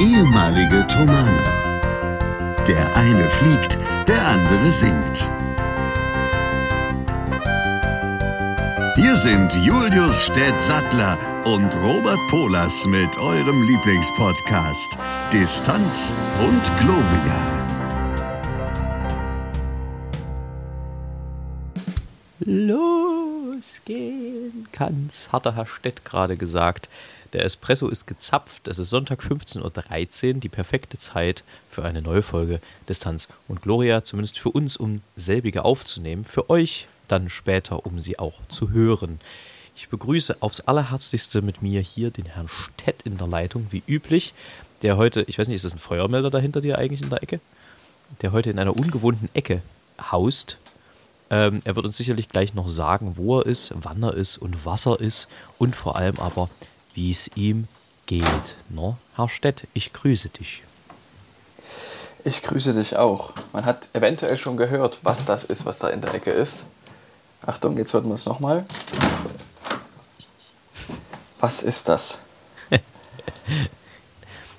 ehemalige 0.00 0.86
Tomane. 0.88 1.42
Der 2.66 2.94
eine 2.96 3.28
fliegt, 3.30 3.78
der 4.06 4.26
andere 4.26 4.72
singt. 4.72 5.30
Hier 8.96 9.16
sind 9.16 9.54
Julius 9.64 10.24
Städtsattler 10.24 11.18
und 11.44 11.74
Robert 11.76 12.18
Polas 12.28 12.86
mit 12.86 13.16
eurem 13.18 13.62
Lieblingspodcast 13.62 14.98
Distanz 15.32 16.12
und 16.40 16.62
Globia. 16.80 17.56
Losgehen 23.48 23.96
kann's, 24.72 25.32
hat 25.32 25.46
der 25.46 25.56
Herr 25.56 25.66
Stett 25.66 26.04
gerade 26.04 26.36
gesagt. 26.36 26.88
Der 27.36 27.44
Espresso 27.44 27.88
ist 27.88 28.06
gezapft. 28.06 28.66
Es 28.66 28.78
ist 28.78 28.88
Sonntag 28.88 29.20
15.13 29.20 30.36
Uhr, 30.36 30.40
die 30.40 30.48
perfekte 30.48 30.96
Zeit 30.96 31.44
für 31.68 31.84
eine 31.84 32.00
neue 32.00 32.22
Folge 32.22 32.62
Distanz 32.88 33.28
und 33.46 33.60
Gloria, 33.60 34.04
zumindest 34.04 34.38
für 34.38 34.48
uns, 34.48 34.78
um 34.78 35.02
selbige 35.16 35.66
aufzunehmen. 35.66 36.24
Für 36.24 36.48
euch 36.48 36.88
dann 37.08 37.28
später, 37.28 37.84
um 37.84 38.00
sie 38.00 38.18
auch 38.18 38.32
zu 38.48 38.70
hören. 38.70 39.20
Ich 39.76 39.90
begrüße 39.90 40.38
aufs 40.40 40.62
allerherzlichste 40.62 41.42
mit 41.42 41.60
mir 41.60 41.82
hier 41.82 42.10
den 42.10 42.24
Herrn 42.24 42.48
Stett 42.48 43.02
in 43.02 43.18
der 43.18 43.26
Leitung, 43.26 43.66
wie 43.68 43.82
üblich, 43.86 44.32
der 44.80 44.96
heute, 44.96 45.20
ich 45.28 45.38
weiß 45.38 45.48
nicht, 45.48 45.56
ist 45.56 45.66
das 45.66 45.74
ein 45.74 45.78
Feuermelder 45.78 46.30
dahinter 46.30 46.62
dir 46.62 46.78
eigentlich 46.78 47.02
in 47.02 47.10
der 47.10 47.22
Ecke? 47.22 47.40
Der 48.22 48.32
heute 48.32 48.48
in 48.48 48.58
einer 48.58 48.74
ungewohnten 48.74 49.28
Ecke 49.34 49.60
haust. 50.10 50.56
Ähm, 51.28 51.60
er 51.64 51.76
wird 51.76 51.84
uns 51.84 51.98
sicherlich 51.98 52.30
gleich 52.30 52.54
noch 52.54 52.68
sagen, 52.68 53.18
wo 53.18 53.40
er 53.40 53.44
ist, 53.44 53.74
wann 53.76 54.02
er 54.02 54.14
ist 54.14 54.38
und 54.38 54.64
was 54.64 54.86
er 54.86 55.00
ist 55.00 55.28
und 55.58 55.76
vor 55.76 55.96
allem 55.96 56.18
aber, 56.18 56.48
wie 56.96 57.10
es 57.10 57.30
ihm 57.36 57.68
geht. 58.06 58.56
No? 58.68 58.96
Herr 59.14 59.28
Stett, 59.28 59.68
ich 59.74 59.92
grüße 59.92 60.30
dich. 60.30 60.62
Ich 62.24 62.42
grüße 62.42 62.74
dich 62.74 62.96
auch. 62.96 63.32
Man 63.52 63.64
hat 63.64 63.88
eventuell 63.92 64.36
schon 64.36 64.56
gehört, 64.56 64.98
was 65.02 65.24
das 65.26 65.44
ist, 65.44 65.64
was 65.64 65.78
da 65.78 65.88
in 65.90 66.00
der 66.00 66.12
Ecke 66.14 66.30
ist. 66.30 66.64
Achtung, 67.44 67.76
jetzt 67.76 67.92
hört 67.92 68.04
man 68.04 68.14
es 68.14 68.26
nochmal. 68.26 68.64
Was 71.38 71.62
ist 71.62 71.88
das? 71.88 72.18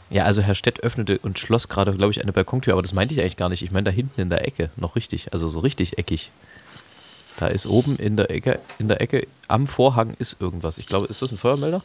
Ja, 0.09 0.23
also 0.23 0.41
Herr 0.41 0.55
Stett 0.55 0.79
öffnete 0.83 1.19
und 1.19 1.37
schloss 1.37 1.67
gerade, 1.67 1.93
glaube 1.93 2.11
ich, 2.11 2.21
eine 2.21 2.31
Balkontür, 2.31 2.71
aber 2.71 2.81
das 2.81 2.93
meinte 2.93 3.13
ich 3.13 3.19
eigentlich 3.19 3.35
gar 3.35 3.49
nicht. 3.49 3.61
Ich 3.61 3.71
meine 3.71 3.83
da 3.83 3.91
hinten 3.91 4.21
in 4.21 4.29
der 4.29 4.47
Ecke, 4.47 4.69
noch 4.77 4.95
richtig, 4.95 5.33
also 5.33 5.49
so 5.49 5.59
richtig 5.59 5.97
eckig. 5.97 6.31
Da 7.37 7.47
ist 7.47 7.65
oben 7.65 7.97
in 7.97 8.15
der 8.15 8.31
Ecke, 8.31 8.61
in 8.79 8.87
der 8.87 9.01
Ecke 9.01 9.27
am 9.49 9.67
Vorhang 9.67 10.15
ist 10.17 10.37
irgendwas. 10.39 10.77
Ich 10.77 10.87
glaube, 10.87 11.07
ist 11.07 11.21
das 11.21 11.33
ein 11.33 11.37
Feuermelder? 11.37 11.83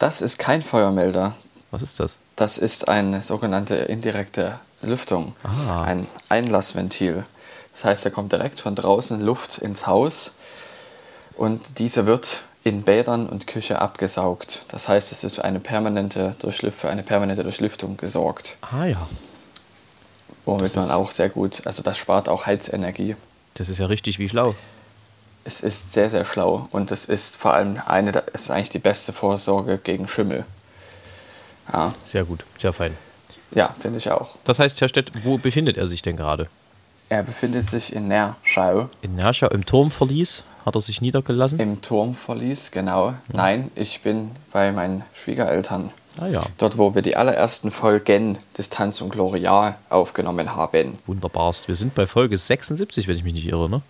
Das 0.00 0.22
ist 0.22 0.38
kein 0.38 0.62
Feuermelder. 0.62 1.36
Was 1.70 1.82
ist 1.82 2.00
das? 2.00 2.16
Das 2.34 2.56
ist 2.56 2.88
eine 2.88 3.20
sogenannte 3.20 3.74
indirekte 3.76 4.58
Lüftung. 4.80 5.36
Ah. 5.44 5.82
Ein 5.82 6.06
Einlassventil. 6.30 7.24
Das 7.72 7.84
heißt, 7.84 8.06
da 8.06 8.10
kommt 8.10 8.32
direkt 8.32 8.60
von 8.60 8.74
draußen 8.74 9.20
Luft 9.20 9.58
ins 9.58 9.86
Haus 9.86 10.32
und 11.36 11.60
diese 11.78 12.06
wird 12.06 12.40
in 12.64 12.82
Bädern 12.82 13.28
und 13.28 13.46
Küche 13.46 13.82
abgesaugt. 13.82 14.62
Das 14.68 14.88
heißt, 14.88 15.12
es 15.12 15.22
ist 15.22 15.38
eine 15.38 15.60
permanente 15.60 16.34
Durchlüft 16.38 16.80
für 16.80 16.88
eine 16.88 17.02
permanente 17.02 17.42
Durchlüftung 17.42 17.98
gesorgt. 17.98 18.56
Ah 18.62 18.86
ja. 18.86 19.06
Womit 20.46 20.76
man 20.76 20.90
auch 20.90 21.12
sehr 21.12 21.28
gut, 21.28 21.66
also 21.66 21.82
das 21.82 21.98
spart 21.98 22.30
auch 22.30 22.46
Heizenergie. 22.46 23.16
Das 23.52 23.68
ist 23.68 23.76
ja 23.76 23.84
richtig 23.84 24.18
wie 24.18 24.30
schlau. 24.30 24.54
Es 25.44 25.60
ist 25.62 25.92
sehr, 25.92 26.10
sehr 26.10 26.24
schlau 26.24 26.68
und 26.70 26.92
es 26.92 27.04
ist 27.06 27.36
vor 27.36 27.54
allem 27.54 27.80
eine, 27.86 28.22
es 28.32 28.42
ist 28.42 28.50
eigentlich 28.50 28.70
die 28.70 28.78
beste 28.78 29.12
Vorsorge 29.12 29.78
gegen 29.78 30.06
Schimmel. 30.06 30.44
Ja, 31.72 31.94
Sehr 32.04 32.24
gut, 32.24 32.44
sehr 32.58 32.72
fein. 32.72 32.96
ja 33.52 33.74
finde 33.80 33.98
ich 33.98 34.10
auch. 34.10 34.30
Das 34.44 34.58
heißt, 34.58 34.80
Herr 34.80 34.88
Stett, 34.88 35.12
wo 35.24 35.38
befindet 35.38 35.76
er 35.76 35.86
sich 35.86 36.02
denn 36.02 36.16
gerade? 36.16 36.48
Er 37.08 37.22
befindet 37.22 37.66
sich 37.66 37.92
in 37.94 38.06
Nerschau 38.08 38.88
In 39.02 39.16
Nerschau 39.16 39.48
im 39.48 39.64
Turmverlies 39.66 40.44
hat 40.66 40.74
er 40.76 40.80
sich 40.82 41.00
niedergelassen. 41.00 41.58
im 41.58 41.80
Turmverlies, 41.80 42.70
genau. 42.70 43.14
Nein, 43.32 43.70
ich 43.74 44.02
bin 44.02 44.30
bei 44.52 44.70
meinen 44.72 45.04
Schwiegereltern. 45.14 45.90
Ah 46.20 46.26
ja, 46.26 46.42
Dort, 46.58 46.76
wo 46.76 46.94
wir 46.94 47.02
die 47.02 47.16
allerersten 47.16 47.70
Folgen 47.70 48.36
Distanz 48.58 49.00
und 49.00 49.08
Gloria 49.10 49.76
aufgenommen 49.88 50.54
haben. 50.54 50.98
wunderbarst. 51.06 51.66
Wir 51.68 51.76
sind 51.76 51.94
bei 51.94 52.06
Folge 52.06 52.36
76, 52.36 53.08
wenn 53.08 53.16
ich 53.16 53.24
mich 53.24 53.32
nicht 53.32 53.46
irre, 53.46 53.70
ne? 53.70 53.80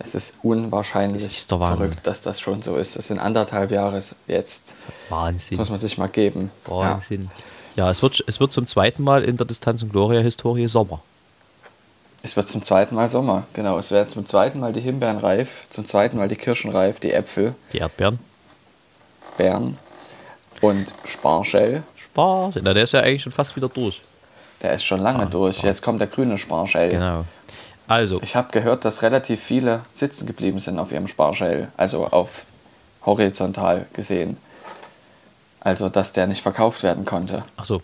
Es 0.00 0.14
ist 0.14 0.36
unwahrscheinlich 0.42 1.24
Das 1.24 1.32
ist 1.32 1.48
verrückt, 1.48 2.06
dass 2.06 2.22
das 2.22 2.40
schon 2.40 2.62
so 2.62 2.76
ist. 2.76 2.96
Das 2.96 3.08
sind 3.08 3.18
anderthalb 3.18 3.70
Jahre 3.72 4.00
jetzt. 4.28 4.70
Das 4.70 5.10
Wahnsinn. 5.10 5.58
muss 5.58 5.70
man 5.70 5.78
sich 5.78 5.98
mal 5.98 6.08
geben. 6.08 6.50
Ja. 6.68 6.72
Wahnsinn. 6.76 7.30
Ja, 7.74 7.90
es, 7.90 8.02
wird, 8.02 8.22
es 8.26 8.38
wird 8.40 8.52
zum 8.52 8.66
zweiten 8.66 9.02
Mal 9.02 9.24
in 9.24 9.36
der 9.36 9.46
Distanz- 9.46 9.82
und 9.82 9.90
Gloria-Historie 9.90 10.68
Sommer. 10.68 11.00
Es 12.22 12.36
wird 12.36 12.48
zum 12.48 12.62
zweiten 12.62 12.94
Mal 12.96 13.08
Sommer, 13.08 13.44
genau. 13.52 13.78
Es 13.78 13.90
werden 13.92 14.10
zum 14.10 14.26
zweiten 14.26 14.58
Mal 14.60 14.72
die 14.72 14.80
Himbeeren 14.80 15.18
reif, 15.18 15.66
zum 15.70 15.86
zweiten 15.86 16.16
Mal 16.16 16.28
die 16.28 16.34
Kirschen 16.36 16.70
reif, 16.72 16.98
die 16.98 17.12
Äpfel, 17.12 17.54
Die 17.72 17.78
Erdbeeren. 17.78 18.18
Beeren 19.36 19.78
und 20.60 20.92
Sparschell. 21.04 21.84
Spaß. 21.96 22.54
Na, 22.62 22.74
der 22.74 22.82
ist 22.82 22.92
ja 22.92 23.00
eigentlich 23.00 23.22
schon 23.22 23.32
fast 23.32 23.54
wieder 23.54 23.68
durch. 23.68 24.00
Der 24.62 24.72
ist 24.72 24.84
schon 24.84 24.98
lange 25.00 25.26
durch. 25.26 25.62
Jetzt 25.62 25.82
kommt 25.82 26.00
der 26.00 26.08
grüne 26.08 26.36
Sparschell. 26.38 26.88
Ah, 26.88 26.92
Genau. 26.92 27.24
Also, 27.88 28.16
Ich 28.22 28.36
habe 28.36 28.52
gehört, 28.52 28.84
dass 28.84 29.02
relativ 29.02 29.42
viele 29.42 29.80
sitzen 29.92 30.26
geblieben 30.26 30.58
sind 30.58 30.78
auf 30.78 30.92
ihrem 30.92 31.08
Sparschell, 31.08 31.68
also 31.76 32.06
auf 32.06 32.44
horizontal 33.04 33.86
gesehen. 33.94 34.36
Also, 35.60 35.88
dass 35.88 36.12
der 36.12 36.26
nicht 36.26 36.42
verkauft 36.42 36.82
werden 36.82 37.04
konnte. 37.04 37.42
achso. 37.56 37.82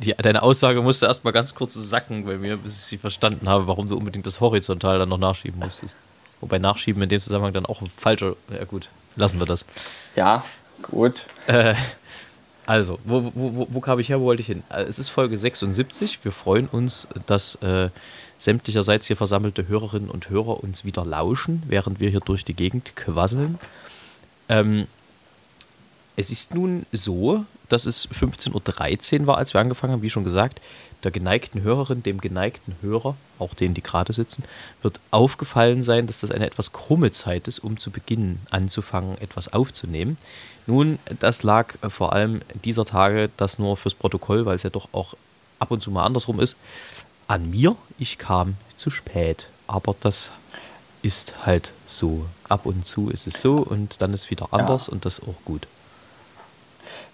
Die, 0.00 0.14
deine 0.14 0.42
Aussage 0.42 0.82
musste 0.82 1.06
erstmal 1.06 1.32
ganz 1.32 1.54
kurz 1.54 1.74
sacken 1.74 2.24
bei 2.24 2.36
mir, 2.36 2.56
bis 2.56 2.74
ich 2.76 2.82
sie 2.82 2.98
verstanden 2.98 3.48
habe, 3.48 3.66
warum 3.66 3.88
du 3.88 3.96
unbedingt 3.96 4.26
das 4.26 4.40
Horizontal 4.40 4.98
dann 4.98 5.08
noch 5.08 5.18
nachschieben 5.18 5.58
musstest. 5.60 5.96
Wobei 6.40 6.58
Nachschieben 6.58 7.02
in 7.02 7.08
dem 7.08 7.20
Zusammenhang 7.20 7.52
dann 7.52 7.66
auch 7.66 7.80
ein 7.80 7.90
falscher. 7.96 8.34
Ja, 8.52 8.64
gut, 8.64 8.88
lassen 9.16 9.38
wir 9.40 9.46
das. 9.46 9.64
Ja, 10.16 10.44
gut. 10.82 11.26
Also, 12.66 12.98
wo, 13.04 13.24
wo, 13.34 13.54
wo, 13.56 13.66
wo 13.70 13.80
kam 13.80 13.98
ich 13.98 14.08
her? 14.10 14.20
Wo 14.20 14.24
wollte 14.26 14.42
ich 14.42 14.46
hin? 14.46 14.62
Äh, 14.70 14.82
Es 14.82 14.98
ist 14.98 15.08
Folge 15.08 15.36
76. 15.36 16.24
Wir 16.24 16.32
freuen 16.32 16.66
uns, 16.68 17.08
dass 17.26 17.56
äh, 17.56 17.90
sämtlicherseits 18.40 19.06
hier 19.06 19.16
versammelte 19.16 19.68
Hörerinnen 19.68 20.10
und 20.10 20.30
Hörer 20.30 20.62
uns 20.62 20.84
wieder 20.84 21.04
lauschen, 21.04 21.62
während 21.66 22.00
wir 22.00 22.08
hier 22.08 22.20
durch 22.20 22.44
die 22.44 22.54
Gegend 22.54 22.96
quasseln. 22.96 23.58
Ähm, 24.48 24.86
es 26.16 26.30
ist 26.30 26.54
nun 26.54 26.86
so, 26.90 27.44
dass 27.68 27.86
es 27.86 28.08
15.13 28.08 29.20
Uhr 29.20 29.26
war, 29.26 29.38
als 29.38 29.54
wir 29.54 29.60
angefangen 29.60 29.92
haben, 29.92 30.02
wie 30.02 30.10
schon 30.10 30.24
gesagt. 30.24 30.60
Der 31.04 31.10
geneigten 31.10 31.62
Hörerin, 31.62 32.02
dem 32.02 32.20
geneigten 32.20 32.74
Hörer, 32.82 33.14
auch 33.38 33.54
denen, 33.54 33.74
die 33.74 33.82
gerade 33.82 34.12
sitzen, 34.12 34.44
wird 34.82 35.00
aufgefallen 35.10 35.82
sein, 35.82 36.06
dass 36.06 36.20
das 36.20 36.30
eine 36.30 36.46
etwas 36.46 36.72
krumme 36.72 37.10
Zeit 37.10 37.48
ist, 37.48 37.58
um 37.58 37.78
zu 37.78 37.90
beginnen, 37.90 38.40
anzufangen, 38.50 39.18
etwas 39.20 39.52
aufzunehmen. 39.52 40.18
Nun, 40.66 40.98
das 41.20 41.42
lag 41.42 41.74
äh, 41.82 41.90
vor 41.90 42.12
allem 42.12 42.40
dieser 42.64 42.84
Tage, 42.84 43.30
das 43.36 43.58
nur 43.58 43.76
fürs 43.76 43.94
Protokoll, 43.94 44.46
weil 44.46 44.56
es 44.56 44.62
ja 44.62 44.70
doch 44.70 44.88
auch 44.92 45.14
ab 45.58 45.70
und 45.70 45.82
zu 45.82 45.90
mal 45.90 46.04
andersrum 46.04 46.40
ist, 46.40 46.56
an 47.30 47.48
mir. 47.48 47.76
Ich 47.98 48.18
kam 48.18 48.56
zu 48.76 48.90
spät. 48.90 49.46
Aber 49.68 49.94
das 50.00 50.32
ist 51.02 51.46
halt 51.46 51.72
so. 51.86 52.26
Ab 52.48 52.66
und 52.66 52.84
zu 52.84 53.08
ist 53.08 53.28
es 53.28 53.40
so 53.40 53.58
und 53.58 54.02
dann 54.02 54.12
ist 54.12 54.30
wieder 54.30 54.48
anders 54.50 54.88
und 54.88 55.04
das 55.04 55.20
auch 55.20 55.44
gut. 55.44 55.68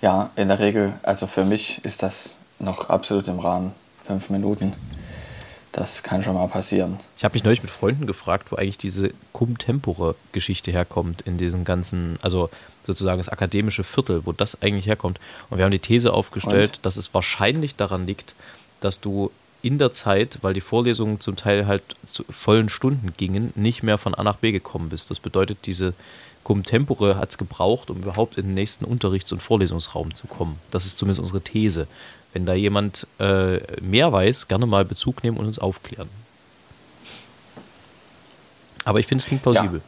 Ja, 0.01 0.31
in 0.35 0.49
der 0.49 0.59
Regel, 0.59 0.95
also 1.03 1.27
für 1.27 1.45
mich 1.45 1.85
ist 1.85 2.03
das 2.03 2.39
noch 2.59 2.89
absolut 2.89 3.29
im 3.29 3.39
Rahmen. 3.39 3.73
Fünf 4.03 4.31
Minuten. 4.31 4.73
Das 5.73 6.03
kann 6.03 6.23
schon 6.23 6.35
mal 6.35 6.49
passieren. 6.49 6.99
Ich 7.19 7.25
habe 7.25 7.35
mich 7.35 7.45
neulich 7.45 7.61
mit 7.61 7.71
Freunden 7.71 8.07
gefragt, 8.07 8.51
wo 8.51 8.57
eigentlich 8.57 8.79
diese 8.79 9.11
Cum 9.35 9.59
Tempore-Geschichte 9.59 10.71
herkommt, 10.71 11.21
in 11.23 11.37
diesen 11.37 11.65
ganzen, 11.65 12.19
also 12.23 12.49
sozusagen 12.85 13.19
das 13.19 13.29
akademische 13.29 13.85
Viertel, 13.85 14.25
wo 14.25 14.33
das 14.33 14.63
eigentlich 14.63 14.87
herkommt. 14.87 15.21
Und 15.51 15.59
wir 15.59 15.67
haben 15.67 15.73
die 15.73 15.79
These 15.79 16.15
aufgestellt, 16.15 16.81
dass 16.85 16.97
es 16.97 17.13
wahrscheinlich 17.13 17.77
daran 17.77 18.07
liegt, 18.07 18.35
dass 18.81 19.01
du 19.01 19.31
in 19.67 19.79
der 19.79 19.93
Zeit, 19.93 20.39
weil 20.43 20.55
die 20.55 20.61
Vorlesungen 20.61 21.21
zum 21.21 21.37
Teil 21.37 21.67
halt 21.67 21.83
zu 22.07 22.25
vollen 22.31 22.69
Stunden 22.69 23.13
gingen, 23.17 23.53
nicht 23.57 23.83
mehr 23.83 23.99
von 23.99 24.15
A 24.15 24.23
nach 24.23 24.37
B 24.37 24.53
gekommen 24.53 24.91
bist. 24.91 25.11
Das 25.11 25.19
bedeutet, 25.19 25.67
diese 25.67 25.95
Cum 26.45 26.63
Tempore 26.63 27.19
hat 27.19 27.31
es 27.31 27.39
gebraucht, 27.39 27.91
um 27.91 27.99
überhaupt 27.99 28.39
in 28.39 28.47
den 28.47 28.55
nächsten 28.55 28.85
Unterrichts- 28.85 29.33
und 29.33 29.43
Vorlesungsraum 29.43 30.15
zu 30.15 30.29
kommen. 30.29 30.61
Das 30.71 30.87
ist 30.87 30.99
zumindest 30.99 31.19
unsere 31.19 31.41
These. 31.41 31.89
Wenn 32.33 32.47
da 32.47 32.55
jemand 32.55 33.09
äh, 33.19 33.59
mehr 33.81 34.13
weiß, 34.13 34.47
gerne 34.47 34.67
mal 34.67 34.85
Bezug 34.85 35.25
nehmen 35.25 35.37
und 35.39 35.47
uns 35.47 35.59
aufklären. 35.59 36.09
Aber 38.85 39.01
ich 39.01 39.09
finde, 39.09 39.23
es 39.23 39.27
klingt 39.27 39.43
plausibel. 39.43 39.81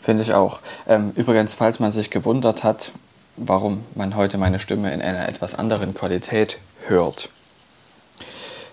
Finde 0.00 0.22
ich 0.22 0.34
auch. 0.34 0.60
Ähm, 0.86 1.12
übrigens, 1.16 1.54
falls 1.54 1.80
man 1.80 1.90
sich 1.90 2.10
gewundert 2.10 2.62
hat, 2.62 2.92
warum 3.36 3.82
man 3.96 4.14
heute 4.14 4.38
meine 4.38 4.60
Stimme 4.60 4.94
in 4.94 5.02
einer 5.02 5.28
etwas 5.28 5.56
anderen 5.56 5.94
Qualität 5.94 6.58
hört. 6.88 7.30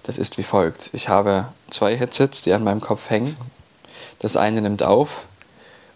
Das 0.03 0.17
ist 0.17 0.37
wie 0.37 0.43
folgt. 0.43 0.89
Ich 0.93 1.09
habe 1.09 1.47
zwei 1.69 1.95
Headsets, 1.95 2.41
die 2.41 2.53
an 2.53 2.63
meinem 2.63 2.81
Kopf 2.81 3.09
hängen. 3.09 3.37
Das 4.19 4.37
eine 4.37 4.61
nimmt 4.61 4.83
auf 4.83 5.27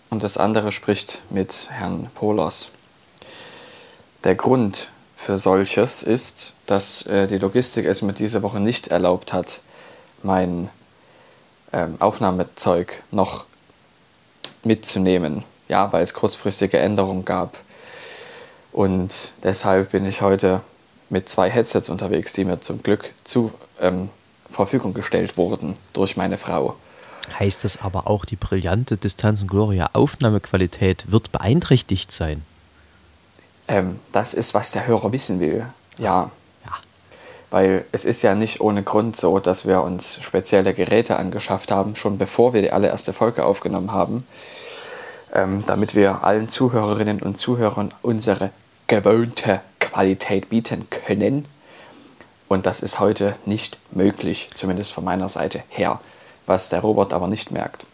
und 0.09 0.23
das 0.23 0.37
andere 0.37 0.71
spricht 0.71 1.21
mit 1.29 1.67
Herrn 1.69 2.09
Pohlers. 2.15 2.69
der 4.23 4.35
Grund 4.35 4.89
für 5.15 5.37
solches 5.37 6.03
ist, 6.03 6.53
dass 6.65 7.05
äh, 7.07 7.27
die 7.27 7.37
Logistik 7.37 7.85
es 7.85 8.01
mir 8.01 8.13
diese 8.13 8.41
Woche 8.43 8.59
nicht 8.59 8.87
erlaubt 8.87 9.33
hat, 9.33 9.59
mein 10.23 10.69
ähm, 11.73 11.95
Aufnahmezeug 11.99 13.03
noch 13.11 13.45
mitzunehmen. 14.63 15.43
Ja, 15.67 15.91
weil 15.93 16.03
es 16.03 16.13
kurzfristige 16.13 16.77
Änderungen 16.77 17.25
gab. 17.25 17.57
Und 18.71 19.31
deshalb 19.41 19.91
bin 19.91 20.05
ich 20.05 20.21
heute 20.21 20.61
mit 21.15 21.29
zwei 21.29 21.49
Headsets 21.49 21.87
unterwegs, 21.87 22.33
die 22.33 22.43
mir 22.43 22.59
zum 22.59 22.83
Glück 22.83 23.13
zur 23.23 23.53
ähm, 23.79 24.09
Verfügung 24.51 24.93
gestellt 24.93 25.37
wurden 25.37 25.77
durch 25.93 26.17
meine 26.17 26.37
Frau. 26.37 26.75
Heißt 27.39 27.63
das 27.63 27.81
aber 27.81 28.07
auch, 28.07 28.25
die 28.25 28.35
brillante 28.35 28.97
Distanz 28.97 29.39
und 29.39 29.47
Gloria 29.47 29.91
Aufnahmequalität 29.93 31.09
wird 31.09 31.31
beeinträchtigt 31.31 32.11
sein? 32.11 32.41
Ähm, 33.69 34.01
das 34.11 34.33
ist, 34.33 34.53
was 34.53 34.71
der 34.71 34.87
Hörer 34.87 35.13
wissen 35.13 35.39
will. 35.39 35.65
Ja. 35.97 36.31
Ja. 36.65 36.71
Weil 37.49 37.85
es 37.93 38.03
ist 38.03 38.21
ja 38.21 38.35
nicht 38.35 38.59
ohne 38.59 38.83
Grund 38.83 39.15
so, 39.15 39.39
dass 39.39 39.65
wir 39.65 39.83
uns 39.83 40.21
spezielle 40.21 40.73
Geräte 40.73 41.15
angeschafft 41.15 41.71
haben, 41.71 41.95
schon 41.95 42.17
bevor 42.17 42.53
wir 42.53 42.61
die 42.61 42.73
allererste 42.73 43.13
Folge 43.13 43.45
aufgenommen 43.45 43.93
haben, 43.93 44.25
ähm, 45.33 45.63
damit 45.65 45.95
wir 45.95 46.25
allen 46.25 46.49
Zuhörerinnen 46.49 47.21
und 47.21 47.37
Zuhörern 47.37 47.93
unsere 48.01 48.51
gewohnte 48.87 49.61
Qualität 49.95 50.49
bieten 50.49 50.87
können. 50.89 51.45
Und 52.49 52.65
das 52.65 52.81
ist 52.81 52.99
heute 52.99 53.33
nicht 53.45 53.77
möglich, 53.91 54.49
zumindest 54.53 54.91
von 54.91 55.05
meiner 55.05 55.29
Seite 55.29 55.63
her, 55.69 56.01
was 56.45 56.67
der 56.67 56.81
Robert 56.81 57.13
aber 57.13 57.27
nicht 57.29 57.49
merkt. 57.51 57.85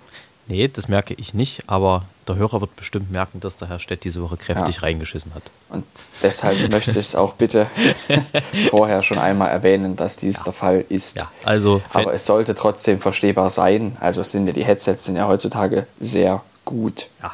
Nee, 0.48 0.68
das 0.68 0.88
merke 0.88 1.13
ich 1.13 1.36
nicht, 1.36 1.62
aber 1.68 2.06
der 2.27 2.38
Hörer 2.38 2.59
wird 2.59 2.75
bestimmt 2.75 3.12
merken, 3.12 3.39
dass 3.39 3.56
der 3.57 3.69
Herr 3.69 3.77
Stett 3.80 4.03
diese 4.03 4.21
Woche 4.24 4.36
kräftig 4.36 4.77
Ja. 4.77 4.81
reingeschissen 4.81 5.36
hat. 5.36 5.44
Und 5.69 5.86
deshalb 6.24 6.69
möchte 6.71 6.89
ich 6.92 6.98
es 6.98 7.15
auch 7.15 7.33
bitte 7.36 7.68
vorher 8.71 9.03
schon 9.03 9.19
einmal 9.19 9.50
erwähnen, 9.50 9.95
dass 9.95 10.18
dies 10.18 10.44
der 10.44 10.53
Fall 10.53 10.83
ist. 10.89 11.19
Ja, 11.19 11.31
also 11.45 11.83
Aber 11.94 12.13
es 12.15 12.25
sollte 12.25 12.56
trotzdem 12.56 13.00
verstehbar 13.00 13.51
sein. 13.51 13.95
Also 14.00 14.24
sind 14.24 14.48
ja 14.48 14.53
die 14.53 14.65
Headsets 14.65 15.06
sind 15.06 15.18
ja 15.18 15.27
heutzutage 15.27 15.86
sehr 16.00 16.42
gut. 16.65 17.09
ja, 17.21 17.31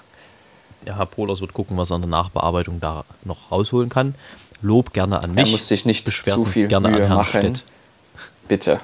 der 0.85 0.97
Herr 0.97 1.05
Pohlers 1.05 1.39
wird 1.41 1.53
gucken, 1.53 1.77
was 1.77 1.89
er 1.89 1.95
in 1.95 2.01
der 2.03 2.09
Nachbearbeitung 2.11 2.79
da 2.81 3.05
noch 3.23 3.49
rausholen 3.51 3.89
kann. 3.89 4.13
Lob 4.61 4.93
gerne 4.93 5.23
an 5.23 5.35
Er 5.37 5.43
mich. 5.43 5.51
muss 5.51 5.67
sich 5.67 5.85
nicht 5.85 6.05
Beschwerden 6.05 6.43
zu 6.43 6.49
viel 6.49 6.67
gerne 6.67 6.89
Mühe 6.89 7.01
an 7.01 7.07
Herrn 7.07 7.17
machen. 7.17 7.55
Stett. 7.55 7.65
Bitte. 8.47 8.79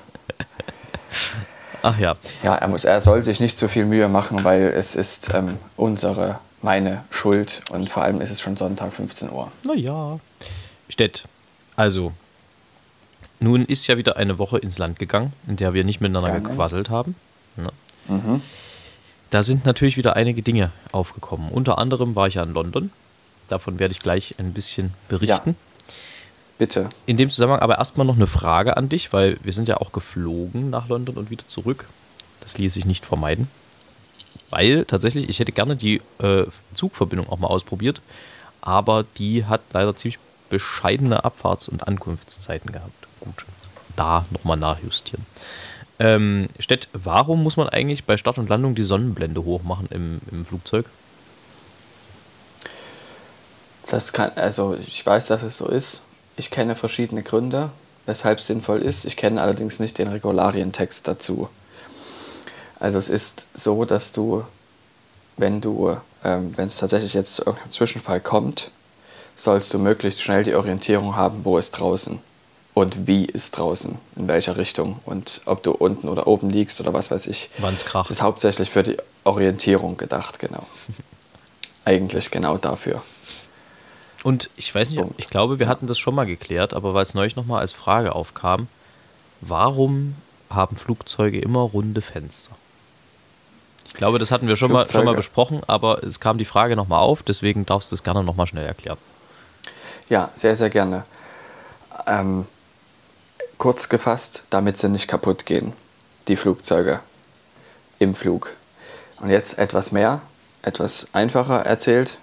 Ach 1.81 1.97
ja, 1.99 2.15
Ja, 2.43 2.55
er, 2.55 2.67
muss, 2.67 2.85
er 2.85 3.01
soll 3.01 3.23
sich 3.23 3.39
nicht 3.39 3.57
zu 3.57 3.67
viel 3.67 3.85
Mühe 3.85 4.07
machen, 4.07 4.43
weil 4.43 4.63
es 4.63 4.95
ist 4.95 5.33
ähm, 5.33 5.57
unsere, 5.75 6.39
meine 6.61 7.03
Schuld 7.09 7.61
und 7.71 7.89
vor 7.89 8.03
allem 8.03 8.21
ist 8.21 8.29
es 8.29 8.39
schon 8.39 8.55
Sonntag 8.55 8.93
15 8.93 9.29
Uhr. 9.31 9.51
naja. 9.63 10.19
Stett, 10.89 11.23
also, 11.75 12.13
nun 13.39 13.65
ist 13.65 13.87
ja 13.87 13.97
wieder 13.97 14.15
eine 14.17 14.37
Woche 14.37 14.59
ins 14.59 14.77
Land 14.77 14.99
gegangen, 14.99 15.33
in 15.47 15.55
der 15.57 15.73
wir 15.73 15.83
nicht 15.83 15.99
miteinander 16.01 16.29
Gerne. 16.31 16.47
gequasselt 16.49 16.89
haben. 16.89 17.15
Ne? 17.57 17.69
Mhm. 18.07 18.41
Da 19.31 19.43
sind 19.43 19.65
natürlich 19.65 19.97
wieder 19.97 20.15
einige 20.15 20.41
Dinge 20.43 20.71
aufgekommen. 20.91 21.49
Unter 21.49 21.79
anderem 21.79 22.15
war 22.15 22.27
ich 22.27 22.35
ja 22.35 22.43
in 22.43 22.53
London. 22.53 22.91
Davon 23.47 23.79
werde 23.79 23.91
ich 23.91 23.99
gleich 23.99 24.35
ein 24.37 24.53
bisschen 24.53 24.93
berichten. 25.09 25.55
Bitte. 26.57 26.89
In 27.05 27.17
dem 27.17 27.29
Zusammenhang 27.29 27.61
aber 27.61 27.77
erstmal 27.77 28.05
noch 28.05 28.15
eine 28.15 28.27
Frage 28.27 28.77
an 28.77 28.89
dich, 28.89 29.11
weil 29.11 29.37
wir 29.43 29.53
sind 29.53 29.67
ja 29.67 29.77
auch 29.77 29.91
geflogen 29.91 30.69
nach 30.69 30.87
London 30.87 31.15
und 31.15 31.29
wieder 31.29 31.47
zurück. 31.47 31.87
Das 32.41 32.57
ließ 32.57 32.73
sich 32.73 32.85
nicht 32.85 33.05
vermeiden. 33.05 33.47
Weil 34.49 34.85
tatsächlich, 34.85 35.29
ich 35.29 35.39
hätte 35.39 35.51
gerne 35.51 35.75
die 35.75 36.01
äh, 36.19 36.45
Zugverbindung 36.73 37.29
auch 37.29 37.39
mal 37.39 37.47
ausprobiert, 37.47 38.01
aber 38.61 39.03
die 39.17 39.45
hat 39.45 39.61
leider 39.73 39.95
ziemlich 39.95 40.19
bescheidene 40.49 41.25
Abfahrts- 41.25 41.67
und 41.67 41.87
Ankunftszeiten 41.87 42.71
gehabt. 42.71 43.07
Gut, 43.19 43.45
da 43.95 44.25
nochmal 44.29 44.57
nachjustieren. 44.57 45.25
Ähm, 45.99 46.47
Stett, 46.59 46.87
warum 46.93 47.43
muss 47.43 47.57
man 47.57 47.69
eigentlich 47.69 48.03
bei 48.03 48.17
Start 48.17 48.37
und 48.37 48.49
Landung 48.49 48.75
die 48.75 48.83
Sonnenblende 48.83 49.43
hochmachen 49.43 49.87
im, 49.89 50.21
im 50.31 50.45
Flugzeug? 50.45 50.85
Das 53.93 54.11
kann, 54.11 54.31
also 54.37 54.75
ich 54.87 55.05
weiß, 55.05 55.27
dass 55.27 55.43
es 55.43 55.59
so 55.59 55.67
ist. 55.67 56.01
Ich 56.35 56.49
kenne 56.49 56.73
verschiedene 56.73 57.21
Gründe, 57.21 57.69
weshalb 58.07 58.39
es 58.39 58.47
sinnvoll 58.47 58.81
ist. 58.81 59.05
Ich 59.05 59.17
kenne 59.17 59.39
allerdings 59.39 59.79
nicht 59.79 59.99
den 59.99 60.07
Regularientext 60.07 61.07
dazu. 61.07 61.47
Also 62.79 62.97
es 62.97 63.07
ist 63.07 63.45
so, 63.53 63.85
dass 63.85 64.11
du, 64.11 64.45
wenn 65.37 65.61
du, 65.61 65.95
ähm, 66.23 66.53
wenn 66.55 66.69
es 66.69 66.77
tatsächlich 66.77 67.13
jetzt 67.13 67.35
zu 67.35 67.43
irgendeinem 67.43 67.69
Zwischenfall 67.69 68.19
kommt, 68.19 68.71
sollst 69.35 69.71
du 69.75 69.77
möglichst 69.77 70.23
schnell 70.23 70.43
die 70.43 70.55
Orientierung 70.55 71.15
haben, 71.15 71.45
wo 71.45 71.59
ist 71.59 71.73
draußen 71.73 72.17
und 72.73 73.05
wie 73.05 73.25
ist 73.25 73.59
draußen, 73.59 73.99
in 74.15 74.27
welcher 74.27 74.57
Richtung 74.57 74.97
und 75.05 75.41
ob 75.45 75.61
du 75.61 75.71
unten 75.71 76.09
oder 76.09 76.25
oben 76.25 76.49
liegst 76.49 76.81
oder 76.81 76.93
was 76.93 77.11
weiß 77.11 77.27
ich. 77.27 77.51
Wann's 77.59 77.85
kracht. 77.85 78.09
Das 78.09 78.17
ist 78.17 78.23
hauptsächlich 78.23 78.71
für 78.71 78.81
die 78.81 78.97
Orientierung 79.23 79.97
gedacht, 79.97 80.39
genau. 80.39 80.65
Eigentlich 81.85 82.31
genau 82.31 82.57
dafür. 82.57 83.03
Und 84.23 84.49
ich 84.55 84.73
weiß 84.73 84.89
nicht, 84.89 84.99
Punkt. 84.99 85.15
ich 85.17 85.29
glaube, 85.29 85.59
wir 85.59 85.67
hatten 85.67 85.85
das 85.85 85.99
schon 85.99 86.15
mal 86.15 86.25
geklärt, 86.25 86.73
aber 86.73 86.93
weil 86.93 87.03
es 87.03 87.13
neulich 87.13 87.35
nochmal 87.35 87.59
als 87.59 87.73
Frage 87.73 88.15
aufkam, 88.15 88.67
warum 89.41 90.15
haben 90.49 90.77
Flugzeuge 90.77 91.39
immer 91.39 91.59
runde 91.59 92.01
Fenster? 92.01 92.53
Ich 93.85 93.93
glaube, 93.93 94.17
das 94.17 94.31
hatten 94.31 94.47
wir 94.47 94.55
schon 94.55 94.71
mal, 94.71 94.87
schon 94.87 95.05
mal 95.05 95.13
besprochen, 95.13 95.61
aber 95.67 96.03
es 96.03 96.21
kam 96.21 96.37
die 96.37 96.45
Frage 96.45 96.75
nochmal 96.75 96.99
auf, 96.99 97.21
deswegen 97.21 97.65
darfst 97.65 97.91
du 97.91 97.95
es 97.95 98.03
gerne 98.03 98.23
nochmal 98.23 98.47
schnell 98.47 98.65
erklären. 98.65 98.97
Ja, 100.09 100.31
sehr, 100.33 100.55
sehr 100.55 100.69
gerne. 100.69 101.03
Ähm, 102.07 102.47
kurz 103.57 103.89
gefasst, 103.89 104.45
damit 104.49 104.77
sie 104.77 104.89
nicht 104.89 105.07
kaputt 105.07 105.45
gehen, 105.45 105.73
die 106.27 106.37
Flugzeuge 106.37 107.01
im 107.99 108.15
Flug. 108.15 108.51
Und 109.19 109.29
jetzt 109.29 109.59
etwas 109.59 109.91
mehr, 109.91 110.21
etwas 110.61 111.07
einfacher 111.13 111.65
erzählt 111.65 112.17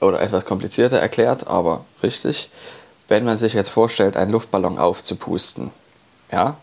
oder 0.00 0.20
etwas 0.20 0.44
komplizierter 0.44 0.98
erklärt, 0.98 1.46
aber 1.46 1.84
richtig. 2.02 2.50
Wenn 3.08 3.24
man 3.24 3.38
sich 3.38 3.54
jetzt 3.54 3.70
vorstellt, 3.70 4.16
einen 4.16 4.32
Luftballon 4.32 4.78
aufzupusten, 4.78 5.70
ja, 6.30 6.56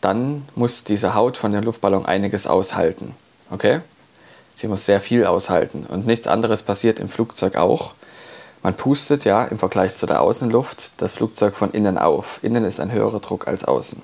dann 0.00 0.46
muss 0.54 0.84
diese 0.84 1.14
Haut 1.14 1.36
von 1.36 1.52
dem 1.52 1.64
Luftballon 1.64 2.06
einiges 2.06 2.46
aushalten. 2.46 3.14
Okay? 3.50 3.80
Sie 4.54 4.68
muss 4.68 4.86
sehr 4.86 5.00
viel 5.00 5.26
aushalten. 5.26 5.86
Und 5.86 6.06
nichts 6.06 6.26
anderes 6.26 6.62
passiert 6.62 7.00
im 7.00 7.08
Flugzeug 7.08 7.56
auch. 7.56 7.94
Man 8.62 8.74
pustet 8.74 9.24
ja 9.24 9.44
im 9.44 9.58
Vergleich 9.58 9.94
zu 9.94 10.06
der 10.06 10.20
Außenluft 10.20 10.92
das 10.96 11.14
Flugzeug 11.14 11.56
von 11.56 11.72
innen 11.72 11.98
auf. 11.98 12.38
Innen 12.42 12.64
ist 12.64 12.80
ein 12.80 12.92
höherer 12.92 13.20
Druck 13.20 13.48
als 13.48 13.64
außen. 13.64 14.02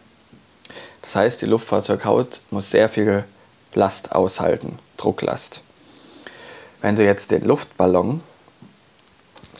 Das 1.02 1.16
heißt, 1.16 1.42
die 1.42 1.46
Luftfahrzeughaut 1.46 2.40
muss 2.50 2.70
sehr 2.70 2.88
viel 2.88 3.24
Last 3.74 4.12
aushalten, 4.12 4.78
Drucklast. 4.96 5.62
Wenn 6.80 6.96
du 6.96 7.04
jetzt 7.04 7.30
den 7.30 7.44
Luftballon 7.44 8.22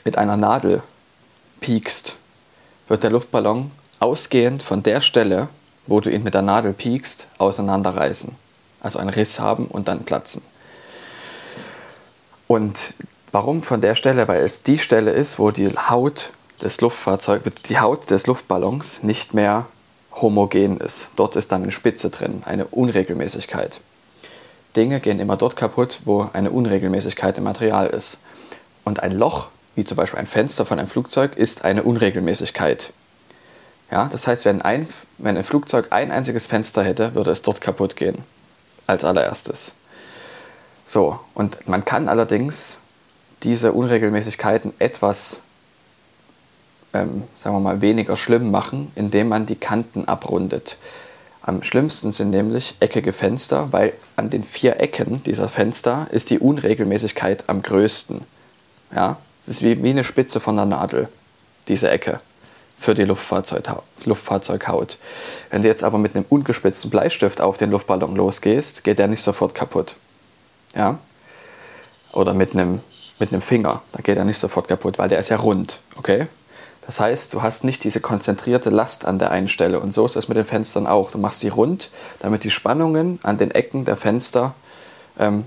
mit 0.05 0.17
einer 0.17 0.37
Nadel 0.37 0.83
piekst, 1.61 2.17
wird 2.89 3.03
der 3.03 3.11
Luftballon 3.11 3.69
ausgehend 3.99 4.63
von 4.63 4.83
der 4.83 5.01
Stelle, 5.03 5.49
wo 5.87 6.01
du 6.01 6.11
ihn 6.11 6.23
mit 6.23 6.35
der 6.35 6.43
Nadel 6.43 6.73
piekst, 6.73 7.29
auseinanderreißen. 7.39 8.35
Also 8.81 8.99
einen 8.99 9.11
Riss 9.11 9.39
haben 9.39 9.67
und 9.67 9.89
dann 9.89 10.05
platzen. 10.05 10.43
Und 12.49 12.95
warum 13.33 13.63
von 13.63 13.83
der 13.83 13.95
Stelle? 13.95 14.27
Weil 14.27 14.43
es 14.43 14.63
die 14.63 14.79
Stelle 14.79 15.13
ist, 15.13 15.39
wo 15.39 15.51
die 15.51 15.69
Haut 15.69 16.33
des 16.63 16.81
Luftfahrzeugs, 16.81 17.45
die 17.69 17.79
Haut 17.79 18.11
des 18.11 18.27
Luftballons 18.27 19.03
nicht 19.03 19.35
mehr 19.35 19.67
homogen 20.13 20.79
ist. 20.79 21.11
Dort 21.17 21.37
ist 21.37 21.53
dann 21.53 21.63
eine 21.63 21.73
Spitze 21.73 22.11
drin, 22.11 22.43
eine 22.47 22.65
Unregelmäßigkeit. 22.65 23.81
Dinge 24.77 25.01
gehen 25.01 25.21
immer 25.21 25.37
dort 25.37 25.57
kaputt, 25.57 26.01
wo 26.05 26.29
eine 26.33 26.51
Unregelmäßigkeit 26.51 27.39
im 27.39 27.45
Material 27.45 27.89
ist. 27.89 28.19
Und 28.85 29.03
ein 29.03 29.13
Loch, 29.13 29.49
wie 29.75 29.85
zum 29.85 29.97
Beispiel 29.97 30.21
ein 30.21 30.27
Fenster 30.27 30.65
von 30.65 30.79
einem 30.79 30.89
Flugzeug, 30.89 31.37
ist 31.37 31.65
eine 31.65 31.83
Unregelmäßigkeit. 31.83 32.93
Ja, 33.91 34.09
das 34.11 34.27
heißt, 34.27 34.45
wenn 34.45 34.63
ein, 34.63 34.89
wenn 35.19 35.37
ein 35.37 35.45
Flugzeug 35.45 35.89
ein 35.91 36.13
einziges 36.13 36.47
Fenster 36.47 36.85
hätte, 36.85 37.15
würde 37.15 37.33
es 37.33 37.43
dort 37.43 37.61
kaputt 37.61 37.97
gehen. 37.97 38.19
Als 38.87 39.05
allererstes. 39.05 39.75
So, 40.87 41.21
und 41.35 41.69
man 41.69 41.85
kann 41.85 42.09
allerdings 42.09 42.81
diese 43.43 43.73
Unregelmäßigkeiten 43.73 44.73
etwas, 44.79 45.43
ähm, 46.93 47.25
sagen 47.39 47.57
wir 47.57 47.61
mal, 47.61 47.81
weniger 47.81 48.17
schlimm 48.17 48.51
machen, 48.51 48.91
indem 48.95 49.29
man 49.29 49.47
die 49.47 49.57
Kanten 49.57 50.07
abrundet. 50.07 50.79
Am 51.43 51.63
schlimmsten 51.63 52.13
sind 52.13 52.31
nämlich 52.31 52.75
eckige 52.81 53.13
Fenster, 53.13 53.73
weil 53.73 53.95
an 54.17 54.31
den 54.31 54.45
vier 54.45 54.79
Ecken 54.81 55.23
dieser 55.23 55.49
Fenster 55.49 56.07
ist 56.11 56.31
die 56.31 56.39
Unregelmäßigkeit 56.39 57.45
am 57.49 57.63
größten. 57.63 58.23
Ja, 58.95 59.17
das 59.47 59.57
ist 59.57 59.63
wie, 59.63 59.83
wie 59.83 59.91
eine 59.91 60.05
Spitze 60.05 60.41
von 60.41 60.57
der 60.57 60.67
Nadel, 60.67 61.09
diese 61.69 61.91
Ecke 61.91 62.21
für 62.79 62.95
die 62.95 63.05
Luftfahrzeughaut. 63.05 64.99
Wenn 65.51 65.63
du 65.63 65.69
jetzt 65.69 65.85
aber 65.85 65.99
mit 65.99 66.15
einem 66.15 66.25
ungespitzten 66.29 66.91
Bleistift 66.91 67.41
auf 67.41 67.57
den 67.57 67.71
Luftballon 67.71 68.17
losgehst, 68.17 68.85
geht 68.85 68.99
der 68.99 69.09
nicht 69.09 69.23
sofort 69.23 69.55
kaputt. 69.55 69.97
Ja? 70.75 70.99
oder 72.13 72.35
mit 72.35 72.55
einem, 72.55 72.81
mit 73.19 73.33
einem 73.33 73.43
Finger. 73.43 73.83
Da 73.93 74.01
geht 74.03 74.17
er 74.17 74.25
nicht 74.25 74.39
sofort 74.39 74.69
kaputt, 74.69 74.99
weil 74.99 75.09
der 75.09 75.19
ist 75.19 75.29
ja 75.29 75.37
rund. 75.37 75.81
Okay? 75.97 76.27
Das 76.87 76.99
heißt, 76.99 77.33
du 77.35 77.43
hast 77.43 77.65
nicht 77.65 77.85
diese 77.85 78.01
konzentrierte 78.01 78.71
Last 78.71 79.05
an 79.05 79.19
der 79.19 79.31
einen 79.31 79.49
Stelle. 79.49 79.81
Und 79.81 79.95
so 79.95 80.07
ist 80.07 80.17
es 80.17 80.29
mit 80.29 80.37
den 80.37 80.45
Fenstern 80.45 80.87
auch. 80.87 81.11
Du 81.11 81.19
machst 81.19 81.43
die 81.43 81.49
rund, 81.49 81.91
damit 82.21 82.45
die 82.45 82.51
Spannungen 82.51 83.19
an 83.23 83.39
den 83.39 83.51
Ecken 83.51 83.85
der 83.85 83.97
Fenster 83.97 84.55
ähm, 85.19 85.45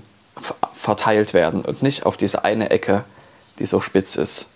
verteilt 0.74 1.34
werden 1.34 1.64
und 1.64 1.82
nicht 1.82 2.06
auf 2.06 2.16
diese 2.16 2.44
eine 2.44 2.70
Ecke, 2.70 3.04
die 3.58 3.66
so 3.66 3.80
spitz 3.80 4.16
ist. 4.16 4.48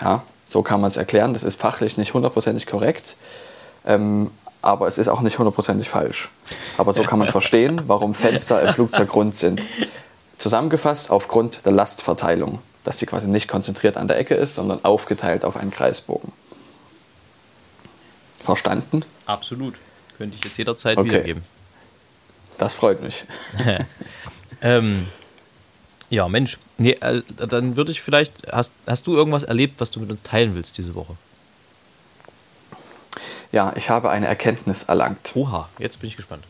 Ja, 0.00 0.22
so 0.46 0.62
kann 0.62 0.80
man 0.80 0.88
es 0.88 0.96
erklären. 0.96 1.34
Das 1.34 1.44
ist 1.44 1.60
fachlich 1.60 1.96
nicht 1.96 2.14
hundertprozentig 2.14 2.66
korrekt, 2.66 3.16
ähm, 3.84 4.30
aber 4.62 4.86
es 4.86 4.98
ist 4.98 5.08
auch 5.08 5.20
nicht 5.20 5.38
hundertprozentig 5.38 5.88
falsch. 5.88 6.30
Aber 6.76 6.92
so 6.92 7.02
kann 7.02 7.18
man 7.18 7.28
verstehen, 7.32 7.82
warum 7.86 8.14
Fenster 8.14 8.62
im 8.62 8.74
Flugzeug 8.74 9.14
rund 9.14 9.36
sind. 9.36 9.62
Zusammengefasst 10.38 11.10
aufgrund 11.10 11.64
der 11.66 11.72
Lastverteilung, 11.72 12.60
dass 12.84 12.98
sie 12.98 13.06
quasi 13.06 13.26
nicht 13.28 13.48
konzentriert 13.48 13.96
an 13.96 14.08
der 14.08 14.18
Ecke 14.18 14.34
ist, 14.34 14.54
sondern 14.54 14.84
aufgeteilt 14.84 15.44
auf 15.44 15.56
einen 15.56 15.70
Kreisbogen. 15.70 16.32
Verstanden? 18.40 19.04
Absolut. 19.26 19.74
Könnte 20.16 20.36
ich 20.36 20.44
jetzt 20.44 20.56
jederzeit 20.56 20.96
Okay. 20.98 21.08
wiedergeben. 21.08 21.44
Das 22.58 22.74
freut 22.74 23.02
mich. 23.02 23.24
Ähm, 24.62 25.08
ja, 26.10 26.28
Mensch. 26.28 26.58
Nee, 26.76 26.90
äh, 27.00 27.22
dann 27.34 27.76
würde 27.76 27.92
ich 27.92 28.02
vielleicht. 28.02 28.52
Hast, 28.52 28.72
hast 28.86 29.06
du 29.06 29.16
irgendwas 29.16 29.42
erlebt, 29.42 29.80
was 29.80 29.90
du 29.90 30.00
mit 30.00 30.10
uns 30.10 30.20
teilen 30.20 30.54
willst 30.54 30.76
diese 30.76 30.94
Woche? 30.94 31.16
Ja, 33.52 33.72
ich 33.74 33.88
habe 33.88 34.10
eine 34.10 34.26
Erkenntnis 34.26 34.82
erlangt. 34.82 35.34
Oha, 35.34 35.70
jetzt 35.78 36.00
bin 36.00 36.08
ich 36.08 36.16
gespannt. 36.18 36.44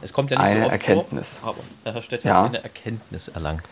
Es 0.00 0.12
kommt 0.12 0.32
ja 0.32 0.38
nicht 0.40 0.50
Eine 0.50 0.60
so 0.62 0.66
oft 0.66 0.72
Erkenntnis. 0.72 1.38
vor, 1.38 1.50
aber 1.50 1.60
der 1.84 1.94
Herr 1.94 2.02
Stedt 2.02 2.24
Ja. 2.24 2.42
hat 2.42 2.46
eine 2.48 2.64
Erkenntnis 2.64 3.28
erlangt. 3.28 3.62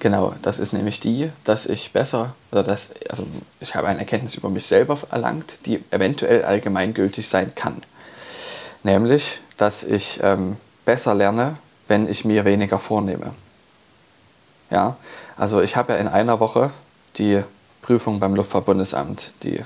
Genau, 0.00 0.34
das 0.40 0.58
ist 0.58 0.72
nämlich 0.72 0.98
die, 0.98 1.30
dass 1.44 1.66
ich 1.66 1.92
besser, 1.92 2.34
oder 2.50 2.62
dass, 2.62 2.90
also 3.10 3.26
ich 3.60 3.74
habe 3.74 3.86
eine 3.86 4.00
Erkenntnis 4.00 4.34
über 4.34 4.48
mich 4.48 4.64
selber 4.64 4.98
erlangt, 5.10 5.58
die 5.66 5.84
eventuell 5.90 6.42
allgemeingültig 6.42 7.28
sein 7.28 7.54
kann. 7.54 7.82
Nämlich, 8.82 9.40
dass 9.58 9.84
ich 9.84 10.18
ähm, 10.22 10.56
besser 10.86 11.14
lerne, 11.14 11.56
wenn 11.86 12.08
ich 12.08 12.24
mir 12.24 12.46
weniger 12.46 12.78
vornehme. 12.78 13.34
Ja, 14.70 14.96
also 15.36 15.60
ich 15.60 15.76
habe 15.76 15.92
ja 15.92 15.98
in 15.98 16.08
einer 16.08 16.40
Woche 16.40 16.70
die 17.16 17.42
Prüfung 17.82 18.20
beim 18.20 18.34
Luftfahrtbundesamt, 18.34 19.34
die 19.42 19.60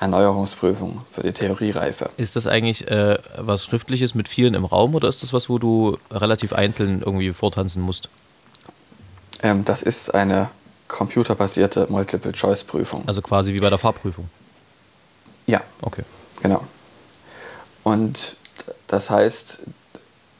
Erneuerungsprüfung 0.00 1.02
für 1.12 1.22
die 1.22 1.32
Theoriereife. 1.32 2.10
Ist 2.16 2.34
das 2.34 2.48
eigentlich 2.48 2.88
äh, 2.90 3.18
was 3.36 3.64
Schriftliches 3.64 4.16
mit 4.16 4.28
vielen 4.28 4.54
im 4.54 4.64
Raum 4.64 4.96
oder 4.96 5.08
ist 5.08 5.22
das 5.22 5.32
was, 5.32 5.48
wo 5.48 5.58
du 5.58 5.96
relativ 6.10 6.52
einzeln 6.52 7.02
irgendwie 7.04 7.32
vortanzen 7.32 7.82
musst? 7.82 8.08
Ähm, 9.42 9.64
das 9.64 9.82
ist 9.82 10.14
eine 10.14 10.50
computerbasierte 10.88 11.86
Multiple-Choice-Prüfung. 11.88 13.04
Also 13.06 13.22
quasi 13.22 13.52
wie 13.52 13.58
bei 13.58 13.70
der 13.70 13.78
Fahrprüfung. 13.78 14.28
Ja, 15.46 15.62
Okay. 15.82 16.02
Genau. 16.42 16.64
Und 17.82 18.36
das 18.86 19.10
heißt, 19.10 19.60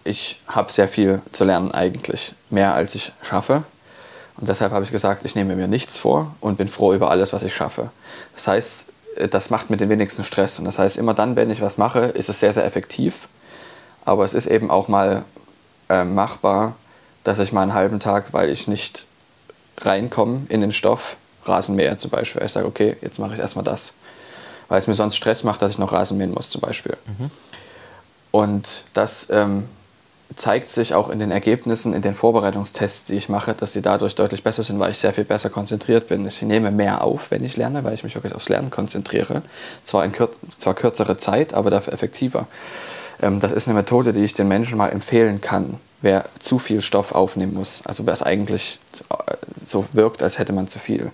ich 0.05 0.41
habe 0.47 0.73
sehr 0.73 0.89
viel 0.89 1.21
zu 1.33 1.45
lernen 1.45 1.73
eigentlich, 1.73 2.35
mehr 2.49 2.75
als 2.75 2.95
ich 2.95 3.13
schaffe. 3.23 3.65
Und 4.37 4.49
deshalb 4.49 4.73
habe 4.73 4.85
ich 4.85 4.91
gesagt, 4.91 5.25
ich 5.25 5.35
nehme 5.35 5.57
mir 5.57 5.69
nichts 5.69 5.99
vor 5.99 6.35
und 6.41 6.57
bin 6.57 6.69
froh 6.69 6.95
über 6.95 7.11
alles, 7.11 7.33
was 7.33 7.43
ich 7.43 7.55
schaffe. 7.55 7.91
Das 8.35 8.49
heißt, 8.49 8.89
äh, 9.17 9.29
das 9.29 9.51
macht 9.51 9.71
mir 9.71 9.77
den 9.77 9.89
wenigsten 9.89 10.25
Stress. 10.25 10.59
Und 10.59 10.65
das 10.65 10.79
heißt, 10.79 10.97
immer 10.97 11.15
dann, 11.15 11.37
wenn 11.37 11.51
ich 11.51 11.61
was 11.61 11.77
mache, 11.77 12.01
ist 12.01 12.29
es 12.29 12.41
sehr, 12.41 12.55
sehr 12.55 12.65
effektiv. 12.65 13.29
Aber 14.05 14.25
es 14.25 14.35
ist 14.35 14.47
eben 14.47 14.71
auch 14.71 14.89
mal 14.89 15.25
äh, 15.89 16.05
machbar, 16.05 16.77
dass 17.25 17.39
ich 17.39 17.53
mal 17.53 17.63
einen 17.63 17.75
halben 17.75 18.01
Tag, 18.01 18.33
weil 18.33 18.51
ich 18.51 18.69
nicht 18.69 19.07
reinkomme 19.79 20.43
in 20.49 20.61
den 20.61 20.73
Stoff, 20.73 21.17
Rasen 21.45 21.77
mähe 21.77 21.97
zum 21.97 22.11
Beispiel. 22.11 22.43
Ich 22.45 22.53
sage, 22.53 22.67
okay, 22.67 22.97
jetzt 23.01 23.19
mache 23.19 23.35
ich 23.35 23.41
erstmal 23.41 23.65
das 23.65 23.95
weil 24.71 24.79
es 24.79 24.87
mir 24.87 24.95
sonst 24.95 25.17
Stress 25.17 25.45
macht, 25.45 25.61
dass 25.61 25.73
ich 25.73 25.79
noch 25.79 25.93
Rasen 25.93 26.17
mähen 26.17 26.31
muss 26.31 26.49
zum 26.49 26.63
Beispiel. 26.63 26.97
Und 28.31 28.85
das 28.95 29.29
ähm, 29.31 29.65
zeigt 30.37 30.71
sich 30.71 30.95
auch 30.95 31.11
in 31.11 31.19
den 31.19 31.33
Ergebnissen, 31.33 31.93
in 31.93 32.03
den 32.03 32.15
Vorbereitungstests, 32.15 33.07
die 33.07 33.15
ich 33.15 33.29
mache, 33.29 33.53
dass 33.53 33.73
sie 33.73 33.83
dadurch 33.83 34.15
deutlich 34.15 34.45
besser 34.45 34.63
sind, 34.63 34.79
weil 34.79 34.93
ich 34.93 34.99
sehr 34.99 35.13
viel 35.13 35.25
besser 35.25 35.51
konzentriert 35.51 36.07
bin. 36.07 36.25
Ich 36.25 36.41
nehme 36.41 36.71
mehr 36.71 37.03
auf, 37.03 37.33
wenn 37.33 37.45
ich 37.45 37.57
lerne, 37.57 37.83
weil 37.83 37.95
ich 37.95 38.05
mich 38.05 38.15
wirklich 38.15 38.33
aufs 38.33 38.49
Lernen 38.49 38.71
konzentriere. 38.71 39.43
Zwar 39.83 40.05
in 40.05 40.13
kür 40.13 40.31
zwar 40.57 40.75
kürzere 40.75 41.17
Zeit, 41.17 41.53
aber 41.53 41.71
dafür 41.71 41.93
effektiver. 41.93 42.47
Ähm, 43.21 43.41
das 43.41 43.51
ist 43.51 43.67
eine 43.67 43.75
Methode, 43.75 44.13
die 44.13 44.23
ich 44.23 44.35
den 44.35 44.47
Menschen 44.47 44.79
mal 44.79 44.91
empfehlen 44.91 45.41
kann, 45.41 45.81
wer 46.03 46.25
zu 46.39 46.59
viel 46.59 46.81
Stoff 46.81 47.13
aufnehmen 47.13 47.55
muss. 47.55 47.83
Also 47.85 48.07
wer 48.07 48.15
es 48.15 48.23
eigentlich 48.23 48.79
äh, 49.11 49.35
so 49.63 49.87
wirkt, 49.93 50.23
als 50.23 50.39
hätte 50.39 50.53
man 50.53 50.69
zu 50.69 50.79
viel, 50.79 51.11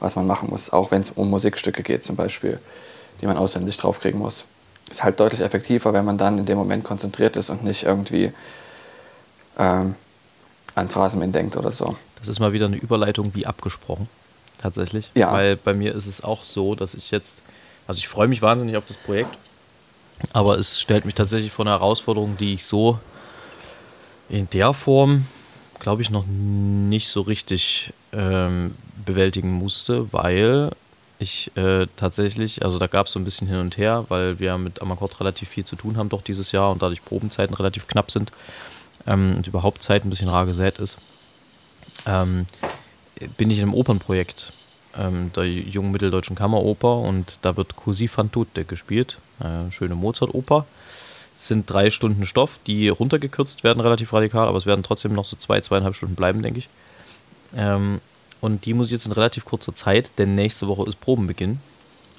was 0.00 0.16
man 0.16 0.26
machen 0.26 0.50
muss. 0.50 0.70
Auch 0.70 0.90
wenn 0.90 1.00
es 1.00 1.10
um 1.10 1.30
Musikstücke 1.30 1.82
geht 1.82 2.04
zum 2.04 2.16
Beispiel, 2.16 2.60
die 3.20 3.26
man 3.26 3.36
auswendig 3.36 3.76
draufkriegen 3.76 4.20
muss. 4.20 4.46
Ist 4.90 5.02
halt 5.02 5.18
deutlich 5.18 5.40
effektiver, 5.40 5.92
wenn 5.92 6.04
man 6.04 6.18
dann 6.18 6.38
in 6.38 6.46
dem 6.46 6.58
Moment 6.58 6.84
konzentriert 6.84 7.36
ist 7.36 7.50
und 7.50 7.64
nicht 7.64 7.82
irgendwie 7.82 8.32
ähm, 9.58 9.94
ans 10.74 10.96
Rasenmähen 10.96 11.32
denkt 11.32 11.56
oder 11.56 11.72
so. 11.72 11.96
Das 12.18 12.28
ist 12.28 12.38
mal 12.38 12.52
wieder 12.52 12.66
eine 12.66 12.76
Überleitung 12.76 13.34
wie 13.34 13.46
abgesprochen. 13.46 14.08
Tatsächlich. 14.58 15.10
Ja. 15.14 15.32
Weil 15.32 15.56
bei 15.56 15.74
mir 15.74 15.94
ist 15.94 16.06
es 16.06 16.24
auch 16.24 16.44
so, 16.44 16.74
dass 16.74 16.94
ich 16.94 17.10
jetzt, 17.10 17.42
also 17.86 17.98
ich 17.98 18.08
freue 18.08 18.28
mich 18.28 18.42
wahnsinnig 18.42 18.76
auf 18.76 18.86
das 18.86 18.96
Projekt, 18.96 19.36
aber 20.32 20.58
es 20.58 20.80
stellt 20.80 21.04
mich 21.04 21.14
tatsächlich 21.14 21.52
vor 21.52 21.64
eine 21.64 21.72
Herausforderung, 21.72 22.36
die 22.38 22.54
ich 22.54 22.64
so 22.64 22.98
in 24.28 24.48
der 24.50 24.72
Form, 24.72 25.26
glaube 25.78 26.02
ich, 26.02 26.10
noch 26.10 26.24
nicht 26.26 27.08
so 27.08 27.20
richtig 27.20 27.92
ähm, 28.12 28.74
bewältigen 29.04 29.52
musste, 29.52 30.12
weil 30.12 30.70
ich 31.18 31.50
äh, 31.56 31.86
tatsächlich, 31.96 32.64
also 32.64 32.78
da 32.78 32.86
gab 32.86 33.06
es 33.06 33.12
so 33.12 33.18
ein 33.18 33.24
bisschen 33.24 33.48
hin 33.48 33.58
und 33.58 33.78
her, 33.78 34.04
weil 34.08 34.38
wir 34.38 34.58
mit 34.58 34.82
Amakord 34.82 35.18
relativ 35.20 35.48
viel 35.48 35.64
zu 35.64 35.76
tun 35.76 35.96
haben 35.96 36.10
doch 36.10 36.22
dieses 36.22 36.52
Jahr 36.52 36.70
und 36.70 36.82
dadurch 36.82 37.04
Probenzeiten 37.04 37.54
relativ 37.54 37.86
knapp 37.86 38.10
sind 38.10 38.32
ähm, 39.06 39.34
und 39.36 39.46
überhaupt 39.46 39.82
Zeit 39.82 40.04
ein 40.04 40.10
bisschen 40.10 40.28
rar 40.28 40.44
gesät 40.44 40.78
ist 40.78 40.98
ähm, 42.06 42.46
bin 43.36 43.50
ich 43.50 43.58
in 43.58 43.64
einem 43.64 43.74
Opernprojekt 43.74 44.52
ähm, 44.98 45.30
der 45.34 45.46
Jungen 45.46 45.92
Mitteldeutschen 45.92 46.36
Kammeroper 46.36 46.98
und 46.98 47.38
da 47.42 47.56
wird 47.56 47.76
Così 47.76 48.08
fan 48.08 48.30
tutte 48.30 48.64
gespielt. 48.64 49.18
Äh, 49.40 49.70
schöne 49.70 49.94
Mozart-Oper. 49.94 50.66
Sind 51.36 51.70
drei 51.70 51.90
Stunden 51.90 52.24
Stoff, 52.24 52.58
die 52.66 52.88
runtergekürzt 52.88 53.62
werden, 53.62 53.80
relativ 53.80 54.12
radikal, 54.12 54.48
aber 54.48 54.58
es 54.58 54.66
werden 54.66 54.82
trotzdem 54.82 55.12
noch 55.12 55.24
so 55.24 55.36
zwei, 55.36 55.60
zweieinhalb 55.60 55.94
Stunden 55.94 56.16
bleiben, 56.16 56.42
denke 56.42 56.58
ich. 56.58 56.68
Ähm, 57.54 58.00
und 58.40 58.64
die 58.64 58.74
muss 58.74 58.86
ich 58.86 58.92
jetzt 58.92 59.06
in 59.06 59.12
relativ 59.12 59.44
kurzer 59.44 59.74
Zeit, 59.74 60.18
denn 60.18 60.34
nächste 60.34 60.66
Woche 60.66 60.88
ist 60.88 61.00
Probenbeginn, 61.00 61.60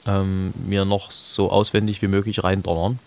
ähm, 0.05 0.53
mir 0.65 0.85
noch 0.85 1.11
so 1.11 1.51
auswendig 1.51 2.01
wie 2.01 2.07
möglich 2.07 2.43
reindonnern. 2.43 2.99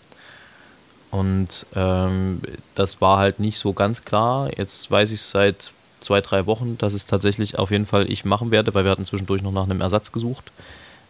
Und 1.11 1.65
ähm, 1.75 2.41
das 2.75 3.01
war 3.01 3.17
halt 3.17 3.39
nicht 3.39 3.57
so 3.57 3.73
ganz 3.73 4.05
klar. 4.05 4.49
Jetzt 4.57 4.89
weiß 4.89 5.11
ich 5.11 5.19
es 5.19 5.31
seit 5.31 5.71
zwei, 5.99 6.21
drei 6.21 6.45
Wochen, 6.45 6.77
dass 6.77 6.93
es 6.93 7.05
tatsächlich 7.05 7.59
auf 7.59 7.71
jeden 7.71 7.85
Fall 7.85 8.09
ich 8.09 8.25
machen 8.25 8.49
werde, 8.49 8.73
weil 8.73 8.85
wir 8.85 8.91
hatten 8.91 9.05
zwischendurch 9.05 9.41
noch 9.41 9.51
nach 9.51 9.63
einem 9.63 9.81
Ersatz 9.81 10.11
gesucht. 10.11 10.51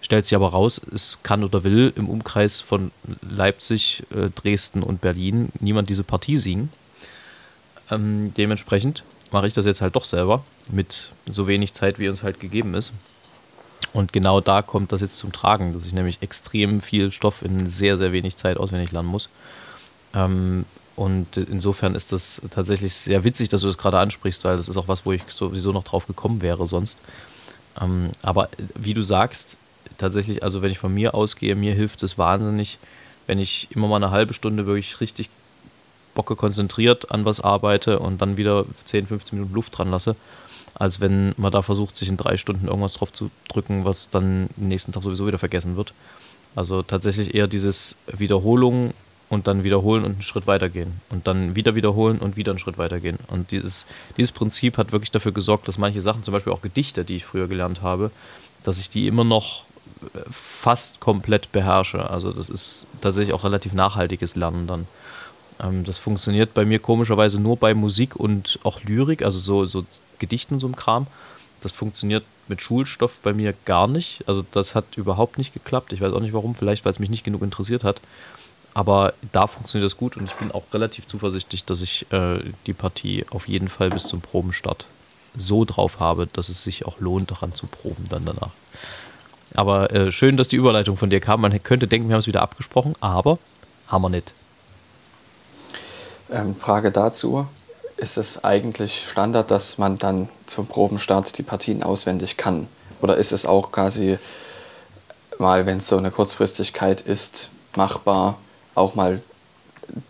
Stellt 0.02 0.26
sich 0.26 0.36
aber 0.36 0.50
raus, 0.50 0.82
es 0.94 1.20
kann 1.22 1.44
oder 1.44 1.64
will 1.64 1.94
im 1.96 2.10
Umkreis 2.10 2.60
von 2.60 2.92
Leipzig, 3.22 4.04
äh, 4.10 4.30
Dresden 4.30 4.82
und 4.84 5.00
Berlin 5.00 5.50
niemand 5.60 5.90
diese 5.90 6.04
Partie 6.04 6.38
singen. 6.38 6.72
Ähm, 7.92 8.34
dementsprechend 8.36 9.04
mache 9.32 9.48
ich 9.48 9.54
das 9.54 9.66
jetzt 9.66 9.82
halt 9.82 9.96
doch 9.96 10.06
selber 10.06 10.44
mit 10.70 11.12
so 11.28 11.48
wenig 11.48 11.74
Zeit, 11.74 12.00
wie 12.00 12.10
uns 12.10 12.24
halt 12.24 12.40
gegeben 12.40 12.74
ist. 12.74 12.92
Und 13.94 14.14
genau 14.14 14.42
da 14.42 14.62
kommt 14.62 14.92
das 14.92 15.02
jetzt 15.02 15.18
zum 15.18 15.32
Tragen, 15.32 15.74
dass 15.74 15.86
ich 15.86 15.94
nämlich 15.94 16.22
extrem 16.22 16.82
viel 16.82 17.12
Stoff 17.12 17.42
in 17.42 17.68
sehr, 17.68 17.98
sehr 17.98 18.12
wenig 18.12 18.38
Zeit 18.38 18.58
auswendig 18.58 18.92
lernen 18.92 19.10
muss. 19.10 19.30
Ähm, 20.14 20.66
und 20.96 21.38
insofern 21.38 21.96
ist 21.96 22.12
das 22.12 22.42
tatsächlich 22.50 22.94
sehr 22.94 23.24
witzig, 23.24 23.50
dass 23.50 23.62
du 23.62 23.68
das 23.68 23.78
gerade 23.78 24.00
ansprichst, 24.00 24.44
weil 24.46 24.58
das 24.58 24.68
ist 24.68 24.78
auch 24.78 24.88
was, 24.88 25.06
wo 25.06 25.12
ich 25.12 25.24
sowieso 25.30 25.72
noch 25.72 25.84
drauf 25.84 26.08
gekommen 26.08 26.42
wäre 26.42 26.68
sonst. 26.68 27.00
Ähm, 27.80 28.12
aber 28.22 28.50
wie 28.76 28.94
du 28.94 29.02
sagst, 29.02 29.58
tatsächlich, 30.02 30.44
also 30.44 30.62
wenn 30.62 30.72
ich 30.72 30.80
von 30.80 30.94
mir 30.94 31.14
ausgehe, 31.14 31.56
mir 31.56 31.74
hilft 31.74 32.04
es 32.04 32.18
wahnsinnig, 32.18 32.80
wenn 33.28 33.40
ich 33.40 33.68
immer 33.72 33.88
mal 33.88 33.98
eine 33.98 34.12
halbe 34.12 34.34
Stunde 34.34 34.66
wirklich 34.66 35.00
richtig 35.00 35.30
bocke 36.14 36.36
konzentriert 36.36 37.12
an 37.12 37.24
was 37.24 37.40
arbeite 37.40 38.00
und 38.00 38.22
dann 38.22 38.36
wieder 38.36 38.66
10, 38.86 39.08
15 39.08 39.38
Minuten 39.38 39.56
Luft 39.56 39.78
dran 39.78 39.90
lasse, 39.90 40.16
als 40.74 41.00
wenn 41.00 41.34
man 41.38 41.52
da 41.52 41.62
versucht, 41.62 41.96
sich 41.96 42.10
in 42.10 42.18
drei 42.18 42.36
Stunden 42.36 42.68
irgendwas 42.68 42.96
drauf 42.96 43.14
zu 43.14 43.30
drücken, 43.48 43.86
was 43.86 44.10
dann 44.10 44.50
nächsten 44.58 44.92
Tag 44.92 45.04
sowieso 45.04 45.28
wieder 45.28 45.38
vergessen 45.38 45.78
wird. 45.78 45.94
Also 46.56 46.84
tatsächlich 46.84 47.34
eher 47.34 47.48
dieses 47.48 47.96
Wiederholung 48.08 48.94
und 49.30 49.48
dann 49.48 49.64
wiederholen 49.64 50.04
und 50.04 50.14
einen 50.14 50.22
Schritt 50.22 50.48
weitergehen 50.48 51.00
und 51.10 51.28
dann 51.28 51.56
wieder 51.56 51.76
wiederholen 51.76 52.18
und 52.18 52.36
wieder 52.36 52.52
einen 52.52 52.60
Schritt 52.60 52.78
weitergehen. 52.78 53.18
Und 53.28 53.52
dieses, 53.52 53.86
dieses 54.18 54.34
Prinzip 54.34 54.78
hat 54.78 54.92
wirklich 54.92 55.12
dafür 55.12 55.32
gesorgt, 55.32 55.68
dass 55.70 55.78
manche 55.78 56.02
Sachen, 56.02 56.24
zum 56.24 56.34
Beispiel 56.34 56.52
auch 56.52 56.62
Gedichte, 56.62 57.06
die 57.06 57.16
ich 57.18 57.26
früher 57.26 57.48
gelernt 57.48 57.82
habe, 57.82 58.12
dass 58.64 58.78
ich 58.78 58.90
die 58.90 59.08
immer 59.08 59.24
noch 59.24 59.64
fast 60.30 61.00
komplett 61.00 61.52
beherrsche. 61.52 62.10
Also 62.10 62.32
das 62.32 62.50
ist 62.50 62.88
tatsächlich 63.02 63.34
auch 63.34 63.44
relativ 63.44 63.74
nachhaltiges 63.74 64.36
Lernen 64.36 64.68
dann. 64.68 64.88
Ähm, 65.62 65.84
das 65.84 65.98
funktioniert 65.98 66.54
bei 66.54 66.66
mir 66.66 66.80
komischerweise 66.80 67.40
nur 67.40 67.58
bei 67.58 67.74
Musik 67.74 68.16
und 68.16 68.60
auch 68.64 68.84
Lyrik, 68.84 69.24
also 69.24 69.40
so, 69.40 69.66
so 69.66 69.86
Gedichten, 70.20 70.60
so 70.60 70.68
ein 70.68 70.76
Kram. 70.76 71.08
Das 71.62 71.72
funktioniert 71.72 72.24
mit 72.48 72.62
Schulstoff 72.62 73.20
bei 73.22 73.34
mir 73.34 73.54
gar 73.66 73.88
nicht. 73.88 74.24
Also 74.28 74.44
das 74.52 74.76
hat 74.76 74.98
überhaupt 74.98 75.38
nicht 75.38 75.54
geklappt. 75.54 75.94
Ich 75.94 76.02
weiß 76.02 76.14
auch 76.14 76.20
nicht 76.20 76.34
warum, 76.34 76.56
vielleicht 76.56 76.86
weil 76.86 76.92
es 76.92 77.00
mich 77.00 77.10
nicht 77.10 77.24
genug 77.24 77.44
interessiert 77.44 77.84
hat. 77.84 78.02
Aber 78.74 79.14
da 79.32 79.48
funktioniert 79.48 79.86
das 79.86 79.98
gut 79.98 80.16
und 80.16 80.26
ich 80.26 80.34
bin 80.36 80.52
auch 80.52 80.64
relativ 80.74 81.06
zuversichtlich, 81.06 81.66
dass 81.66 81.82
ich 81.82 82.12
äh, 82.12 82.40
die 82.66 82.74
Partie 82.74 83.26
auf 83.30 83.48
jeden 83.48 83.68
Fall 83.68 83.90
bis 83.90 84.04
zum 84.08 84.22
Probenstart 84.22 84.88
so 85.36 85.66
drauf 85.66 86.00
habe, 86.00 86.28
dass 86.28 86.50
es 86.50 86.64
sich 86.64 86.86
auch 86.86 87.00
lohnt, 87.00 87.32
daran 87.32 87.54
zu 87.54 87.68
proben 87.68 88.08
dann 88.10 88.26
danach. 88.26 88.52
Aber 89.56 89.92
äh, 89.94 90.12
schön, 90.12 90.38
dass 90.38 90.48
die 90.48 90.56
Überleitung 90.56 90.98
von 90.98 91.10
dir 91.10 91.20
kam. 91.20 91.42
Man 91.42 91.62
könnte 91.64 91.88
denken, 91.88 92.08
wir 92.10 92.14
haben 92.14 92.22
es 92.22 92.28
wieder 92.28 92.42
abgesprochen, 92.42 92.94
aber 93.02 93.38
haben 93.88 94.02
wir 94.04 94.10
nicht. 94.10 94.34
Ähm, 96.32 96.56
Frage 96.56 96.92
dazu. 96.92 97.48
Ist 97.98 98.18
es 98.18 98.44
eigentlich 98.44 99.06
Standard, 99.08 99.52
dass 99.52 99.78
man 99.78 99.98
dann 99.98 100.30
zum 100.48 100.66
Probenstart 100.66 101.38
die 101.38 101.44
Partien 101.44 101.84
auswendig 101.84 102.38
kann? 102.38 102.68
Oder 103.02 103.18
ist 103.18 103.32
es 103.32 103.46
auch 103.46 103.72
quasi 103.72 104.18
mal, 105.38 105.66
wenn 105.66 105.78
es 105.78 105.88
so 105.88 105.98
eine 105.98 106.10
Kurzfristigkeit 106.12 107.02
ist, 107.02 107.50
machbar, 107.76 108.38
auch 108.74 108.96
mal 108.96 109.22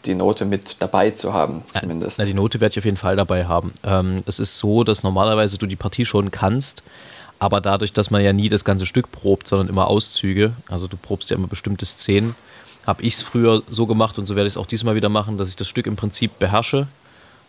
die 0.05 0.13
Note 0.13 0.45
mit 0.45 0.77
dabei 0.79 1.11
zu 1.11 1.33
haben, 1.33 1.63
zumindest. 1.67 2.19
Na, 2.19 2.25
die 2.25 2.33
Note 2.33 2.59
werde 2.59 2.73
ich 2.73 2.77
auf 2.77 2.85
jeden 2.85 2.97
Fall 2.97 3.15
dabei 3.15 3.45
haben. 3.45 3.73
Ähm, 3.83 4.23
es 4.27 4.39
ist 4.39 4.57
so, 4.57 4.83
dass 4.83 5.03
normalerweise 5.03 5.57
du 5.57 5.65
die 5.65 5.75
Partie 5.75 6.05
schon 6.05 6.29
kannst, 6.29 6.83
aber 7.41 7.59
dadurch, 7.59 7.91
dass 7.91 8.11
man 8.11 8.23
ja 8.23 8.33
nie 8.33 8.49
das 8.49 8.63
ganze 8.63 8.85
Stück 8.85 9.11
probt, 9.11 9.47
sondern 9.47 9.67
immer 9.67 9.87
Auszüge, 9.87 10.53
also 10.69 10.87
du 10.87 10.95
probst 10.95 11.31
ja 11.31 11.35
immer 11.35 11.47
bestimmte 11.47 11.87
Szenen, 11.87 12.35
habe 12.85 13.01
ich 13.01 13.15
es 13.15 13.23
früher 13.23 13.63
so 13.67 13.87
gemacht 13.87 14.19
und 14.19 14.27
so 14.27 14.35
werde 14.35 14.45
ich 14.45 14.53
es 14.53 14.57
auch 14.57 14.67
diesmal 14.67 14.93
wieder 14.93 15.09
machen, 15.09 15.39
dass 15.39 15.49
ich 15.49 15.55
das 15.55 15.67
Stück 15.67 15.87
im 15.87 15.95
Prinzip 15.95 16.37
beherrsche, 16.37 16.87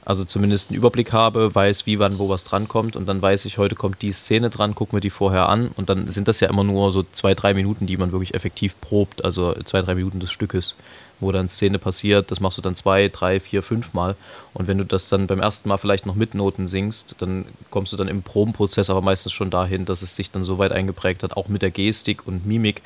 also 0.07 0.25
zumindest 0.25 0.71
einen 0.71 0.79
Überblick 0.79 1.13
habe, 1.13 1.55
weiß, 1.55 1.85
wie, 1.85 1.99
wann, 1.99 2.19
wo 2.19 2.31
was 2.31 2.45
drankommt 2.45 2.97
und 2.97 3.05
dann 3.05 3.21
weiß 3.21 3.45
ich, 3.45 3.59
heute 3.59 3.75
kommt 3.75 4.01
die 4.01 4.13
Szene 4.13 4.49
dran, 4.49 4.75
guck 4.75 4.95
mir 4.95 5.01
die 5.01 5.11
vorher 5.11 5.51
an 5.51 5.69
und 5.77 5.91
dann 5.91 6.11
sind 6.11 6.27
das 6.27 6.41
ja 6.41 6.49
immer 6.49 6.65
nur 6.65 6.91
so 6.91 7.05
zwei, 7.13 7.35
drei 7.35 7.53
Minuten, 7.53 7.85
die 7.85 7.99
man 7.99 8.13
wirklich 8.13 8.33
effektiv 8.33 8.81
probt, 8.81 9.27
also 9.27 9.55
zwei, 9.65 9.83
drei 9.83 9.95
Minuten 9.95 10.21
des 10.21 10.31
Stückes 10.31 10.75
wo 11.23 11.33
dann 11.33 11.49
Szene 11.49 11.79
passiert, 11.79 12.31
das 12.31 12.41
machst 12.41 12.59
du 12.59 12.63
dann 12.63 12.77
zwei, 12.77 13.09
drei, 13.09 13.41
vier, 13.41 13.63
fünf 13.63 13.95
Mal. 13.95 14.17
Und 14.55 14.69
wenn 14.69 14.79
du 14.79 14.85
das 14.85 15.09
dann 15.09 15.27
beim 15.27 15.41
ersten 15.41 15.69
Mal 15.69 15.79
vielleicht 15.79 16.05
noch 16.05 16.15
mit 16.15 16.35
Noten 16.35 16.67
singst, 16.67 17.17
dann 17.19 17.47
kommst 17.71 17.93
du 17.93 17.97
dann 17.97 18.09
im 18.09 18.23
Probenprozess 18.23 18.91
aber 18.91 19.01
meistens 19.01 19.33
schon 19.33 19.51
dahin, 19.51 19.85
dass 19.85 20.03
es 20.03 20.17
sich 20.17 20.31
dann 20.31 20.45
so 20.45 20.59
weit 20.59 20.73
eingeprägt 20.73 21.23
hat, 21.23 21.37
auch 21.37 21.49
mit 21.49 21.63
der 21.63 21.71
Gestik 21.71 22.27
und 22.27 22.47
Mimik, 22.47 22.83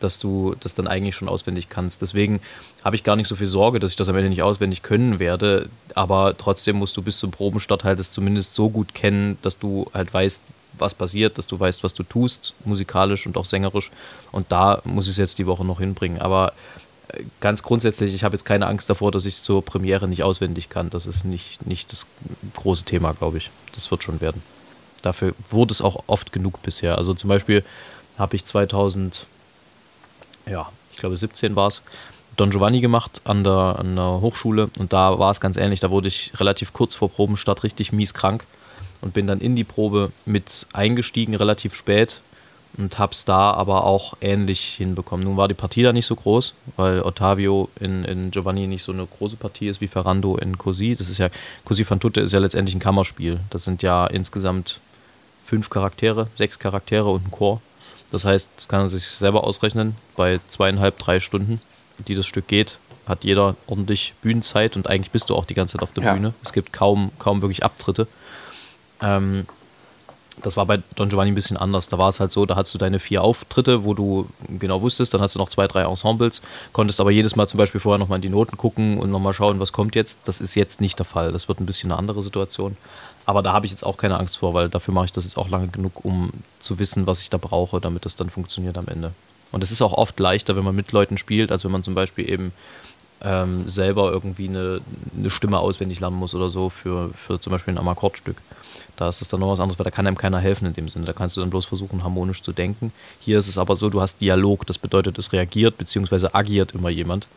dass 0.00 0.18
du 0.18 0.54
das 0.60 0.74
dann 0.74 0.88
eigentlich 0.88 1.14
schon 1.14 1.28
auswendig 1.28 1.68
kannst. 1.68 2.02
Deswegen 2.02 2.40
habe 2.84 2.96
ich 2.96 3.04
gar 3.04 3.16
nicht 3.16 3.28
so 3.28 3.36
viel 3.36 3.46
Sorge, 3.46 3.80
dass 3.80 3.90
ich 3.90 3.96
das 3.96 4.08
am 4.08 4.16
Ende 4.16 4.28
nicht 4.28 4.42
auswendig 4.42 4.82
können 4.82 5.18
werde, 5.18 5.68
aber 5.94 6.36
trotzdem 6.36 6.76
musst 6.76 6.96
du 6.96 7.02
bis 7.02 7.18
zum 7.18 7.30
Probenstart 7.30 7.84
halt 7.84 7.98
es 7.98 8.12
zumindest 8.12 8.54
so 8.54 8.68
gut 8.68 8.94
kennen, 8.94 9.38
dass 9.42 9.58
du 9.58 9.86
halt 9.94 10.12
weißt, 10.12 10.42
was 10.78 10.94
passiert, 10.94 11.38
dass 11.38 11.46
du 11.46 11.58
weißt, 11.58 11.82
was 11.84 11.94
du 11.94 12.02
tust, 12.02 12.52
musikalisch 12.64 13.26
und 13.26 13.36
auch 13.36 13.44
sängerisch. 13.44 13.90
Und 14.32 14.52
da 14.52 14.82
muss 14.84 15.06
ich 15.06 15.12
es 15.12 15.16
jetzt 15.16 15.38
die 15.38 15.46
Woche 15.46 15.64
noch 15.64 15.80
hinbringen. 15.80 16.20
Aber 16.20 16.52
ganz 17.40 17.62
grundsätzlich, 17.62 18.14
ich 18.14 18.24
habe 18.24 18.34
jetzt 18.34 18.44
keine 18.44 18.66
Angst 18.66 18.88
davor, 18.90 19.12
dass 19.12 19.24
ich 19.24 19.34
es 19.34 19.42
zur 19.42 19.64
Premiere 19.64 20.08
nicht 20.08 20.22
auswendig 20.22 20.68
kann. 20.68 20.90
Das 20.90 21.06
ist 21.06 21.24
nicht, 21.24 21.66
nicht 21.66 21.92
das 21.92 22.06
große 22.54 22.84
Thema, 22.84 23.12
glaube 23.12 23.38
ich. 23.38 23.50
Das 23.74 23.90
wird 23.90 24.02
schon 24.02 24.20
werden. 24.20 24.42
Dafür 25.02 25.34
wurde 25.50 25.72
es 25.72 25.82
auch 25.82 26.04
oft 26.06 26.32
genug 26.32 26.62
bisher. 26.62 26.98
Also 26.98 27.14
zum 27.14 27.28
Beispiel 27.28 27.64
habe 28.18 28.36
ich 28.36 28.44
2000, 28.44 29.26
ja, 30.48 30.70
ich 30.92 30.98
glaube 30.98 31.16
17 31.16 31.56
war 31.56 31.68
es, 31.68 31.82
Don 32.36 32.50
Giovanni 32.50 32.80
gemacht 32.80 33.22
an 33.24 33.44
der, 33.44 33.76
an 33.78 33.96
der 33.96 34.20
Hochschule 34.20 34.68
und 34.78 34.92
da 34.92 35.18
war 35.18 35.30
es 35.30 35.40
ganz 35.40 35.56
ähnlich. 35.56 35.80
Da 35.80 35.90
wurde 35.90 36.08
ich 36.08 36.32
relativ 36.38 36.72
kurz 36.72 36.94
vor 36.94 37.10
Probenstart 37.10 37.62
richtig 37.62 37.92
mies 37.92 38.14
krank 38.14 38.44
und 39.00 39.14
bin 39.14 39.26
dann 39.26 39.40
in 39.40 39.56
die 39.56 39.64
Probe 39.64 40.12
mit 40.26 40.66
eingestiegen, 40.72 41.34
relativ 41.34 41.74
spät 41.74 42.20
und 42.78 42.98
habe 42.98 43.12
es 43.12 43.24
da 43.24 43.52
aber 43.52 43.84
auch 43.84 44.14
ähnlich 44.20 44.74
hinbekommen. 44.76 45.24
Nun 45.24 45.36
war 45.36 45.48
die 45.48 45.54
Partie 45.54 45.82
da 45.82 45.92
nicht 45.92 46.06
so 46.06 46.16
groß, 46.16 46.54
weil 46.76 47.00
Ottavio 47.00 47.68
in, 47.80 48.04
in 48.04 48.30
Giovanni 48.30 48.66
nicht 48.66 48.82
so 48.82 48.92
eine 48.92 49.06
große 49.06 49.36
Partie 49.36 49.68
ist 49.68 49.80
wie 49.80 49.88
Ferrando 49.88 50.36
in 50.36 50.58
Così. 50.58 50.94
Das 50.96 51.08
ist 51.08 51.18
ja, 51.18 51.28
Così 51.64 51.84
fan 51.84 52.00
tutte 52.00 52.20
ist 52.20 52.32
ja 52.32 52.38
letztendlich 52.38 52.74
ein 52.74 52.80
Kammerspiel. 52.80 53.40
Das 53.50 53.64
sind 53.64 53.82
ja 53.82 54.06
insgesamt 54.06 54.80
fünf 55.44 55.70
Charaktere, 55.70 56.28
sechs 56.36 56.58
Charaktere 56.58 57.08
und 57.08 57.28
ein 57.28 57.30
Chor. 57.30 57.60
Das 58.10 58.24
heißt, 58.24 58.50
das 58.56 58.68
kann 58.68 58.80
man 58.80 58.88
sich 58.88 59.04
selber 59.04 59.44
ausrechnen, 59.44 59.96
bei 60.16 60.40
zweieinhalb, 60.48 60.98
drei 60.98 61.20
Stunden, 61.20 61.60
die 62.06 62.14
das 62.14 62.26
Stück 62.26 62.46
geht, 62.46 62.78
hat 63.06 63.24
jeder 63.24 63.56
ordentlich 63.66 64.14
Bühnenzeit 64.22 64.76
und 64.76 64.88
eigentlich 64.88 65.10
bist 65.10 65.30
du 65.30 65.34
auch 65.34 65.44
die 65.44 65.54
ganze 65.54 65.74
Zeit 65.74 65.82
auf 65.82 65.92
der 65.92 66.04
ja. 66.04 66.12
Bühne. 66.14 66.34
Es 66.42 66.52
gibt 66.52 66.72
kaum, 66.72 67.10
kaum 67.18 67.42
wirklich 67.42 67.64
Abtritte. 67.64 68.06
Ähm, 69.00 69.46
das 70.42 70.56
war 70.56 70.66
bei 70.66 70.80
Don 70.96 71.08
Giovanni 71.08 71.32
ein 71.32 71.34
bisschen 71.34 71.56
anders. 71.56 71.88
Da 71.88 71.98
war 71.98 72.08
es 72.08 72.20
halt 72.20 72.30
so, 72.30 72.46
da 72.46 72.56
hattest 72.56 72.74
du 72.74 72.78
deine 72.78 72.98
vier 72.98 73.22
Auftritte, 73.22 73.84
wo 73.84 73.94
du 73.94 74.28
genau 74.48 74.82
wusstest, 74.82 75.14
dann 75.14 75.20
hast 75.20 75.34
du 75.34 75.38
noch 75.38 75.48
zwei, 75.48 75.66
drei 75.66 75.82
Ensembles, 75.82 76.42
konntest 76.72 77.00
aber 77.00 77.10
jedes 77.10 77.36
Mal 77.36 77.46
zum 77.46 77.58
Beispiel 77.58 77.80
vorher 77.80 77.98
nochmal 77.98 78.16
in 78.16 78.22
die 78.22 78.28
Noten 78.28 78.56
gucken 78.56 78.98
und 78.98 79.10
nochmal 79.10 79.32
schauen, 79.32 79.60
was 79.60 79.72
kommt 79.72 79.94
jetzt. 79.94 80.20
Das 80.26 80.40
ist 80.40 80.54
jetzt 80.54 80.80
nicht 80.80 80.98
der 80.98 81.06
Fall. 81.06 81.32
Das 81.32 81.48
wird 81.48 81.60
ein 81.60 81.66
bisschen 81.66 81.90
eine 81.90 81.98
andere 81.98 82.22
Situation. 82.22 82.76
Aber 83.24 83.42
da 83.42 83.52
habe 83.52 83.66
ich 83.66 83.72
jetzt 83.72 83.84
auch 83.84 83.96
keine 83.96 84.18
Angst 84.18 84.36
vor, 84.36 84.54
weil 84.54 84.68
dafür 84.68 84.94
mache 84.94 85.06
ich 85.06 85.12
das 85.12 85.24
jetzt 85.24 85.36
auch 85.36 85.48
lange 85.48 85.68
genug, 85.68 86.04
um 86.04 86.30
zu 86.60 86.78
wissen, 86.78 87.06
was 87.06 87.22
ich 87.22 87.30
da 87.30 87.38
brauche, 87.38 87.80
damit 87.80 88.04
das 88.04 88.14
dann 88.14 88.30
funktioniert 88.30 88.78
am 88.78 88.86
Ende. 88.86 89.12
Und 89.52 89.62
es 89.62 89.72
ist 89.72 89.82
auch 89.82 89.92
oft 89.92 90.18
leichter, 90.20 90.54
wenn 90.56 90.64
man 90.64 90.76
mit 90.76 90.92
Leuten 90.92 91.18
spielt, 91.18 91.50
als 91.50 91.64
wenn 91.64 91.72
man 91.72 91.82
zum 91.82 91.94
Beispiel 91.94 92.28
eben 92.28 92.52
ähm, 93.22 93.66
selber 93.66 94.12
irgendwie 94.12 94.48
eine, 94.48 94.80
eine 95.18 95.30
Stimme 95.30 95.58
auswendig 95.58 96.00
lernen 96.00 96.16
muss 96.16 96.34
oder 96.34 96.50
so 96.50 96.70
für, 96.70 97.10
für 97.14 97.40
zum 97.40 97.50
Beispiel 97.52 97.74
ein 97.74 97.78
Amakordstück. 97.78 98.36
Da 98.96 99.08
ist 99.08 99.20
es 99.20 99.28
dann 99.28 99.40
noch 99.40 99.50
was 99.50 99.60
anderes, 99.60 99.78
weil 99.78 99.84
da 99.84 99.90
kann 99.90 100.06
einem 100.06 100.16
keiner 100.16 100.38
helfen 100.38 100.66
in 100.66 100.72
dem 100.72 100.88
Sinne. 100.88 101.04
Da 101.04 101.12
kannst 101.12 101.36
du 101.36 101.40
dann 101.40 101.50
bloß 101.50 101.66
versuchen, 101.66 102.02
harmonisch 102.02 102.42
zu 102.42 102.52
denken. 102.52 102.92
Hier 103.20 103.38
ist 103.38 103.48
es 103.48 103.58
aber 103.58 103.76
so, 103.76 103.90
du 103.90 104.00
hast 104.00 104.20
Dialog, 104.20 104.66
das 104.66 104.78
bedeutet, 104.78 105.18
es 105.18 105.32
reagiert 105.32 105.76
bzw. 105.78 106.28
agiert 106.32 106.72
immer 106.72 106.88
jemand. 106.88 107.28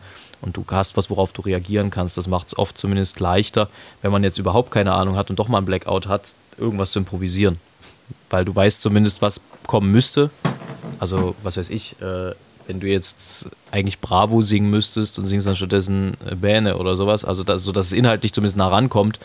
Und 0.41 0.55
du 0.55 0.63
hast 0.71 0.95
was, 0.95 1.09
worauf 1.09 1.33
du 1.33 1.41
reagieren 1.41 1.89
kannst. 1.89 2.17
Das 2.17 2.27
macht 2.27 2.47
es 2.47 2.57
oft 2.57 2.77
zumindest 2.77 3.19
leichter, 3.19 3.69
wenn 4.01 4.11
man 4.11 4.23
jetzt 4.23 4.37
überhaupt 4.37 4.71
keine 4.71 4.93
Ahnung 4.93 5.17
hat 5.17 5.29
und 5.29 5.37
doch 5.37 5.49
mal 5.49 5.57
ein 5.57 5.65
Blackout 5.65 6.07
hat, 6.07 6.33
irgendwas 6.57 6.93
zu 6.93 6.99
improvisieren. 6.99 7.59
Weil 8.29 8.45
du 8.45 8.55
weißt 8.55 8.81
zumindest, 8.81 9.21
was 9.21 9.41
kommen 9.67 9.91
müsste. 9.91 10.29
Also, 10.99 11.35
was 11.43 11.57
weiß 11.57 11.69
ich, 11.69 12.01
äh, 12.01 12.33
wenn 12.67 12.79
du 12.79 12.87
jetzt 12.87 13.49
eigentlich 13.71 13.99
Bravo 13.99 14.41
singen 14.41 14.69
müsstest 14.69 15.17
und 15.19 15.25
singst 15.25 15.47
dann 15.47 15.55
stattdessen 15.55 16.15
äh, 16.25 16.35
Bähne 16.35 16.77
oder 16.77 16.95
sowas, 16.95 17.25
also 17.25 17.43
das, 17.43 17.63
so 17.63 17.71
dass 17.71 17.87
es 17.87 17.93
inhaltlich 17.93 18.31
zumindest 18.31 18.57
nah 18.57 18.67
rankommt, 18.67 19.19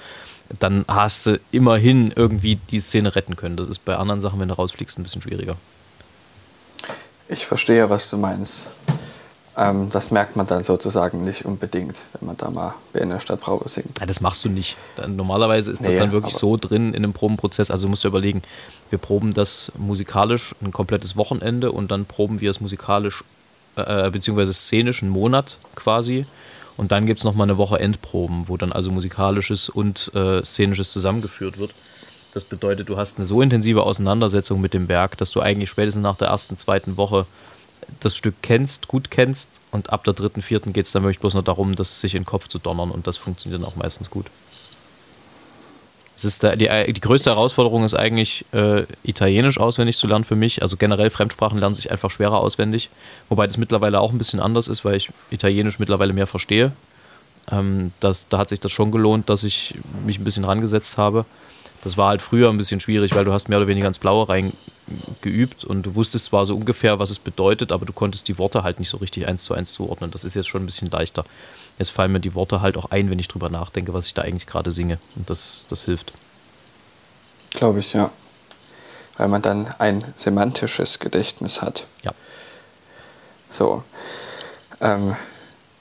dann 0.58 0.84
hast 0.88 1.26
du 1.26 1.40
immerhin 1.50 2.12
irgendwie 2.14 2.56
die 2.56 2.80
Szene 2.80 3.14
retten 3.14 3.36
können. 3.36 3.56
Das 3.56 3.68
ist 3.68 3.84
bei 3.84 3.96
anderen 3.96 4.20
Sachen, 4.20 4.40
wenn 4.40 4.48
du 4.48 4.54
rausfliegst, 4.54 4.98
ein 4.98 5.02
bisschen 5.02 5.22
schwieriger. 5.22 5.56
Ich 7.28 7.46
verstehe, 7.46 7.88
was 7.88 8.10
du 8.10 8.18
meinst. 8.18 8.68
Ähm, 9.56 9.88
das 9.90 10.10
merkt 10.10 10.36
man 10.36 10.46
dann 10.46 10.64
sozusagen 10.64 11.24
nicht 11.24 11.44
unbedingt, 11.44 11.96
wenn 12.12 12.26
man 12.26 12.36
da 12.36 12.50
mal 12.50 12.74
in 12.92 13.08
der 13.08 13.20
Stadt 13.20 13.40
Bravo 13.40 13.66
singt. 13.66 14.00
Ja, 14.00 14.06
das 14.06 14.20
machst 14.20 14.44
du 14.44 14.48
nicht. 14.48 14.76
Dann, 14.96 15.16
normalerweise 15.16 15.70
ist 15.70 15.84
das 15.84 15.94
nee, 15.94 15.98
dann 15.98 16.12
wirklich 16.12 16.34
so 16.34 16.56
drin 16.56 16.88
in 16.88 17.04
einem 17.04 17.12
Probenprozess. 17.12 17.70
Also 17.70 17.88
musst 17.88 18.04
du 18.04 18.08
überlegen, 18.08 18.42
wir 18.90 18.98
proben 18.98 19.32
das 19.32 19.70
musikalisch 19.78 20.54
ein 20.60 20.72
komplettes 20.72 21.16
Wochenende 21.16 21.70
und 21.70 21.90
dann 21.90 22.04
proben 22.04 22.40
wir 22.40 22.50
es 22.50 22.60
musikalisch 22.60 23.22
äh, 23.76 24.10
beziehungsweise 24.10 24.52
szenisch 24.52 25.02
einen 25.02 25.12
Monat 25.12 25.58
quasi. 25.76 26.26
Und 26.76 26.92
dann 26.92 27.06
gibt 27.06 27.18
es 27.18 27.24
nochmal 27.24 27.46
eine 27.46 27.58
Woche 27.58 27.78
Endproben, 27.78 28.48
wo 28.48 28.56
dann 28.56 28.72
also 28.72 28.90
musikalisches 28.90 29.68
und 29.68 30.10
äh, 30.14 30.42
szenisches 30.44 30.90
zusammengeführt 30.92 31.58
wird. 31.58 31.72
Das 32.32 32.44
bedeutet, 32.44 32.88
du 32.88 32.96
hast 32.96 33.16
eine 33.16 33.24
so 33.24 33.40
intensive 33.40 33.84
Auseinandersetzung 33.84 34.60
mit 34.60 34.74
dem 34.74 34.88
Werk, 34.88 35.16
dass 35.18 35.30
du 35.30 35.40
eigentlich 35.40 35.70
spätestens 35.70 36.02
nach 36.02 36.16
der 36.16 36.28
ersten, 36.28 36.56
zweiten 36.56 36.96
Woche 36.96 37.26
das 38.00 38.16
Stück 38.16 38.34
kennst, 38.42 38.88
gut 38.88 39.10
kennst 39.10 39.60
und 39.70 39.90
ab 39.92 40.04
der 40.04 40.14
dritten, 40.14 40.42
vierten 40.42 40.72
geht 40.72 40.86
es 40.86 40.92
dann 40.92 41.02
wirklich 41.02 41.20
bloß 41.20 41.34
noch 41.34 41.44
darum, 41.44 41.76
das 41.76 42.00
sich 42.00 42.14
in 42.14 42.22
den 42.22 42.26
Kopf 42.26 42.48
zu 42.48 42.58
donnern 42.58 42.90
und 42.90 43.06
das 43.06 43.16
funktioniert 43.16 43.62
dann 43.62 43.68
auch 43.68 43.76
meistens 43.76 44.10
gut. 44.10 44.26
Es 46.16 46.24
ist 46.24 46.44
da, 46.44 46.54
die, 46.54 46.68
die 46.92 47.00
größte 47.00 47.30
Herausforderung 47.30 47.84
ist 47.84 47.94
eigentlich, 47.94 48.44
äh, 48.52 48.84
Italienisch 49.02 49.58
auswendig 49.58 49.96
zu 49.96 50.06
lernen 50.06 50.24
für 50.24 50.36
mich. 50.36 50.62
Also 50.62 50.76
generell 50.76 51.10
Fremdsprachen 51.10 51.58
lernen 51.58 51.74
sich 51.74 51.90
einfach 51.90 52.10
schwerer 52.10 52.38
auswendig. 52.38 52.88
Wobei 53.28 53.46
das 53.46 53.56
mittlerweile 53.56 54.00
auch 54.00 54.12
ein 54.12 54.18
bisschen 54.18 54.40
anders 54.40 54.68
ist, 54.68 54.84
weil 54.84 54.96
ich 54.96 55.10
Italienisch 55.30 55.78
mittlerweile 55.78 56.12
mehr 56.12 56.28
verstehe. 56.28 56.72
Ähm, 57.50 57.92
das, 58.00 58.28
da 58.28 58.38
hat 58.38 58.48
sich 58.48 58.60
das 58.60 58.70
schon 58.70 58.92
gelohnt, 58.92 59.28
dass 59.28 59.42
ich 59.42 59.74
mich 60.06 60.18
ein 60.18 60.24
bisschen 60.24 60.44
rangesetzt 60.44 60.98
habe. 60.98 61.24
Das 61.82 61.98
war 61.98 62.08
halt 62.08 62.22
früher 62.22 62.48
ein 62.48 62.56
bisschen 62.56 62.80
schwierig, 62.80 63.14
weil 63.14 63.26
du 63.26 63.32
hast 63.32 63.48
mehr 63.48 63.58
oder 63.58 63.66
weniger 63.66 63.88
ins 63.88 63.98
Blaue 63.98 64.26
reingeübt 64.26 65.64
und 65.64 65.82
du 65.84 65.94
wusstest 65.94 66.26
zwar 66.26 66.46
so 66.46 66.56
ungefähr, 66.56 66.98
was 66.98 67.10
es 67.10 67.18
bedeutet, 67.18 67.72
aber 67.72 67.84
du 67.84 67.92
konntest 67.92 68.26
die 68.28 68.38
Worte 68.38 68.62
halt 68.62 68.78
nicht 68.78 68.88
so 68.88 68.96
richtig 68.96 69.26
eins 69.26 69.44
zu 69.44 69.52
eins 69.52 69.74
zuordnen. 69.74 70.10
Das 70.10 70.24
ist 70.24 70.34
jetzt 70.34 70.48
schon 70.48 70.62
ein 70.62 70.66
bisschen 70.66 70.88
leichter. 70.90 71.26
Jetzt 71.78 71.90
fallen 71.90 72.12
mir 72.12 72.20
die 72.20 72.34
Worte 72.34 72.60
halt 72.60 72.76
auch 72.76 72.90
ein, 72.90 73.10
wenn 73.10 73.18
ich 73.18 73.28
drüber 73.28 73.50
nachdenke, 73.50 73.92
was 73.92 74.06
ich 74.06 74.14
da 74.14 74.22
eigentlich 74.22 74.46
gerade 74.46 74.70
singe. 74.70 74.98
Und 75.16 75.28
das, 75.28 75.66
das 75.68 75.82
hilft. 75.84 76.12
Glaube 77.50 77.80
ich, 77.80 77.92
ja. 77.92 78.10
Weil 79.16 79.28
man 79.28 79.42
dann 79.42 79.68
ein 79.78 80.04
semantisches 80.16 80.98
Gedächtnis 80.98 81.62
hat. 81.62 81.84
Ja. 82.02 82.12
So. 83.50 83.82
Ähm, 84.80 85.16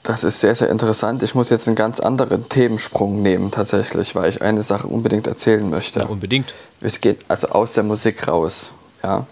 Das 0.04 0.22
ist 0.22 0.40
sehr, 0.40 0.54
sehr 0.54 0.68
interessant. 0.68 1.22
Ich 1.22 1.34
muss 1.34 1.48
jetzt 1.48 1.66
einen 1.66 1.76
ganz 1.76 1.98
anderen 1.98 2.46
Themensprung 2.50 3.22
nehmen, 3.22 3.50
tatsächlich, 3.50 4.14
weil 4.14 4.28
ich 4.28 4.42
eine 4.42 4.62
Sache 4.62 4.86
unbedingt 4.86 5.26
erzählen 5.26 5.68
möchte. 5.70 6.00
Ja, 6.00 6.06
unbedingt. 6.06 6.52
Es 6.82 7.00
geht 7.00 7.24
also 7.28 7.48
aus 7.48 7.72
der 7.72 7.84
Musik 7.84 8.28
raus. 8.28 8.74
Ja? 9.02 9.26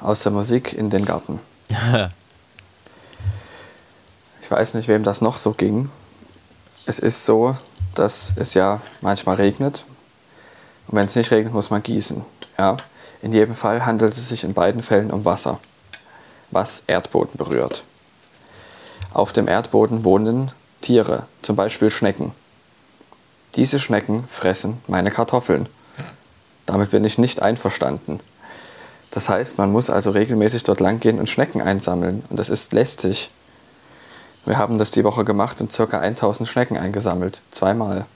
Aus 0.00 0.24
der 0.24 0.32
Musik 0.32 0.72
in 0.72 0.90
den 0.90 1.04
Garten. 1.04 1.38
Ich 4.42 4.50
weiß 4.50 4.74
nicht, 4.74 4.88
wem 4.88 5.04
das 5.04 5.20
noch 5.20 5.36
so 5.36 5.52
ging. 5.52 5.88
Es 6.84 6.98
ist 6.98 7.24
so, 7.24 7.56
dass 7.94 8.32
es 8.34 8.54
ja 8.54 8.80
manchmal 9.00 9.36
regnet. 9.36 9.84
Und 10.88 10.96
wenn 10.96 11.06
es 11.06 11.14
nicht 11.14 11.30
regnet, 11.30 11.54
muss 11.54 11.70
man 11.70 11.82
gießen. 11.82 12.24
Ja? 12.58 12.76
In 13.22 13.32
jedem 13.32 13.54
Fall 13.54 13.86
handelt 13.86 14.12
es 14.12 14.28
sich 14.28 14.42
in 14.42 14.52
beiden 14.52 14.82
Fällen 14.82 15.12
um 15.12 15.24
Wasser, 15.24 15.60
was 16.50 16.82
Erdboden 16.88 17.36
berührt. 17.36 17.84
Auf 19.14 19.32
dem 19.32 19.46
Erdboden 19.46 20.04
wohnen 20.04 20.50
Tiere, 20.80 21.26
zum 21.40 21.54
Beispiel 21.54 21.90
Schnecken. 21.90 22.32
Diese 23.54 23.78
Schnecken 23.78 24.24
fressen 24.28 24.82
meine 24.88 25.12
Kartoffeln. 25.12 25.68
Damit 26.66 26.90
bin 26.90 27.04
ich 27.04 27.16
nicht 27.16 27.42
einverstanden. 27.42 28.18
Das 29.12 29.28
heißt, 29.28 29.58
man 29.58 29.70
muss 29.70 29.88
also 29.88 30.10
regelmäßig 30.10 30.64
dort 30.64 30.80
lang 30.80 30.98
gehen 30.98 31.20
und 31.20 31.30
Schnecken 31.30 31.60
einsammeln. 31.60 32.24
Und 32.28 32.38
das 32.38 32.50
ist 32.50 32.72
lästig. 32.72 33.30
Wir 34.44 34.58
haben 34.58 34.78
das 34.78 34.90
die 34.90 35.04
Woche 35.04 35.24
gemacht 35.24 35.60
und 35.60 35.72
ca. 35.72 35.98
1000 35.98 36.48
Schnecken 36.48 36.76
eingesammelt. 36.76 37.40
Zweimal. 37.50 38.06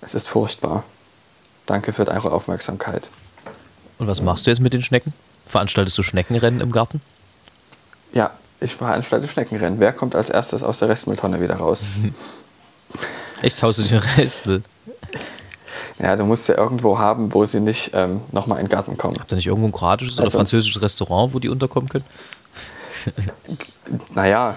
Es 0.00 0.14
ist 0.14 0.28
furchtbar. 0.28 0.84
Danke 1.66 1.92
für 1.92 2.06
eure 2.08 2.32
Aufmerksamkeit. 2.32 3.08
Und 3.98 4.06
was 4.06 4.22
machst 4.22 4.46
du 4.46 4.50
jetzt 4.50 4.60
mit 4.60 4.72
den 4.72 4.82
Schnecken? 4.82 5.12
Veranstaltest 5.46 5.96
du 5.98 6.02
Schneckenrennen 6.02 6.60
im 6.60 6.72
Garten? 6.72 7.00
Ja, 8.12 8.30
ich 8.60 8.74
veranstalte 8.74 9.28
Schneckenrennen. 9.28 9.80
Wer 9.80 9.92
kommt 9.92 10.14
als 10.14 10.30
erstes 10.30 10.62
aus 10.62 10.78
der 10.78 10.88
Restmülltonne 10.88 11.40
wieder 11.40 11.56
raus? 11.56 11.86
Echt, 13.42 13.62
haust 13.62 13.78
du 13.78 13.82
den 13.84 13.98
Restmüll? 13.98 14.62
Ja, 15.98 16.16
du 16.16 16.24
musst 16.24 16.46
sie 16.46 16.52
irgendwo 16.52 16.98
haben, 16.98 17.32
wo 17.34 17.44
sie 17.44 17.60
nicht 17.60 17.90
ähm, 17.94 18.20
nochmal 18.32 18.58
in 18.58 18.66
den 18.66 18.70
Garten 18.70 18.96
kommen. 18.96 19.16
Habt 19.18 19.32
ihr 19.32 19.36
nicht 19.36 19.46
irgendwo 19.46 19.68
ein 19.68 19.72
kroatisches 19.72 20.18
oder 20.18 20.24
Also 20.24 20.38
französisches 20.38 20.80
Restaurant, 20.80 21.34
wo 21.34 21.38
die 21.38 21.48
unterkommen 21.48 21.88
können? 21.88 22.04
Naja, 24.14 24.56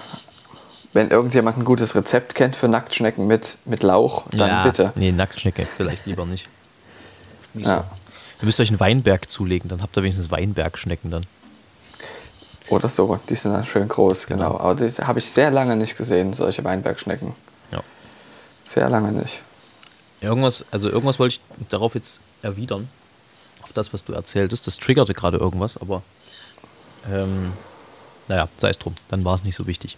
wenn 0.92 1.10
irgendjemand 1.10 1.58
ein 1.58 1.64
gutes 1.64 1.94
Rezept 1.94 2.34
kennt 2.34 2.56
für 2.56 2.68
Nacktschnecken 2.68 3.26
mit, 3.26 3.58
mit 3.64 3.82
Lauch, 3.82 4.24
dann 4.30 4.48
ja, 4.48 4.62
bitte. 4.62 4.92
Nee, 4.96 5.12
Nacktschnecke 5.12 5.66
vielleicht 5.76 6.06
lieber 6.06 6.26
nicht. 6.26 6.48
Nicht 7.54 7.68
Ja. 7.68 7.84
Ihr 8.40 8.46
müsst 8.46 8.58
euch 8.58 8.70
einen 8.70 8.80
Weinberg 8.80 9.30
zulegen, 9.30 9.68
dann 9.68 9.82
habt 9.82 9.96
ihr 9.96 10.02
wenigstens 10.02 10.30
Weinbergschnecken 10.30 11.10
dann. 11.10 11.26
Oder 12.68 12.88
so, 12.88 13.18
die 13.28 13.34
sind 13.34 13.52
dann 13.52 13.64
schön 13.64 13.88
groß, 13.88 14.26
genau. 14.26 14.58
Aber 14.58 14.74
die 14.74 14.90
habe 14.90 15.18
ich 15.18 15.30
sehr 15.30 15.50
lange 15.50 15.76
nicht 15.76 15.96
gesehen, 15.96 16.32
solche 16.32 16.64
Weinbergschnecken. 16.64 17.34
Ja. 17.70 17.80
Sehr 18.64 18.88
lange 18.88 19.12
nicht. 19.12 19.40
Irgendwas, 20.20 20.64
also 20.70 20.88
irgendwas 20.88 21.18
wollte 21.18 21.36
ich 21.36 21.68
darauf 21.68 21.94
jetzt 21.94 22.20
erwidern. 22.42 22.88
Auf 23.62 23.72
das, 23.72 23.92
was 23.92 24.04
du 24.04 24.12
erzähltest. 24.12 24.66
Das 24.66 24.76
triggerte 24.78 25.14
gerade 25.14 25.36
irgendwas, 25.36 25.76
aber 25.76 26.02
ähm, 27.10 27.52
naja, 28.28 28.48
sei 28.56 28.70
es 28.70 28.78
drum. 28.78 28.94
Dann 29.08 29.24
war 29.24 29.34
es 29.34 29.44
nicht 29.44 29.56
so 29.56 29.66
wichtig. 29.66 29.96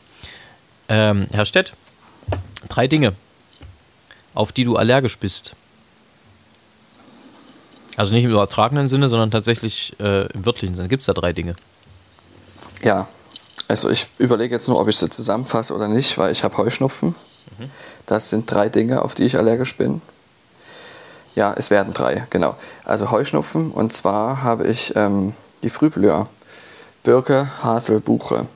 Ähm, 0.89 1.27
Herr 1.33 1.47
Stett, 1.47 1.73
drei 2.69 2.87
Dinge, 2.87 3.15
auf 4.35 4.53
die 4.53 4.65
du 4.65 4.77
allergisch 4.77 5.19
bist. 5.19 5.55
Also 7.97 8.13
nicht 8.13 8.25
im 8.25 8.31
übertragenen 8.31 8.89
Sinne, 8.89 9.09
sondern 9.09 9.31
tatsächlich 9.31 9.95
äh, 10.01 10.27
im 10.33 10.45
wörtlichen 10.45 10.75
Sinne. 10.75 10.89
Gibt 10.89 11.03
es 11.03 11.07
da 11.07 11.13
drei 11.13 11.33
Dinge? 11.33 11.55
Ja, 12.83 13.09
also 13.69 13.89
ich 13.89 14.09
überlege 14.19 14.55
jetzt 14.55 14.69
nur, 14.69 14.81
ob 14.81 14.89
ich 14.89 14.97
sie 14.99 15.09
zusammenfasse 15.09 15.75
oder 15.75 15.89
nicht, 15.89 16.19
weil 16.19 16.33
ich 16.33 16.45
habe 16.45 16.57
Heuschnupfen. 16.57 17.15
Das 18.07 18.29
sind 18.29 18.51
drei 18.51 18.69
Dinge, 18.69 19.03
auf 19.03 19.15
die 19.15 19.25
ich 19.25 19.39
allergisch 19.39 19.77
bin. 19.77 20.03
Ja, 21.35 21.55
es 21.57 21.71
werden 21.71 21.93
drei, 21.93 22.27
genau. 22.31 22.57
Also 22.85 23.11
Heuschnupfen 23.11 23.71
und 23.71 23.93
zwar 23.93 24.43
habe 24.43 24.67
ich 24.67 24.95
ähm, 24.97 25.35
die 25.63 25.69
Frühblüher. 25.69 26.29
Birke, 27.03 27.51
Hasel, 27.63 28.01
Buche. 28.01 28.47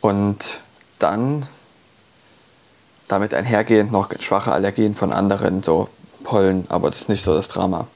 Und 0.00 0.60
dann 0.98 1.46
damit 3.08 3.34
einhergehend 3.34 3.90
noch 3.90 4.10
schwache 4.20 4.52
Allergien 4.52 4.94
von 4.94 5.12
anderen, 5.12 5.62
so 5.62 5.88
Pollen, 6.24 6.66
aber 6.68 6.90
das 6.90 7.02
ist 7.02 7.08
nicht 7.08 7.22
so 7.22 7.34
das 7.34 7.48
Drama. 7.48 7.86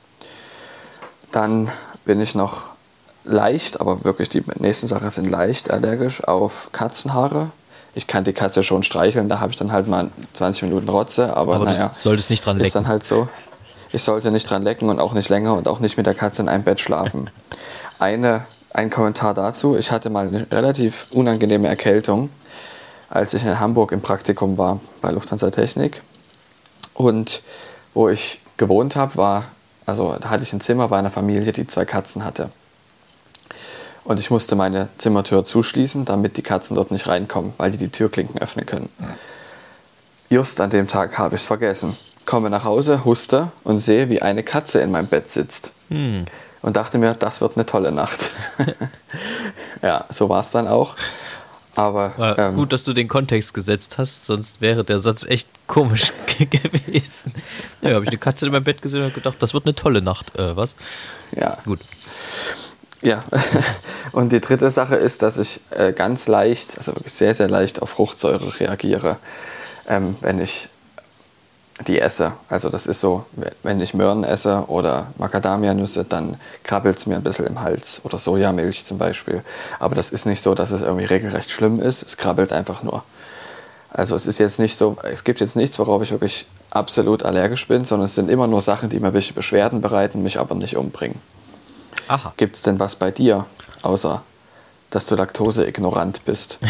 Dann 1.31 1.71
bin 2.05 2.21
ich 2.21 2.35
noch 2.35 2.67
leicht, 3.25 3.81
aber 3.81 4.05
wirklich 4.05 4.29
die 4.29 4.43
nächsten 4.59 4.87
Sachen 4.87 5.11
sind 5.11 5.31
leicht 5.31 5.71
allergisch 5.71 6.25
auf 6.25 6.71
Katzenhaare. 6.73 7.51
Ich 7.95 8.07
kann 8.07 8.25
die 8.25 8.33
Katze 8.33 8.63
schon 8.63 8.83
streicheln, 8.83 9.29
da 9.29 9.41
habe 9.41 9.51
ich 9.53 9.59
dann 9.59 9.71
halt 9.71 9.87
mal 9.87 10.11
20 10.33 10.63
Minuten 10.63 10.89
Rotze, 10.89 11.37
aber, 11.37 11.57
Aber 11.57 11.67
naja, 11.67 11.91
solltest 11.93 12.31
nicht 12.31 12.45
dran 12.45 12.57
ist 12.57 12.63
lecken. 12.63 12.85
dann 12.85 12.89
halt 12.89 13.05
so. 13.05 13.29
Ich 13.93 14.03
sollte 14.03 14.31
nicht 14.31 14.49
dran 14.49 14.63
lecken 14.63 14.89
und 14.89 14.99
auch 14.99 15.13
nicht 15.13 15.29
länger 15.29 15.55
und 15.55 15.69
auch 15.69 15.79
nicht 15.79 15.99
mit 15.99 16.07
der 16.07 16.15
Katze 16.15 16.41
in 16.41 16.49
einem 16.49 16.65
Bett 16.65 16.81
schlafen. 16.81 17.29
Eine, 17.99 18.47
ein 18.75 18.91
Kommentar 18.91 19.35
dazu. 19.35 19.77
Ich 19.77 19.91
hatte 19.91 20.11
mal 20.11 20.29
eine 20.29 20.51
relativ 20.51 21.07
unangenehme 21.11 21.69
Erkältung, 21.69 22.31
als 23.09 23.35
ich 23.35 23.45
in 23.45 23.61
Hamburg 23.61 23.93
im 23.93 24.01
Praktikum 24.01 24.59
war 24.59 24.81
bei 25.01 25.11
Lufthansa 25.11 25.51
Technik. 25.51 26.03
Und 26.95 27.43
wo 27.95 28.09
ich 28.09 28.41
gewohnt 28.57 28.97
habe, 28.97 29.17
war, 29.17 29.45
also 29.87 30.17
da 30.21 30.31
hatte 30.31 30.43
ich 30.43 30.53
ein 30.53 30.61
Zimmer 30.61 30.89
bei 30.89 30.99
einer 30.99 31.11
Familie, 31.11 31.53
die 31.53 31.67
zwei 31.67 31.85
Katzen 31.85 32.25
hatte. 32.25 32.51
Und 34.05 34.19
ich 34.19 34.31
musste 34.31 34.57
meine 34.57 34.89
Zimmertür 34.99 35.45
zuschließen, 35.45 36.05
damit 36.05 36.37
die 36.37 36.43
Katzen 36.43 36.75
dort 36.75 36.91
nicht 36.91 37.07
reinkommen, 37.07 37.53
weil 37.59 37.71
die 37.71 37.79
die 37.79 37.89
Türklinken 37.89 38.41
öffnen 38.41 38.67
können. 38.67 38.89
Just 40.29 40.61
an 40.61 40.71
dem 40.71 40.89
Tag 40.89 41.19
habe 41.19 41.37
ich 41.37 41.43
es 41.43 41.47
vergessen. 41.47 41.97
Komme 42.25 42.51
nach 42.51 42.65
Hause, 42.65 43.05
huste 43.05 43.53
und 43.65 43.79
sehe, 43.79 44.09
wie 44.09 44.23
eine 44.23 44.43
Katze 44.43 44.81
in 44.81 44.91
meinem 44.91 45.07
Bett 45.07 45.29
sitzt. 45.29 45.73
Hm. 45.89 46.25
Und 46.63 46.77
dachte 46.77 46.99
mir, 46.99 47.15
das 47.15 47.41
wird 47.41 47.57
eine 47.57 47.67
tolle 47.67 47.93
Nacht. 47.93 48.31
ja, 49.83 50.05
so 50.11 50.29
war 50.29 50.41
es 50.41 50.53
dann 50.53 50.69
auch. 50.69 50.97
Aber 51.75 52.37
ähm, 52.39 52.55
gut, 52.55 52.73
dass 52.73 52.85
du 52.85 52.93
den 52.93 53.09
Kontext 53.09 53.55
gesetzt 53.55 53.97
hast, 53.99 54.27
sonst 54.27 54.61
wäre 54.61 54.85
der 54.85 54.99
Satz 54.99 55.25
echt 55.25 55.49
komisch 55.67 56.13
gewesen. 56.39 57.33
Ja, 57.81 57.95
habe 57.95 58.05
ich 58.05 58.11
eine 58.11 58.19
Katze 58.19 58.47
in 58.47 58.53
meinem 58.53 58.65
Bett 58.65 58.83
gesehen 58.83 59.05
und 59.05 59.15
gedacht, 59.15 59.37
das 59.41 59.55
wird 59.55 59.65
eine 59.65 59.75
tolle 59.75 60.03
Nacht. 60.03 60.39
Äh, 60.39 60.57
was? 60.57 60.77
ja, 61.35 61.59
Gut. 61.65 61.81
Ja, 63.01 63.25
und 64.13 64.31
die 64.31 64.41
dritte 64.41 64.71
Sache 64.71 64.95
ist, 64.95 65.23
dass 65.23 65.37
ich 65.37 65.61
äh, 65.71 65.93
ganz 65.93 66.29
leicht, 66.29 66.79
also 66.79 66.95
wirklich 66.95 67.13
sehr, 67.13 67.35
sehr 67.35 67.49
leicht 67.49 67.83
auf 67.83 67.91
Fruchtsäure 67.91 68.61
reagiere, 68.61 69.17
ähm, 69.89 70.17
wenn 70.21 70.41
ich 70.41 70.69
die 71.85 72.01
esse. 72.01 72.33
Also 72.49 72.69
das 72.69 72.87
ist 72.87 73.01
so, 73.01 73.25
wenn 73.63 73.81
ich 73.81 73.95
Möhren 73.95 74.25
esse 74.25 74.65
oder 74.69 75.09
Macadamianüsse, 75.19 76.05
dann 76.05 76.37
krabbelt 76.63 76.99
es 76.99 77.07
mir 77.07 77.17
ein 77.17 77.23
bisschen 77.23 77.47
im 77.47 77.61
Hals 77.61 78.01
oder 78.05 78.19
Sojamilch 78.19 78.85
zum 78.85 78.99
Beispiel. 78.99 79.43
Aber 79.79 79.95
das 79.95 80.11
ist 80.11 80.27
nicht 80.27 80.43
so, 80.43 80.55
dass 80.55 80.71
es 80.71 80.83
irgendwie 80.83 81.05
regelrecht 81.05 81.51
schlimm 81.51 81.81
ist, 81.81 82.03
es 82.03 82.17
krabbelt 82.17 82.53
einfach 82.53 82.83
nur. 82.83 83.03
Also 83.91 84.17
es 84.17 84.27
ist 84.27 84.39
jetzt 84.39 84.59
nicht 84.59 84.77
so, 84.77 84.97
es 85.03 85.23
gibt 85.25 85.41
jetzt 85.41 85.57
nichts, 85.57 85.79
worauf 85.79 86.03
ich 86.03 86.13
wirklich 86.13 86.47
absolut 86.71 87.25
allergisch 87.25 87.69
bin, 87.69 87.85
sondern 87.85 88.07
es 88.07 88.15
sind 88.15 88.31
immer 88.31 88.47
nur 88.47 88.63
Sachen, 88.63 88.89
die 88.89 88.99
mir 88.99 89.09
ein 89.09 89.13
bisschen 89.13 89.35
Beschwerden 89.35 89.83
bereiten, 89.83 90.23
mich 90.23 90.39
aber 90.39 90.55
nicht 90.55 90.77
umbringen. 90.77 91.19
Aha. 92.09 92.33
Gibt 92.37 92.57
es 92.57 92.63
denn 92.63 92.79
was 92.79 92.97
bei 92.97 93.11
dir, 93.11 93.45
außer 93.83 94.23
dass 94.91 95.07
du 95.07 95.15
laktoseignorant 95.15 96.25
bist? 96.25 96.59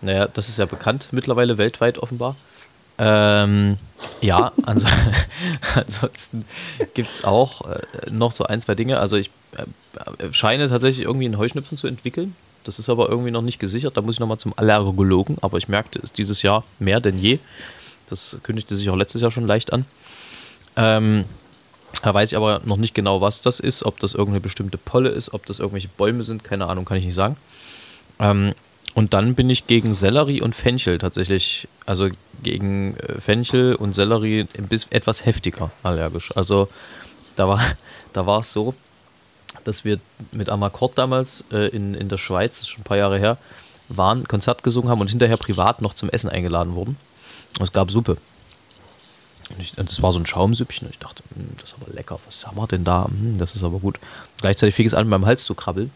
Naja, 0.00 0.28
das 0.28 0.48
ist 0.48 0.58
ja 0.58 0.66
bekannt 0.66 1.08
mittlerweile 1.10 1.58
weltweit 1.58 1.98
offenbar. 1.98 2.36
Ähm, 2.98 3.78
ja, 4.20 4.52
ans 4.64 4.84
ansonsten 5.74 6.44
gibt 6.94 7.10
es 7.10 7.24
auch 7.24 7.62
äh, 7.68 7.80
noch 8.10 8.32
so 8.32 8.44
ein, 8.44 8.60
zwei 8.60 8.74
Dinge. 8.74 8.98
Also 8.98 9.16
ich 9.16 9.30
äh, 9.56 10.32
scheine 10.32 10.68
tatsächlich 10.68 11.06
irgendwie 11.06 11.26
einen 11.26 11.38
Heuschnupfen 11.38 11.78
zu 11.78 11.86
entwickeln. 11.86 12.34
Das 12.64 12.78
ist 12.78 12.88
aber 12.88 13.08
irgendwie 13.08 13.30
noch 13.30 13.42
nicht 13.42 13.58
gesichert. 13.58 13.96
Da 13.96 14.02
muss 14.02 14.16
ich 14.16 14.20
nochmal 14.20 14.38
zum 14.38 14.52
Allergologen. 14.56 15.36
Aber 15.40 15.58
ich 15.58 15.68
merkte 15.68 16.00
es 16.02 16.12
dieses 16.12 16.42
Jahr 16.42 16.64
mehr 16.78 17.00
denn 17.00 17.18
je. 17.18 17.38
Das 18.08 18.38
kündigte 18.42 18.74
sich 18.74 18.90
auch 18.90 18.96
letztes 18.96 19.20
Jahr 19.20 19.30
schon 19.30 19.46
leicht 19.46 19.72
an. 19.72 19.84
Ähm, 20.76 21.24
da 22.02 22.12
weiß 22.12 22.32
ich 22.32 22.36
aber 22.36 22.60
noch 22.64 22.76
nicht 22.76 22.94
genau, 22.94 23.20
was 23.20 23.40
das 23.40 23.60
ist, 23.60 23.84
ob 23.84 23.98
das 24.00 24.12
irgendeine 24.12 24.40
bestimmte 24.40 24.78
Polle 24.78 25.08
ist, 25.08 25.32
ob 25.32 25.46
das 25.46 25.58
irgendwelche 25.58 25.88
Bäume 25.88 26.22
sind, 26.24 26.44
keine 26.44 26.66
Ahnung, 26.66 26.84
kann 26.84 26.98
ich 26.98 27.04
nicht 27.04 27.14
sagen. 27.14 27.36
Ähm, 28.20 28.54
und 28.98 29.14
dann 29.14 29.36
bin 29.36 29.48
ich 29.48 29.68
gegen 29.68 29.94
Sellerie 29.94 30.42
und 30.42 30.56
Fenchel 30.56 30.98
tatsächlich, 30.98 31.68
also 31.86 32.08
gegen 32.42 32.96
äh, 32.96 33.20
Fenchel 33.20 33.76
und 33.76 33.94
Sellerie 33.94 34.44
etwas 34.90 35.24
heftiger 35.24 35.70
allergisch. 35.84 36.36
Also 36.36 36.68
da 37.36 37.46
war, 37.46 37.60
da 38.12 38.26
war 38.26 38.40
es 38.40 38.50
so, 38.50 38.74
dass 39.62 39.84
wir 39.84 40.00
mit 40.32 40.48
Amakord 40.48 40.98
damals 40.98 41.44
äh, 41.52 41.68
in, 41.68 41.94
in 41.94 42.08
der 42.08 42.18
Schweiz, 42.18 42.66
schon 42.66 42.80
ein 42.80 42.84
paar 42.84 42.96
Jahre 42.96 43.20
her, 43.20 43.38
waren, 43.88 44.26
Konzert 44.26 44.64
gesungen 44.64 44.90
haben 44.90 45.00
und 45.00 45.10
hinterher 45.10 45.36
privat 45.36 45.80
noch 45.80 45.94
zum 45.94 46.10
Essen 46.10 46.28
eingeladen 46.28 46.74
wurden. 46.74 46.96
Und 47.60 47.66
es 47.66 47.72
gab 47.72 47.92
Suppe. 47.92 48.16
Und, 49.50 49.60
ich, 49.60 49.74
das 49.76 50.02
war 50.02 50.10
so 50.10 50.18
ein 50.18 50.26
Schaumsüppchen. 50.26 50.88
Und 50.88 50.94
ich 50.94 50.98
dachte, 50.98 51.22
"Hm, 51.36 51.50
das 51.60 51.68
ist 51.68 51.76
aber 51.80 51.94
lecker. 51.94 52.18
Was 52.26 52.44
haben 52.48 52.56
wir 52.56 52.66
denn 52.66 52.82
da? 52.82 53.04
Hm, 53.04 53.38
das 53.38 53.54
ist 53.54 53.62
aber 53.62 53.78
gut. 53.78 54.00
Gleichzeitig 54.38 54.74
fing 54.74 54.86
es 54.86 54.94
an, 54.94 55.04
in 55.04 55.08
meinem 55.08 55.26
Hals 55.26 55.44
zu 55.44 55.54
krabbeln. 55.54 55.92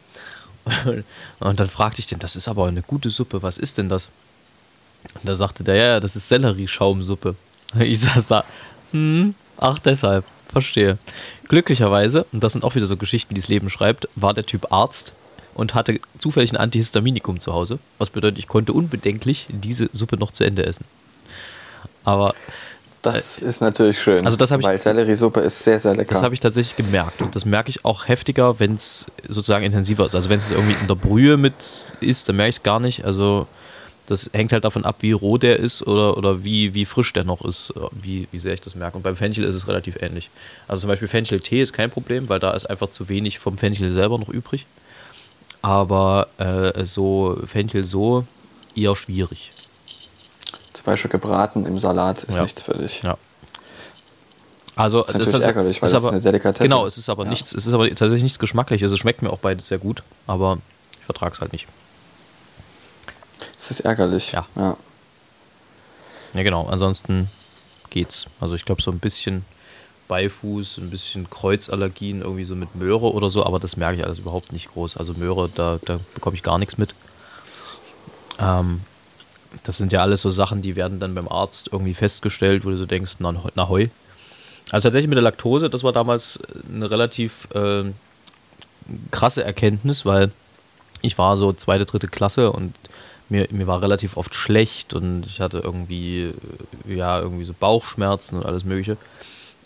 Und 1.40 1.60
dann 1.60 1.68
fragte 1.68 2.00
ich 2.00 2.06
den, 2.06 2.18
das 2.18 2.36
ist 2.36 2.48
aber 2.48 2.66
eine 2.66 2.82
gute 2.82 3.10
Suppe. 3.10 3.42
Was 3.42 3.58
ist 3.58 3.78
denn 3.78 3.88
das? 3.88 4.08
Und 5.14 5.28
da 5.28 5.34
sagte 5.34 5.64
der, 5.64 5.74
ja, 5.74 6.00
das 6.00 6.16
ist 6.16 6.28
Sellerieschaumsuppe. 6.28 7.34
Ich 7.80 8.00
saß 8.00 8.26
da, 8.26 8.44
hm, 8.90 9.34
ach 9.56 9.78
deshalb, 9.78 10.26
verstehe. 10.50 10.98
Glücklicherweise, 11.48 12.26
und 12.32 12.44
das 12.44 12.52
sind 12.52 12.64
auch 12.64 12.74
wieder 12.74 12.84
so 12.84 12.98
Geschichten, 12.98 13.34
die 13.34 13.40
das 13.40 13.48
Leben 13.48 13.70
schreibt, 13.70 14.10
war 14.14 14.34
der 14.34 14.44
Typ 14.44 14.70
Arzt 14.70 15.14
und 15.54 15.74
hatte 15.74 15.98
zufällig 16.18 16.52
ein 16.52 16.58
Antihistaminikum 16.58 17.40
zu 17.40 17.54
Hause. 17.54 17.78
Was 17.96 18.10
bedeutet, 18.10 18.38
ich 18.38 18.46
konnte 18.46 18.74
unbedenklich 18.74 19.46
diese 19.48 19.88
Suppe 19.94 20.18
noch 20.18 20.32
zu 20.32 20.44
Ende 20.44 20.66
essen. 20.66 20.84
Aber 22.04 22.34
Das 23.02 23.38
ist 23.38 23.60
natürlich 23.60 24.00
schön. 24.00 24.24
also 24.24 24.36
das 24.36 24.50
hab 24.52 24.60
ich- 24.60 24.66
weil 24.66 24.78
Selleriesuppe 24.78 25.40
ist 25.40 25.64
sehr, 25.64 25.78
sehr 25.78 25.94
lecker. 25.94 26.14
Das 26.14 26.22
habe 26.22 26.34
ich 26.34 26.40
tatsächlich 26.40 26.76
gemerkt. 26.76 27.20
Und 27.20 27.34
das 27.34 27.44
merke 27.44 27.68
ich 27.70 27.84
auch 27.84 28.06
heftiger, 28.08 28.60
wenn 28.60 28.74
es 28.74 29.06
sozusagen 29.28 29.64
intensiver 29.64 30.06
ist. 30.06 30.14
Also 30.14 30.28
wenn 30.30 30.38
es 30.38 30.50
irgendwie 30.52 30.76
in 30.80 30.86
der 30.86 30.94
Brühe 30.94 31.36
mit 31.36 31.52
ist, 32.00 32.28
dann 32.28 32.36
merke 32.36 32.50
ich 32.50 32.56
es 32.56 32.62
gar 32.62 32.78
nicht. 32.80 33.04
Also 33.04 33.46
das 34.06 34.30
hängt 34.32 34.52
halt 34.52 34.64
davon 34.64 34.84
ab, 34.84 34.96
wie 35.00 35.12
roh 35.12 35.38
der 35.38 35.58
ist 35.58 35.86
oder, 35.86 36.16
oder 36.16 36.44
wie, 36.44 36.74
wie 36.74 36.84
frisch 36.84 37.12
der 37.12 37.24
noch 37.24 37.44
ist, 37.44 37.72
wie, 37.92 38.28
wie 38.30 38.38
sehr 38.38 38.52
ich 38.54 38.60
das 38.60 38.74
merke. 38.74 38.96
Und 38.96 39.02
beim 39.02 39.16
Fenchel 39.16 39.44
ist 39.44 39.56
es 39.56 39.66
relativ 39.68 40.00
ähnlich. 40.00 40.30
Also 40.68 40.82
zum 40.82 40.88
Beispiel 40.88 41.08
Fencheltee 41.08 41.62
ist 41.62 41.72
kein 41.72 41.90
Problem, 41.90 42.28
weil 42.28 42.38
da 42.40 42.50
ist 42.52 42.66
einfach 42.66 42.90
zu 42.90 43.08
wenig 43.08 43.38
vom 43.38 43.58
Fenchel 43.58 43.92
selber 43.92 44.18
noch 44.18 44.28
übrig. 44.28 44.66
Aber 45.60 46.28
äh, 46.38 46.84
so 46.84 47.38
Fenchel 47.46 47.84
so 47.84 48.24
eher 48.74 48.96
schwierig. 48.96 49.52
Zum 50.72 50.84
Beispiel 50.86 51.10
gebraten 51.10 51.66
im 51.66 51.78
Salat 51.78 52.22
ist 52.24 52.36
Ja. 52.36 52.42
nichts 52.42 52.62
für 52.62 52.74
dich. 52.74 53.02
Ja. 53.02 53.16
Also 54.74 55.02
ist 55.04 55.14
natürlich 55.14 55.44
ärgerlich, 55.44 55.82
weil 55.82 55.90
das 55.90 56.02
ist 56.02 56.08
eine 56.10 56.20
Delikatesse. 56.20 56.62
Genau, 56.64 56.86
es 56.86 56.96
ist 56.96 57.08
aber 57.10 57.24
Ja. 57.24 57.30
nichts, 57.30 57.52
es 57.54 57.66
ist 57.66 57.72
aber 57.74 57.88
tatsächlich 57.90 58.22
nichts 58.22 58.38
Geschmackliches. 58.38 58.90
Es 58.90 58.98
schmeckt 58.98 59.20
mir 59.20 59.30
auch 59.30 59.38
beides 59.38 59.68
sehr 59.68 59.78
gut, 59.78 60.02
aber 60.26 60.58
ich 60.98 61.04
vertrage 61.04 61.34
es 61.34 61.40
halt 61.40 61.52
nicht. 61.52 61.66
Es 63.58 63.70
ist 63.70 63.80
ärgerlich. 63.80 64.32
Ja. 64.32 64.46
ja. 64.56 64.76
Ja, 66.32 66.42
genau. 66.42 66.66
Ansonsten 66.68 67.28
geht's. 67.90 68.26
Also 68.40 68.54
ich 68.54 68.64
glaube 68.64 68.80
so 68.80 68.90
ein 68.90 68.98
bisschen 68.98 69.44
Beifuß, 70.08 70.78
ein 70.78 70.88
bisschen 70.90 71.28
Kreuzallergien 71.28 72.22
irgendwie 72.22 72.44
so 72.44 72.54
mit 72.54 72.74
Möhre 72.74 73.12
oder 73.12 73.28
so, 73.30 73.44
aber 73.44 73.60
das 73.60 73.76
merke 73.76 73.98
ich 73.98 74.04
alles 74.04 74.18
überhaupt 74.20 74.52
nicht 74.52 74.72
groß. 74.72 74.96
Also 74.96 75.12
Möhre, 75.14 75.50
da, 75.54 75.78
da 75.84 75.98
bekomme 76.14 76.34
ich 76.36 76.42
gar 76.42 76.58
nichts 76.58 76.78
mit. 76.78 76.94
Ähm, 78.38 78.80
das 79.64 79.78
sind 79.78 79.92
ja 79.92 80.00
alles 80.00 80.22
so 80.22 80.30
Sachen, 80.30 80.62
die 80.62 80.76
werden 80.76 81.00
dann 81.00 81.14
beim 81.14 81.28
Arzt 81.28 81.68
irgendwie 81.72 81.94
festgestellt, 81.94 82.64
wo 82.64 82.70
du 82.70 82.76
so 82.76 82.86
denkst, 82.86 83.16
na, 83.18 83.34
na 83.54 83.68
heu. 83.68 83.86
Also 84.70 84.86
tatsächlich 84.86 85.08
mit 85.08 85.16
der 85.16 85.22
Laktose, 85.22 85.68
das 85.68 85.84
war 85.84 85.92
damals 85.92 86.40
eine 86.72 86.90
relativ 86.90 87.48
äh, 87.54 87.84
krasse 89.10 89.44
Erkenntnis, 89.44 90.06
weil 90.06 90.30
ich 91.02 91.18
war 91.18 91.36
so 91.36 91.52
zweite, 91.52 91.84
dritte 91.84 92.08
Klasse 92.08 92.52
und 92.52 92.74
mir, 93.28 93.48
mir 93.50 93.66
war 93.66 93.82
relativ 93.82 94.16
oft 94.16 94.34
schlecht 94.34 94.94
und 94.94 95.26
ich 95.26 95.40
hatte 95.40 95.58
irgendwie, 95.58 96.32
äh, 96.88 96.94
ja, 96.94 97.20
irgendwie 97.20 97.44
so 97.44 97.54
Bauchschmerzen 97.58 98.36
und 98.36 98.46
alles 98.46 98.64
Mögliche. 98.64 98.96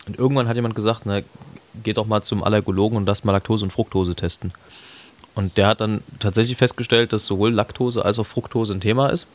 Und 0.06 0.18
irgendwann 0.18 0.48
hat 0.48 0.56
jemand 0.56 0.74
gesagt, 0.74 1.02
na, 1.04 1.20
geh 1.82 1.92
doch 1.92 2.06
mal 2.06 2.22
zum 2.22 2.42
Allergologen 2.42 2.96
und 2.96 3.06
lass 3.06 3.24
mal 3.24 3.32
Laktose 3.32 3.64
und 3.64 3.72
Fructose 3.72 4.14
testen. 4.14 4.52
Und 5.34 5.58
der 5.58 5.68
hat 5.68 5.80
dann 5.80 6.02
tatsächlich 6.18 6.56
festgestellt, 6.56 7.12
dass 7.12 7.26
sowohl 7.26 7.52
Laktose 7.52 8.04
als 8.04 8.18
auch 8.18 8.26
Fructose 8.26 8.72
ein 8.72 8.80
Thema 8.80 9.10
ist. 9.10 9.26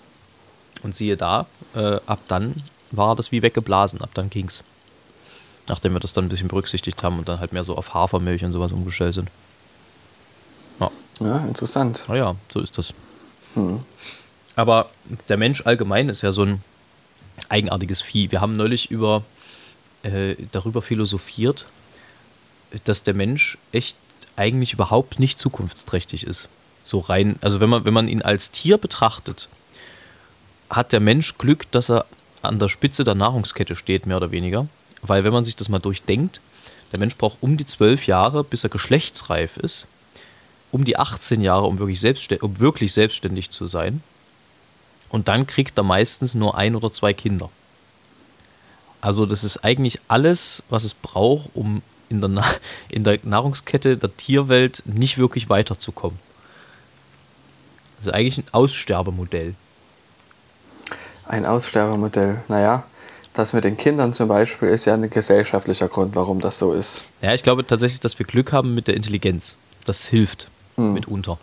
Und 0.84 0.96
siehe 0.96 1.18
da, 1.18 1.46
äh, 1.76 1.98
ab 2.06 2.20
dann 2.28 2.56
war 2.92 3.16
das 3.16 3.32
wie 3.32 3.42
weggeblasen, 3.42 4.02
ab 4.02 4.10
dann 4.14 4.30
ging's. 4.30 4.64
Nachdem 5.68 5.94
wir 5.94 6.00
das 6.00 6.14
dann 6.14 6.26
ein 6.26 6.30
bisschen 6.30 6.48
berücksichtigt 6.48 7.04
haben 7.04 7.20
und 7.20 7.30
dann 7.30 7.40
halt 7.40 7.54
mehr 7.54 7.64
so 7.64 7.78
auf 7.78 7.94
Hafermilch 7.94 8.44
und 8.44 8.52
sowas 8.52 8.72
umgestellt 8.72 9.16
sind. 9.16 9.30
Ja. 10.80 10.92
ja, 11.20 11.38
interessant. 11.40 12.04
Naja, 12.08 12.36
so 12.52 12.60
ist 12.60 12.78
das. 12.78 12.94
Hm. 13.54 13.80
Aber 14.56 14.90
der 15.30 15.38
Mensch 15.38 15.66
allgemein 15.66 16.10
ist 16.10 16.24
ja 16.24 16.32
so 16.32 16.44
ein 16.44 16.64
eigenartiges 17.50 18.02
Vieh. 18.02 18.32
Wir 18.32 18.42
haben 18.42 18.54
neulich 18.54 18.92
über, 18.92 19.24
äh, 20.04 20.36
darüber 20.52 20.82
philosophiert, 20.82 21.66
dass 22.86 23.04
der 23.04 23.14
Mensch 23.14 23.58
echt 23.72 23.96
eigentlich 24.36 24.74
überhaupt 24.74 25.20
nicht 25.20 25.40
zukunftsträchtig 25.40 26.26
ist. 26.26 26.50
So 26.84 27.00
rein, 27.00 27.38
also 27.42 27.60
wenn 27.60 27.70
man, 27.70 27.86
wenn 27.86 27.94
man 27.94 28.08
ihn 28.08 28.22
als 28.22 28.52
Tier 28.52 28.78
betrachtet, 28.78 29.50
hat 30.72 30.94
der 30.94 31.00
Mensch 31.00 31.38
Glück, 31.38 31.70
dass 31.72 31.90
er 31.90 32.06
an 32.42 32.58
der 32.58 32.70
Spitze 32.70 33.04
der 33.04 33.16
Nahrungskette 33.16 33.76
steht, 33.76 34.06
mehr 34.06 34.18
oder 34.18 34.32
weniger. 34.32 34.68
Weil 35.02 35.24
wenn 35.24 35.34
man 35.34 35.44
sich 35.44 35.56
das 35.56 35.70
mal 35.70 35.80
durchdenkt, 35.80 36.42
der 36.92 37.00
Mensch 37.00 37.18
braucht 37.18 37.38
um 37.42 37.58
die 37.58 37.66
zwölf 37.66 38.08
Jahre, 38.08 38.44
bis 38.44 38.64
er 38.64 38.70
geschlechtsreif 38.70 39.58
ist, 39.58 39.86
um 40.72 40.84
die 40.84 40.98
18 40.98 41.42
Jahre, 41.42 41.68
um 41.68 41.80
wirklich, 41.80 42.00
selbstständig, 42.00 42.44
um 42.44 42.60
wirklich 42.60 42.94
selbstständig 42.94 43.50
zu 43.50 43.68
sein. 43.68 44.02
Und 45.10 45.28
dann 45.28 45.46
kriegt 45.46 45.78
er 45.78 45.84
meistens 45.84 46.36
nur 46.36 46.58
ein 46.58 46.76
oder 46.76 46.92
zwei 46.92 47.14
Kinder. 47.14 47.50
Also 49.02 49.26
das 49.26 49.44
ist 49.44 49.58
eigentlich 49.66 50.00
alles, 50.08 50.64
was 50.70 50.84
es 50.84 50.94
braucht, 50.94 51.50
um 51.54 51.82
in 52.10 52.22
der, 52.22 52.30
Na 52.30 52.44
in 52.90 53.04
der 53.04 53.20
Nahrungskette 53.24 53.98
der 53.98 54.16
Tierwelt 54.16 54.84
nicht 54.86 55.18
wirklich 55.18 55.50
weiterzukommen. 55.50 56.20
Das 57.98 58.08
ist 58.08 58.14
eigentlich 58.14 58.38
ein 58.38 58.54
Aussterbemodell. 58.54 59.56
Ein 61.32 61.46
Aussterbemodell. 61.46 62.42
Naja, 62.50 62.84
das 63.34 63.54
mit 63.54 63.64
den 63.64 63.78
Kindern 63.78 64.12
zum 64.12 64.28
Beispiel 64.28 64.68
ist 64.68 64.84
ja 64.84 64.96
ein 64.96 65.10
gesellschaftlicher 65.10 65.88
Grund, 65.88 66.14
warum 66.14 66.42
das 66.42 66.60
so 66.60 66.74
ist. 66.74 67.04
Ja, 67.22 67.34
ich 67.34 67.42
glaube 67.42 67.66
tatsächlich, 67.66 68.02
dass 68.02 68.20
wir 68.20 68.26
Glück 68.26 68.52
haben 68.52 68.74
mit 68.76 68.88
der 68.88 68.96
Intelligenz. 68.98 69.56
Das 69.86 70.06
hilft 70.08 70.50
mitunter. 70.76 71.38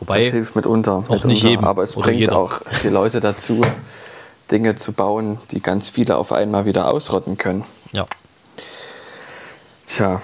Wobei, 0.00 0.18
das 0.18 0.26
hilft 0.26 0.56
mitunter. 0.56 1.02
mitunter. 1.02 1.28
nicht 1.28 1.44
jedem 1.44 1.64
Aber 1.64 1.84
es 1.84 1.94
bringt 1.94 2.18
jeder. 2.18 2.36
auch 2.36 2.60
die 2.82 2.88
Leute 2.88 3.20
dazu, 3.20 3.60
Dinge 4.50 4.74
zu 4.74 4.92
bauen, 4.92 5.38
die 5.52 5.60
ganz 5.60 5.88
viele 5.88 6.16
auf 6.16 6.32
einmal 6.32 6.64
wieder 6.64 6.90
ausrotten 6.90 7.38
können. 7.38 7.64
ja, 7.92 8.06
Tja, 9.86 10.20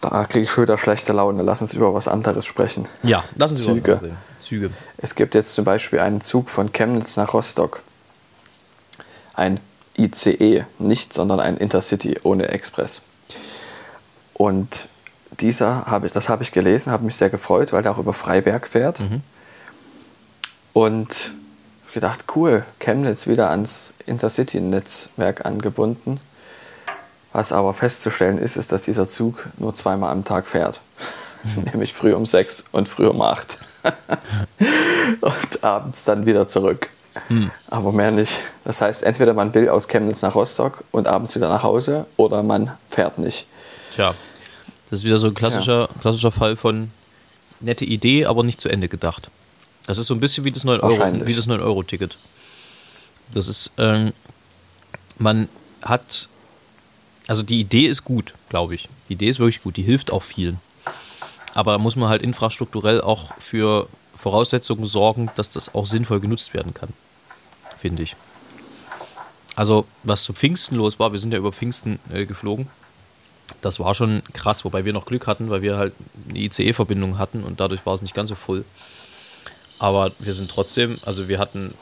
da 0.00 0.24
kriege 0.24 0.44
ich 0.44 0.50
schon 0.50 0.62
wieder 0.62 0.78
schlechte 0.78 1.12
Laune. 1.12 1.42
Lass 1.42 1.60
uns 1.60 1.74
über 1.74 1.92
was 1.92 2.08
anderes 2.08 2.46
sprechen. 2.46 2.86
ja, 3.02 3.22
lassen 3.36 3.58
Sie 3.58 3.66
Züge. 3.66 3.96
mal 3.96 3.98
reden. 4.04 4.16
Züge. 4.50 4.70
Es 4.96 5.14
gibt 5.14 5.36
jetzt 5.36 5.54
zum 5.54 5.64
Beispiel 5.64 6.00
einen 6.00 6.20
Zug 6.20 6.50
von 6.50 6.72
Chemnitz 6.72 7.16
nach 7.16 7.34
Rostock. 7.34 7.82
Ein 9.32 9.60
ICE, 9.96 10.64
nicht, 10.80 11.14
sondern 11.14 11.38
ein 11.38 11.56
Intercity 11.56 12.18
ohne 12.24 12.48
Express. 12.48 13.02
Und 14.34 14.88
dieser 15.38 15.86
habe 15.86 16.08
ich, 16.08 16.12
das 16.12 16.28
habe 16.28 16.42
ich 16.42 16.50
gelesen, 16.50 16.90
habe 16.90 17.04
mich 17.04 17.14
sehr 17.14 17.30
gefreut, 17.30 17.72
weil 17.72 17.84
der 17.84 17.92
auch 17.92 17.98
über 17.98 18.12
Freiberg 18.12 18.66
fährt. 18.66 18.98
Und 20.72 21.30
ich 21.86 21.94
gedacht, 21.94 22.24
cool, 22.34 22.64
Chemnitz 22.80 23.28
wieder 23.28 23.50
ans 23.50 23.94
Intercity-Netzwerk 24.06 25.46
angebunden. 25.46 26.18
Was 27.32 27.52
aber 27.52 27.72
festzustellen 27.72 28.38
ist, 28.38 28.56
ist, 28.56 28.72
dass 28.72 28.82
dieser 28.82 29.08
Zug 29.08 29.48
nur 29.58 29.76
zweimal 29.76 30.10
am 30.10 30.24
Tag 30.24 30.48
fährt. 30.48 30.80
Nämlich 31.72 31.94
früh 31.94 32.12
um 32.14 32.26
sechs 32.26 32.64
und 32.72 32.88
früh 32.88 33.06
um 33.06 33.22
acht. 33.22 33.60
und 35.20 35.64
abends 35.64 36.04
dann 36.04 36.26
wieder 36.26 36.46
zurück. 36.48 36.90
Aber 37.68 37.92
mehr 37.92 38.10
nicht. 38.10 38.42
Das 38.64 38.80
heißt, 38.80 39.02
entweder 39.02 39.34
man 39.34 39.52
will 39.54 39.68
aus 39.68 39.88
Chemnitz 39.88 40.22
nach 40.22 40.34
Rostock 40.34 40.84
und 40.90 41.08
abends 41.08 41.34
wieder 41.34 41.48
nach 41.48 41.62
Hause 41.62 42.06
oder 42.16 42.42
man 42.42 42.72
fährt 42.88 43.18
nicht. 43.18 43.46
Tja, 43.94 44.14
das 44.88 45.00
ist 45.00 45.04
wieder 45.04 45.18
so 45.18 45.26
ein 45.26 45.34
klassischer, 45.34 45.88
klassischer 46.00 46.30
Fall 46.30 46.56
von 46.56 46.90
nette 47.60 47.84
Idee, 47.84 48.26
aber 48.26 48.42
nicht 48.42 48.60
zu 48.60 48.68
Ende 48.68 48.88
gedacht. 48.88 49.30
Das 49.86 49.98
ist 49.98 50.06
so 50.06 50.14
ein 50.14 50.20
bisschen 50.20 50.44
wie 50.44 50.52
das 50.52 50.64
9 50.64 50.80
Euro, 50.80 50.98
Wahrscheinlich. 50.98 51.26
wie 51.26 51.34
das 51.34 51.46
9 51.46 51.60
Euro 51.60 51.82
Ticket. 51.82 52.16
Das 53.32 53.48
ist, 53.48 53.72
ähm, 53.78 54.12
man 55.18 55.48
hat, 55.82 56.28
also 57.26 57.42
die 57.42 57.60
Idee 57.60 57.86
ist 57.86 58.04
gut, 58.04 58.34
glaube 58.48 58.74
ich. 58.74 58.88
Die 59.08 59.14
Idee 59.14 59.28
ist 59.28 59.38
wirklich 59.38 59.62
gut, 59.62 59.76
die 59.76 59.82
hilft 59.82 60.12
auch 60.12 60.22
vielen. 60.22 60.60
Aber 61.60 61.72
da 61.72 61.78
muss 61.78 61.94
man 61.94 62.08
halt 62.08 62.22
infrastrukturell 62.22 63.02
auch 63.02 63.34
für 63.38 63.86
Voraussetzungen 64.16 64.86
sorgen, 64.86 65.28
dass 65.36 65.50
das 65.50 65.74
auch 65.74 65.84
sinnvoll 65.84 66.18
genutzt 66.18 66.54
werden 66.54 66.72
kann, 66.72 66.88
finde 67.78 68.02
ich. 68.02 68.16
Also, 69.56 69.84
was 70.02 70.24
zu 70.24 70.32
Pfingsten 70.32 70.76
los 70.76 70.98
war, 70.98 71.12
wir 71.12 71.18
sind 71.18 71.32
ja 71.32 71.38
über 71.38 71.52
Pfingsten 71.52 71.98
äh, 72.10 72.24
geflogen. 72.24 72.68
Das 73.60 73.78
war 73.78 73.94
schon 73.94 74.22
krass, 74.32 74.64
wobei 74.64 74.86
wir 74.86 74.94
noch 74.94 75.04
Glück 75.04 75.26
hatten, 75.26 75.50
weil 75.50 75.60
wir 75.60 75.76
halt 75.76 75.92
eine 76.30 76.38
ICE-Verbindung 76.38 77.18
hatten 77.18 77.44
und 77.44 77.60
dadurch 77.60 77.84
war 77.84 77.92
es 77.92 78.00
nicht 78.00 78.14
ganz 78.14 78.30
so 78.30 78.36
voll. 78.36 78.64
Aber 79.78 80.12
wir 80.18 80.32
sind 80.32 80.50
trotzdem, 80.50 80.96
also 81.04 81.28
wir 81.28 81.38
hatten 81.38 81.74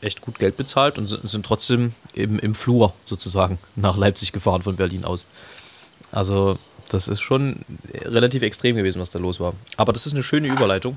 echt 0.00 0.20
gut 0.20 0.38
Geld 0.38 0.56
bezahlt 0.56 0.96
und 0.96 1.08
sind, 1.08 1.28
sind 1.28 1.44
trotzdem 1.44 1.92
im, 2.14 2.38
im 2.38 2.54
Flur 2.54 2.92
sozusagen 3.04 3.58
nach 3.74 3.96
Leipzig 3.96 4.30
gefahren 4.30 4.62
von 4.62 4.76
Berlin 4.76 5.04
aus. 5.04 5.26
Also 6.12 6.56
das 6.88 7.08
ist 7.08 7.20
schon 7.20 7.60
relativ 8.04 8.42
extrem 8.42 8.76
gewesen, 8.76 9.00
was 9.00 9.10
da 9.10 9.18
los 9.18 9.40
war. 9.40 9.54
Aber 9.76 9.92
das 9.92 10.06
ist 10.06 10.14
eine 10.14 10.22
schöne 10.22 10.48
Überleitung. 10.48 10.96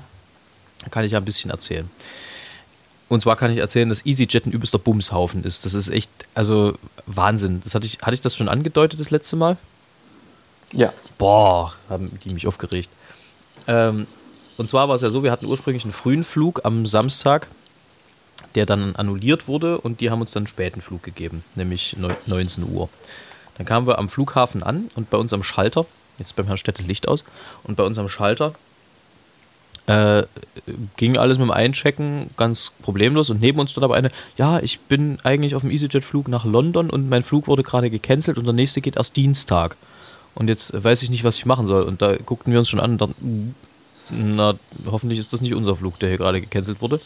Da 0.82 0.88
kann 0.88 1.04
ich 1.04 1.12
ja 1.12 1.18
ein 1.18 1.24
bisschen 1.24 1.50
erzählen. 1.50 1.90
Und 3.08 3.22
zwar 3.22 3.36
kann 3.36 3.50
ich 3.50 3.58
erzählen, 3.58 3.88
dass 3.88 4.06
EasyJet 4.06 4.46
ein 4.46 4.52
übelster 4.52 4.78
Bumshaufen 4.78 5.42
ist. 5.42 5.64
Das 5.64 5.74
ist 5.74 5.88
echt, 5.88 6.10
also 6.34 6.78
Wahnsinn. 7.06 7.60
Das 7.64 7.74
hatte 7.74 7.86
ich, 7.86 7.98
hatte 8.02 8.14
ich 8.14 8.20
das 8.20 8.36
schon 8.36 8.48
angedeutet 8.48 9.00
das 9.00 9.10
letzte 9.10 9.36
Mal? 9.36 9.56
Ja, 10.72 10.92
Boah, 11.18 11.74
haben 11.88 12.18
die 12.22 12.32
mich 12.32 12.46
aufgeregt. 12.46 12.88
Ähm, 13.66 14.06
und 14.56 14.70
zwar 14.70 14.88
war 14.88 14.94
es 14.94 15.02
ja 15.02 15.10
so, 15.10 15.22
wir 15.24 15.32
hatten 15.32 15.46
ursprünglich 15.46 15.82
einen 15.84 15.92
frühen 15.92 16.24
Flug 16.24 16.60
am 16.64 16.86
Samstag 16.86 17.48
der 18.54 18.66
dann 18.66 18.96
annulliert 18.96 19.48
wurde 19.48 19.80
und 19.80 20.00
die 20.00 20.10
haben 20.10 20.20
uns 20.20 20.32
dann 20.32 20.42
einen 20.42 20.48
späten 20.48 20.80
Flug 20.80 21.02
gegeben, 21.02 21.44
nämlich 21.54 21.96
19 22.26 22.64
Uhr. 22.64 22.88
Dann 23.60 23.66
kamen 23.66 23.86
wir 23.86 23.98
am 23.98 24.08
Flughafen 24.08 24.62
an 24.62 24.88
und 24.94 25.10
bei 25.10 25.18
uns 25.18 25.34
am 25.34 25.42
Schalter, 25.42 25.84
jetzt 26.18 26.34
beim 26.34 26.46
Herrn 26.46 26.56
Stett 26.56 26.78
das 26.78 26.86
Licht 26.86 27.06
aus, 27.06 27.24
und 27.62 27.76
bei 27.76 27.82
uns 27.82 27.98
am 27.98 28.08
Schalter 28.08 28.54
äh, 29.84 30.22
ging 30.96 31.18
alles 31.18 31.36
mit 31.36 31.46
dem 31.46 31.50
Einchecken 31.50 32.30
ganz 32.38 32.72
problemlos 32.80 33.28
und 33.28 33.42
neben 33.42 33.60
uns 33.60 33.72
stand 33.72 33.84
aber 33.84 33.96
eine, 33.96 34.10
ja, 34.38 34.60
ich 34.60 34.80
bin 34.80 35.18
eigentlich 35.24 35.54
auf 35.54 35.60
dem 35.60 35.70
EasyJet-Flug 35.70 36.28
nach 36.28 36.46
London 36.46 36.88
und 36.88 37.10
mein 37.10 37.22
Flug 37.22 37.48
wurde 37.48 37.62
gerade 37.62 37.90
gecancelt 37.90 38.38
und 38.38 38.44
der 38.44 38.54
nächste 38.54 38.80
geht 38.80 38.96
erst 38.96 39.16
Dienstag. 39.16 39.76
Und 40.34 40.48
jetzt 40.48 40.82
weiß 40.82 41.02
ich 41.02 41.10
nicht, 41.10 41.24
was 41.24 41.36
ich 41.36 41.44
machen 41.44 41.66
soll. 41.66 41.82
Und 41.82 42.00
da 42.00 42.16
guckten 42.16 42.54
wir 42.54 42.60
uns 42.60 42.70
schon 42.70 42.80
an 42.80 42.92
und 42.92 43.00
dachten, 43.02 43.54
na, 44.08 44.54
hoffentlich 44.86 45.18
ist 45.18 45.34
das 45.34 45.42
nicht 45.42 45.54
unser 45.54 45.76
Flug, 45.76 45.98
der 45.98 46.08
hier 46.08 46.18
gerade 46.18 46.40
gecancelt 46.40 46.80
wurde. 46.80 46.98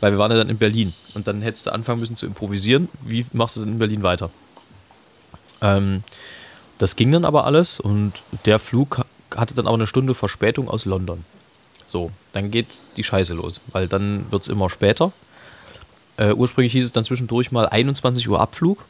Weil 0.00 0.12
wir 0.12 0.18
waren 0.18 0.30
ja 0.30 0.36
dann 0.36 0.50
in 0.50 0.58
Berlin. 0.58 0.92
Und 1.14 1.26
dann 1.26 1.40
hättest 1.40 1.64
du 1.64 1.72
anfangen 1.72 2.00
müssen 2.00 2.16
zu 2.16 2.26
improvisieren. 2.26 2.90
Wie 3.02 3.24
machst 3.32 3.56
du 3.56 3.60
denn 3.60 3.70
in 3.70 3.78
Berlin 3.78 4.02
weiter? 4.02 4.28
Ähm, 5.62 6.04
das 6.78 6.96
ging 6.96 7.12
dann 7.12 7.24
aber 7.24 7.44
alles 7.44 7.80
und 7.80 8.12
der 8.44 8.58
Flug 8.58 9.04
hatte 9.34 9.54
dann 9.54 9.66
aber 9.66 9.76
eine 9.76 9.86
Stunde 9.86 10.14
Verspätung 10.14 10.68
aus 10.68 10.84
London. 10.84 11.24
So, 11.86 12.10
dann 12.32 12.50
geht 12.50 12.68
die 12.96 13.04
Scheiße 13.04 13.34
los, 13.34 13.60
weil 13.68 13.88
dann 13.88 14.30
wird 14.30 14.42
es 14.42 14.48
immer 14.48 14.68
später. 14.68 15.12
Äh, 16.16 16.32
ursprünglich 16.32 16.72
hieß 16.72 16.84
es 16.84 16.92
dann 16.92 17.04
zwischendurch 17.04 17.52
mal 17.52 17.68
21 17.68 18.28
Uhr 18.28 18.40
Abflug. 18.40 18.84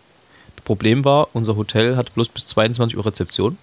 Das 0.56 0.64
Problem 0.64 1.04
war, 1.04 1.28
unser 1.34 1.56
Hotel 1.56 1.96
hat 1.96 2.14
bloß 2.14 2.28
bis 2.28 2.46
22 2.46 2.96
Uhr 2.96 3.06
Rezeption. 3.06 3.58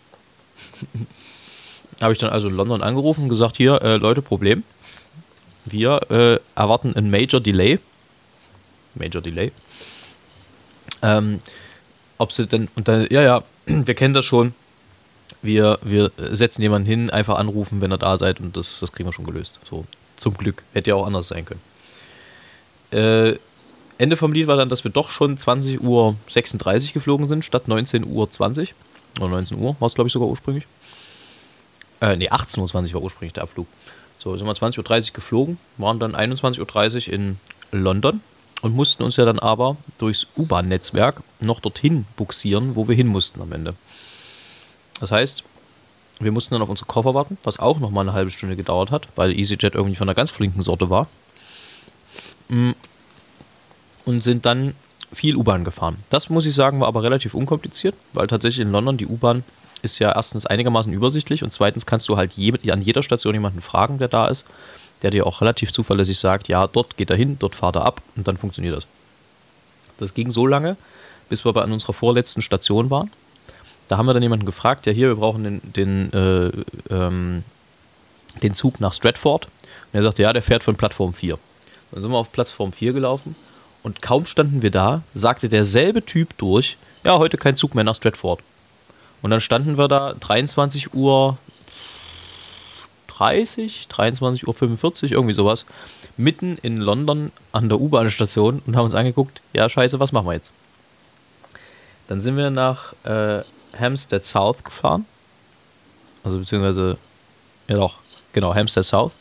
Habe 2.01 2.13
ich 2.13 2.19
dann 2.19 2.29
also 2.29 2.47
in 2.47 2.55
London 2.55 2.81
angerufen 2.81 3.23
und 3.23 3.29
gesagt, 3.29 3.57
hier, 3.57 3.81
äh, 3.81 3.97
Leute, 3.97 4.21
Problem. 4.21 4.63
Wir 5.65 5.99
äh, 6.09 6.39
erwarten 6.55 6.95
ein 6.95 7.09
Major 7.09 7.41
Delay. 7.41 7.79
Major 8.95 9.21
Delay. 9.21 9.51
Ähm, 11.01 11.41
ob 12.19 12.31
sie 12.31 12.45
denn, 12.45 12.67
und 12.75 12.87
dann, 12.87 13.07
ja, 13.09 13.21
ja, 13.23 13.43
wir 13.65 13.95
kennen 13.95 14.13
das 14.13 14.25
schon. 14.25 14.53
Wir, 15.41 15.79
wir 15.81 16.11
setzen 16.17 16.61
jemanden 16.61 16.87
hin, 16.87 17.09
einfach 17.09 17.39
anrufen, 17.39 17.81
wenn 17.81 17.91
ihr 17.91 17.97
da 17.97 18.17
seid 18.17 18.39
und 18.39 18.55
das, 18.57 18.79
das 18.81 18.91
kriegen 18.91 19.07
wir 19.07 19.13
schon 19.13 19.25
gelöst. 19.25 19.59
So, 19.67 19.85
zum 20.17 20.35
Glück. 20.35 20.63
Hätte 20.73 20.91
ja 20.91 20.95
auch 20.95 21.07
anders 21.07 21.29
sein 21.29 21.45
können. 21.45 21.61
Äh, 22.91 23.39
Ende 23.97 24.17
vom 24.17 24.33
Lied 24.33 24.47
war 24.47 24.57
dann, 24.57 24.69
dass 24.69 24.83
wir 24.83 24.91
doch 24.91 25.09
schon 25.09 25.37
20.36 25.37 25.81
Uhr 25.81 26.15
geflogen 26.93 27.27
sind, 27.27 27.45
statt 27.45 27.63
19.20 27.67 28.05
Uhr. 28.05 28.67
Oder 29.19 29.29
19 29.29 29.57
Uhr 29.57 29.75
war 29.79 29.87
es, 29.87 29.95
glaube 29.95 30.07
ich, 30.07 30.13
sogar 30.13 30.27
ursprünglich. 30.27 30.65
Äh, 32.01 32.15
nee, 32.17 32.29
18.20 32.29 32.89
Uhr 32.89 32.93
war 32.95 33.03
ursprünglich 33.03 33.33
der 33.33 33.43
Abflug. 33.43 33.67
So, 34.17 34.35
sind 34.35 34.45
wir 34.45 34.53
20.30 34.53 35.09
Uhr 35.09 35.13
geflogen, 35.13 35.57
waren 35.77 35.99
dann 35.99 36.15
21.30 36.15 37.07
Uhr 37.07 37.13
in 37.13 37.37
London 37.71 38.21
und 38.61 38.75
mussten 38.75 39.03
uns 39.03 39.15
ja 39.15 39.25
dann 39.25 39.39
aber 39.39 39.77
durchs 39.97 40.27
U-Bahn-Netzwerk 40.37 41.21
noch 41.39 41.59
dorthin 41.59 42.05
buxieren, 42.17 42.75
wo 42.75 42.87
wir 42.87 42.95
hin 42.95 43.07
mussten 43.07 43.41
am 43.41 43.51
Ende. 43.53 43.75
Das 44.99 45.11
heißt, 45.11 45.43
wir 46.19 46.31
mussten 46.31 46.53
dann 46.53 46.61
auf 46.61 46.69
unsere 46.69 46.87
Koffer 46.87 47.13
warten, 47.13 47.37
was 47.43 47.59
auch 47.59 47.79
nochmal 47.79 48.05
eine 48.05 48.13
halbe 48.13 48.31
Stunde 48.31 48.55
gedauert 48.55 48.91
hat, 48.91 49.07
weil 49.15 49.37
EasyJet 49.37 49.75
irgendwie 49.75 49.95
von 49.95 50.07
einer 50.09 50.15
ganz 50.15 50.29
flinken 50.29 50.61
Sorte 50.61 50.89
war. 50.89 51.07
Mm. 52.49 52.71
Und 54.05 54.23
sind 54.23 54.45
dann 54.45 54.73
viel 55.13 55.35
U-Bahn 55.35 55.63
gefahren. 55.63 55.97
Das 56.09 56.29
muss 56.29 56.45
ich 56.45 56.55
sagen, 56.55 56.79
war 56.79 56.87
aber 56.87 57.03
relativ 57.03 57.33
unkompliziert, 57.33 57.95
weil 58.13 58.27
tatsächlich 58.27 58.65
in 58.65 58.71
London 58.71 58.97
die 58.97 59.05
U-Bahn 59.05 59.43
ist 59.81 59.99
ja 59.99 60.11
erstens 60.11 60.45
einigermaßen 60.45 60.91
übersichtlich 60.91 61.43
und 61.43 61.53
zweitens 61.53 61.85
kannst 61.85 62.09
du 62.09 62.17
halt 62.17 62.33
je, 62.33 62.53
an 62.69 62.81
jeder 62.81 63.03
Station 63.03 63.33
jemanden 63.33 63.61
fragen, 63.61 63.97
der 63.97 64.07
da 64.07 64.27
ist, 64.27 64.45
der 65.01 65.11
dir 65.11 65.25
auch 65.25 65.41
relativ 65.41 65.71
zuverlässig 65.71 66.19
sagt, 66.19 66.47
ja, 66.47 66.67
dort 66.67 66.97
geht 66.97 67.09
er 67.09 67.15
hin, 67.15 67.37
dort 67.39 67.55
fahrt 67.55 67.75
er 67.75 67.85
ab 67.85 68.01
und 68.15 68.27
dann 68.27 68.37
funktioniert 68.37 68.75
das. 68.75 68.87
Das 69.97 70.13
ging 70.13 70.31
so 70.31 70.45
lange, 70.45 70.77
bis 71.29 71.45
wir 71.45 71.53
bei 71.53 71.61
an 71.61 71.71
unserer 71.71 71.93
vorletzten 71.93 72.41
Station 72.41 72.89
waren. 72.89 73.11
Da 73.87 73.97
haben 73.97 74.05
wir 74.05 74.13
dann 74.13 74.23
jemanden 74.23 74.45
gefragt, 74.45 74.85
ja 74.85 74.93
hier, 74.93 75.07
wir 75.09 75.15
brauchen 75.15 75.43
den, 75.43 75.61
den, 75.63 76.13
äh, 76.13 76.51
ähm, 76.93 77.43
den 78.41 78.53
Zug 78.53 78.79
nach 78.79 78.93
Stratford. 78.93 79.45
Und 79.45 79.97
er 79.97 80.03
sagte, 80.03 80.21
ja, 80.21 80.31
der 80.31 80.43
fährt 80.43 80.63
von 80.63 80.75
Plattform 80.75 81.13
4. 81.13 81.39
Dann 81.91 82.01
sind 82.01 82.11
wir 82.11 82.17
auf 82.17 82.31
Plattform 82.31 82.71
4 82.71 82.93
gelaufen 82.93 83.35
und 83.81 84.01
kaum 84.01 84.25
standen 84.25 84.61
wir 84.61 84.71
da, 84.71 85.01
sagte 85.13 85.49
derselbe 85.49 86.05
Typ 86.05 86.37
durch, 86.37 86.77
ja, 87.03 87.17
heute 87.17 87.37
kein 87.37 87.55
Zug 87.55 87.75
mehr 87.75 87.83
nach 87.83 87.95
Stratford. 87.95 88.41
Und 89.21 89.31
dann 89.31 89.41
standen 89.41 89.77
wir 89.77 89.87
da 89.87 90.13
23 90.13 90.93
Uhr 90.93 91.37
30, 93.19 93.89
23 93.89 94.47
Uhr 94.47 94.53
45, 94.53 95.11
irgendwie 95.11 95.33
sowas, 95.33 95.65
mitten 96.15 96.57
in 96.61 96.77
London 96.77 97.31
an 97.51 97.67
der 97.67 97.79
U-Bahn-Station 97.79 98.61
und 98.65 98.77
haben 98.77 98.85
uns 98.85 98.95
angeguckt, 98.95 99.41
ja 99.53 99.67
scheiße, 99.67 99.99
was 99.99 100.13
machen 100.13 100.27
wir 100.27 100.33
jetzt? 100.33 100.53
Dann 102.07 102.21
sind 102.21 102.37
wir 102.37 102.49
nach 102.49 102.93
äh, 103.03 103.41
Hampstead 103.77 104.23
South 104.23 104.63
gefahren. 104.63 105.05
Also 106.23 106.39
beziehungsweise, 106.39 106.97
ja 107.67 107.75
doch, 107.75 107.97
genau, 108.31 108.55
Hampstead 108.55 108.85
South. 108.85 109.11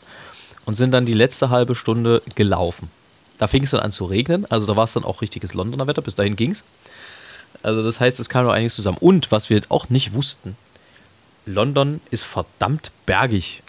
Und 0.65 0.75
sind 0.75 0.91
dann 0.91 1.05
die 1.05 1.13
letzte 1.13 1.49
halbe 1.49 1.75
Stunde 1.75 2.21
gelaufen. 2.35 2.89
Da 3.37 3.47
fing 3.47 3.63
es 3.63 3.71
dann 3.71 3.81
an 3.81 3.91
zu 3.91 4.05
regnen, 4.05 4.45
also 4.49 4.65
da 4.65 4.77
war 4.77 4.85
es 4.85 4.93
dann 4.93 5.03
auch 5.03 5.21
richtiges 5.21 5.53
Londoner 5.53 5.87
Wetter, 5.87 6.01
bis 6.01 6.15
dahin 6.15 6.35
ging 6.37 6.51
es. 6.51 6.63
Also 7.63 7.83
das 7.83 7.99
heißt, 7.99 8.19
es 8.19 8.29
kam 8.29 8.45
nur 8.45 8.53
einiges 8.53 8.75
zusammen. 8.75 8.97
Und 8.99 9.31
was 9.31 9.49
wir 9.49 9.61
auch 9.67 9.89
nicht 9.89 10.13
wussten, 10.13 10.55
London 11.45 11.99
ist 12.11 12.23
verdammt 12.23 12.91
bergig. 13.05 13.61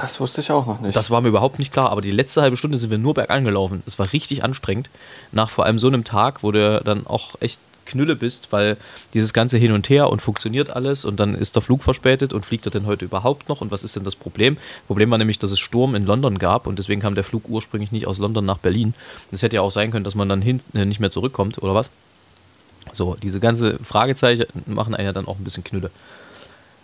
Das 0.00 0.20
wusste 0.20 0.40
ich 0.40 0.52
auch 0.52 0.64
noch 0.64 0.80
nicht. 0.80 0.94
Das 0.94 1.10
war 1.10 1.20
mir 1.20 1.28
überhaupt 1.28 1.58
nicht 1.58 1.72
klar, 1.72 1.90
aber 1.90 2.00
die 2.00 2.12
letzte 2.12 2.40
halbe 2.40 2.56
Stunde 2.56 2.76
sind 2.76 2.90
wir 2.90 2.98
nur 2.98 3.14
bergan 3.14 3.44
gelaufen. 3.44 3.82
Es 3.84 3.98
war 3.98 4.12
richtig 4.12 4.44
anstrengend. 4.44 4.88
Nach 5.32 5.50
vor 5.50 5.64
allem 5.64 5.80
so 5.80 5.88
einem 5.88 6.04
Tag, 6.04 6.44
wo 6.44 6.52
du 6.52 6.80
dann 6.84 7.04
auch 7.06 7.34
echt 7.40 7.58
Knülle 7.84 8.14
bist, 8.14 8.52
weil 8.52 8.76
dieses 9.12 9.32
ganze 9.32 9.58
Hin 9.58 9.72
und 9.72 9.88
Her 9.88 10.10
und 10.10 10.22
funktioniert 10.22 10.70
alles 10.70 11.04
und 11.04 11.18
dann 11.18 11.34
ist 11.34 11.56
der 11.56 11.62
Flug 11.62 11.82
verspätet 11.82 12.32
und 12.32 12.46
fliegt 12.46 12.64
er 12.66 12.70
denn 12.70 12.86
heute 12.86 13.06
überhaupt 13.06 13.48
noch 13.48 13.60
und 13.60 13.72
was 13.72 13.82
ist 13.82 13.96
denn 13.96 14.04
das 14.04 14.14
Problem? 14.14 14.56
Problem 14.86 15.10
war 15.10 15.18
nämlich, 15.18 15.40
dass 15.40 15.50
es 15.50 15.58
Sturm 15.58 15.96
in 15.96 16.06
London 16.06 16.38
gab 16.38 16.68
und 16.68 16.78
deswegen 16.78 17.00
kam 17.00 17.16
der 17.16 17.24
Flug 17.24 17.48
ursprünglich 17.48 17.90
nicht 17.90 18.06
aus 18.06 18.18
London 18.18 18.44
nach 18.44 18.58
Berlin. 18.58 18.94
Es 19.32 19.42
hätte 19.42 19.56
ja 19.56 19.62
auch 19.62 19.72
sein 19.72 19.90
können, 19.90 20.04
dass 20.04 20.14
man 20.14 20.28
dann 20.28 20.42
hin, 20.42 20.60
äh, 20.74 20.84
nicht 20.84 21.00
mehr 21.00 21.10
zurückkommt 21.10 21.60
oder 21.60 21.74
was? 21.74 21.88
So, 22.92 23.16
diese 23.20 23.40
ganze 23.40 23.78
Fragezeichen 23.82 24.46
machen 24.66 24.94
einen 24.94 25.06
ja 25.06 25.12
dann 25.12 25.26
auch 25.26 25.38
ein 25.38 25.44
bisschen 25.44 25.64
Knülle. 25.64 25.90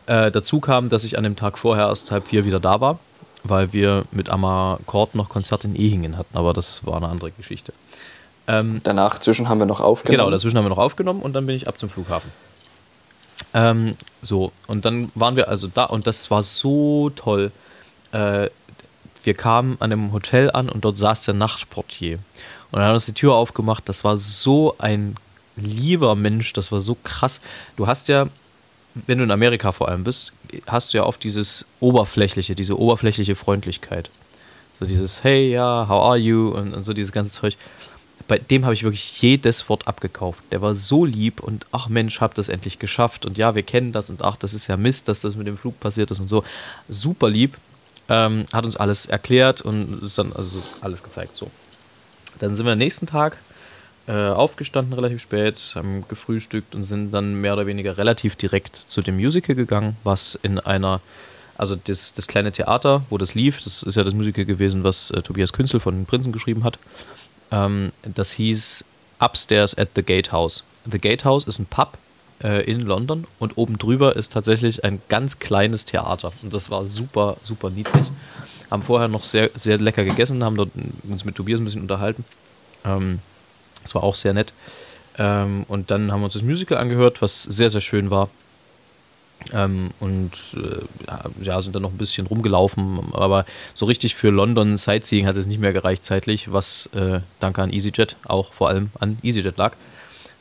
Äh, 0.07 0.31
dazu 0.31 0.61
kam, 0.61 0.88
dass 0.88 1.05
ich 1.05 1.17
an 1.17 1.25
dem 1.25 1.37
Tag 1.37 1.59
vorher 1.59 1.87
erst 1.87 2.11
halb 2.11 2.27
vier 2.27 2.45
wieder 2.45 2.61
da 2.61 2.81
war, 2.81 2.99
weil 3.43 3.73
wir 3.73 4.05
mit 4.11 4.31
Amakord 4.31 5.14
noch 5.14 5.29
Konzert 5.29 5.64
in 5.64 5.75
Ehingen 5.75 6.19
hatten, 6.19 6.37
aber 6.37 6.53
das 6.53 6.87
war 6.87 6.97
eine 6.97 7.09
andere 7.09 7.31
Geschichte. 7.31 7.73
Ähm, 8.47 8.81
Danach 8.83 9.19
zwischen 9.19 9.49
haben 9.49 9.59
wir 9.59 9.67
noch 9.67 9.81
aufgenommen. 9.81 10.19
Genau, 10.19 10.31
dazwischen 10.31 10.59
haben 10.59 10.67
wir 10.67 10.71
noch 10.71 10.79
aufgenommen 10.79 11.23
und 11.23 11.33
dann 11.33 11.47
bin 11.47 11.57
ich 11.57 11.67
ab 11.67 11.79
zum 11.79 11.88
Flughafen. 11.88 12.31
Ähm, 13.55 13.97
so, 14.21 14.53
und 14.67 14.85
dann 14.85 15.11
waren 15.14 15.37
wir 15.37 15.49
also 15.49 15.69
da 15.69 15.85
und 15.85 16.07
das 16.07 16.31
war 16.31 16.43
so 16.43 17.11
toll. 17.11 17.51
Äh, 18.12 18.51
wir 19.23 19.35
kamen 19.35 19.77
an 19.81 19.93
einem 19.93 20.12
Hotel 20.12 20.51
an 20.51 20.69
und 20.69 20.85
dort 20.85 20.99
saß 20.99 21.23
der 21.23 21.35
Nachtportier. 21.35 22.19
Und 22.71 22.81
dann 22.81 22.88
hat 22.88 22.95
uns 22.95 23.07
die 23.07 23.14
Tür 23.14 23.35
aufgemacht. 23.35 23.88
Das 23.88 24.05
war 24.05 24.17
so 24.17 24.75
ein 24.79 25.14
lieber 25.57 26.14
Mensch, 26.14 26.53
das 26.53 26.73
war 26.73 26.81
so 26.81 26.97
krass. 27.03 27.40
Du 27.77 27.87
hast 27.87 28.09
ja, 28.09 28.27
wenn 28.94 29.18
du 29.18 29.24
in 29.24 29.30
Amerika 29.30 29.72
vor 29.72 29.88
allem 29.88 30.04
bist, 30.04 30.33
hast 30.66 30.92
du 30.92 30.98
ja 30.98 31.04
oft 31.04 31.22
dieses 31.24 31.66
oberflächliche, 31.80 32.54
diese 32.54 32.78
oberflächliche 32.78 33.35
Freundlichkeit. 33.35 34.11
So 34.78 34.87
dieses 34.87 35.24
Hey, 35.24 35.50
ja, 35.50 35.87
how 35.88 36.04
are 36.04 36.16
you? 36.16 36.50
Und, 36.50 36.74
und 36.74 36.85
so 36.85 36.92
dieses 36.92 37.12
ganze 37.12 37.33
Zeug. 37.33 37.57
Bei 38.26 38.38
dem 38.38 38.64
habe 38.64 38.72
ich 38.72 38.85
wirklich 38.85 39.20
jedes 39.20 39.68
Wort 39.68 39.87
abgekauft. 39.87 40.42
Der 40.50 40.62
war 40.62 40.74
so 40.74 41.04
lieb 41.04 41.40
und 41.40 41.66
ach 41.72 41.88
Mensch, 41.88 42.20
hab 42.20 42.35
das 42.35 42.48
endlich 42.48 42.78
geschafft. 42.78 43.26
Und 43.26 43.37
ja, 43.37 43.54
wir 43.54 43.62
kennen 43.62 43.92
das 43.92 44.09
und 44.09 44.22
ach, 44.22 44.37
das 44.37 44.54
ist 44.54 44.66
ja 44.66 44.76
Mist, 44.76 45.09
dass 45.09 45.20
das 45.20 45.36
mit 45.36 45.47
dem 45.47 45.59
Flug 45.59 45.78
passiert 45.78 46.11
ist 46.11 46.20
und 46.20 46.28
so. 46.28 46.42
Super 46.88 47.28
lieb. 47.28 47.59
Ähm, 48.09 48.47
hat 48.53 48.64
uns 48.64 48.76
alles 48.76 49.07
erklärt 49.07 49.62
und 49.62 50.03
ist 50.03 50.18
dann 50.18 50.32
also 50.32 50.62
alles 50.80 51.03
gezeigt. 51.03 51.36
So. 51.36 51.51
Dann 52.38 52.55
sind 52.55 52.64
wir 52.66 52.72
am 52.72 52.78
nächsten 52.78 53.07
Tag 53.07 53.38
äh, 54.07 54.12
aufgestanden 54.12 54.92
relativ 54.92 55.22
spät, 55.22 55.72
haben 55.74 56.05
gefrühstückt 56.09 56.74
und 56.74 56.84
sind 56.84 57.12
dann 57.12 57.40
mehr 57.40 57.55
oder 57.55 57.66
weniger 57.66 57.96
relativ 57.96 58.36
direkt 58.36 58.76
zu 58.76 59.00
dem 59.00 59.16
Musical 59.16 59.55
gegangen, 59.55 59.96
was 60.05 60.38
in 60.42 60.59
einer, 60.59 61.00
also 61.57 61.76
das, 61.76 62.12
das 62.12 62.26
kleine 62.26 62.52
Theater, 62.52 63.02
wo 63.09 63.18
das 63.18 63.34
lief, 63.34 63.62
das 63.62 63.82
ist 63.82 63.96
ja 63.96 64.05
das 64.05 64.14
Musical 64.14 64.44
gewesen, 64.44 64.84
was 64.84 65.11
äh, 65.11 65.22
Tobias 65.22 65.52
Künzel 65.52 65.80
von 65.80 65.94
den 65.94 66.07
Prinzen 66.07 66.32
geschrieben 66.32 66.64
hat. 66.64 66.78
Ähm, 67.50 67.92
das 68.02 68.32
hieß 68.32 68.84
Upstairs 69.20 69.76
at 69.78 69.90
the 69.94 70.02
Gatehouse. 70.02 70.64
The 70.90 70.98
Gatehouse 70.98 71.44
ist 71.44 71.59
ein 71.59 71.66
Pub 71.66 71.96
äh, 72.42 72.70
in 72.70 72.80
London 72.80 73.26
und 73.38 73.57
oben 73.57 73.78
drüber 73.78 74.16
ist 74.16 74.32
tatsächlich 74.32 74.84
ein 74.84 75.00
ganz 75.09 75.38
kleines 75.38 75.86
Theater. 75.86 76.32
Und 76.42 76.52
das 76.52 76.70
war 76.70 76.86
super, 76.88 77.36
super 77.42 77.70
niedlich. 77.70 78.11
Haben 78.70 78.82
vorher 78.82 79.09
noch 79.09 79.24
sehr, 79.24 79.50
sehr 79.55 79.78
lecker 79.78 80.05
gegessen, 80.05 80.44
haben 80.44 80.57
dort 80.57 80.70
uns 81.05 81.24
mit 81.24 81.36
Tobias 81.36 81.61
ein 81.61 81.64
bisschen 81.64 81.82
unterhalten. 81.82 82.24
Ähm, 82.84 83.20
das 83.85 83.95
war 83.95 84.03
auch 84.03 84.16
sehr 84.16 84.35
nett. 84.35 84.53
Ähm, 85.16 85.64
und 85.68 85.93
dann 85.93 86.11
haben 86.11 86.20
wir 86.20 86.24
uns 86.24 86.35
das 86.35 86.43
Musical 86.43 86.78
angehört, 86.78 87.22
was 87.22 87.45
sehr, 87.45 87.70
sehr 87.70 87.80
schön 87.80 88.11
war. 88.11 88.28
Ähm, 89.53 89.91
und 90.01 90.32
äh, 90.55 91.45
ja, 91.45 91.61
sind 91.61 91.74
dann 91.74 91.82
noch 91.82 91.93
ein 91.93 91.99
bisschen 91.99 92.26
rumgelaufen, 92.26 93.12
aber 93.12 93.45
so 93.74 93.85
richtig 93.85 94.14
für 94.14 94.30
London 94.30 94.76
Sightseeing 94.76 95.26
hat 95.26 95.37
es 95.37 95.47
nicht 95.47 95.61
mehr 95.61 95.74
gereicht 95.74 96.05
zeitlich, 96.05 96.51
was 96.51 96.89
äh, 96.95 97.20
danke 97.41 97.62
an 97.62 97.72
EasyJet 97.72 98.16
auch 98.24 98.53
vor 98.53 98.68
allem 98.68 98.91
an 98.99 99.18
EasyJet 99.22 99.59
lag. 99.59 99.74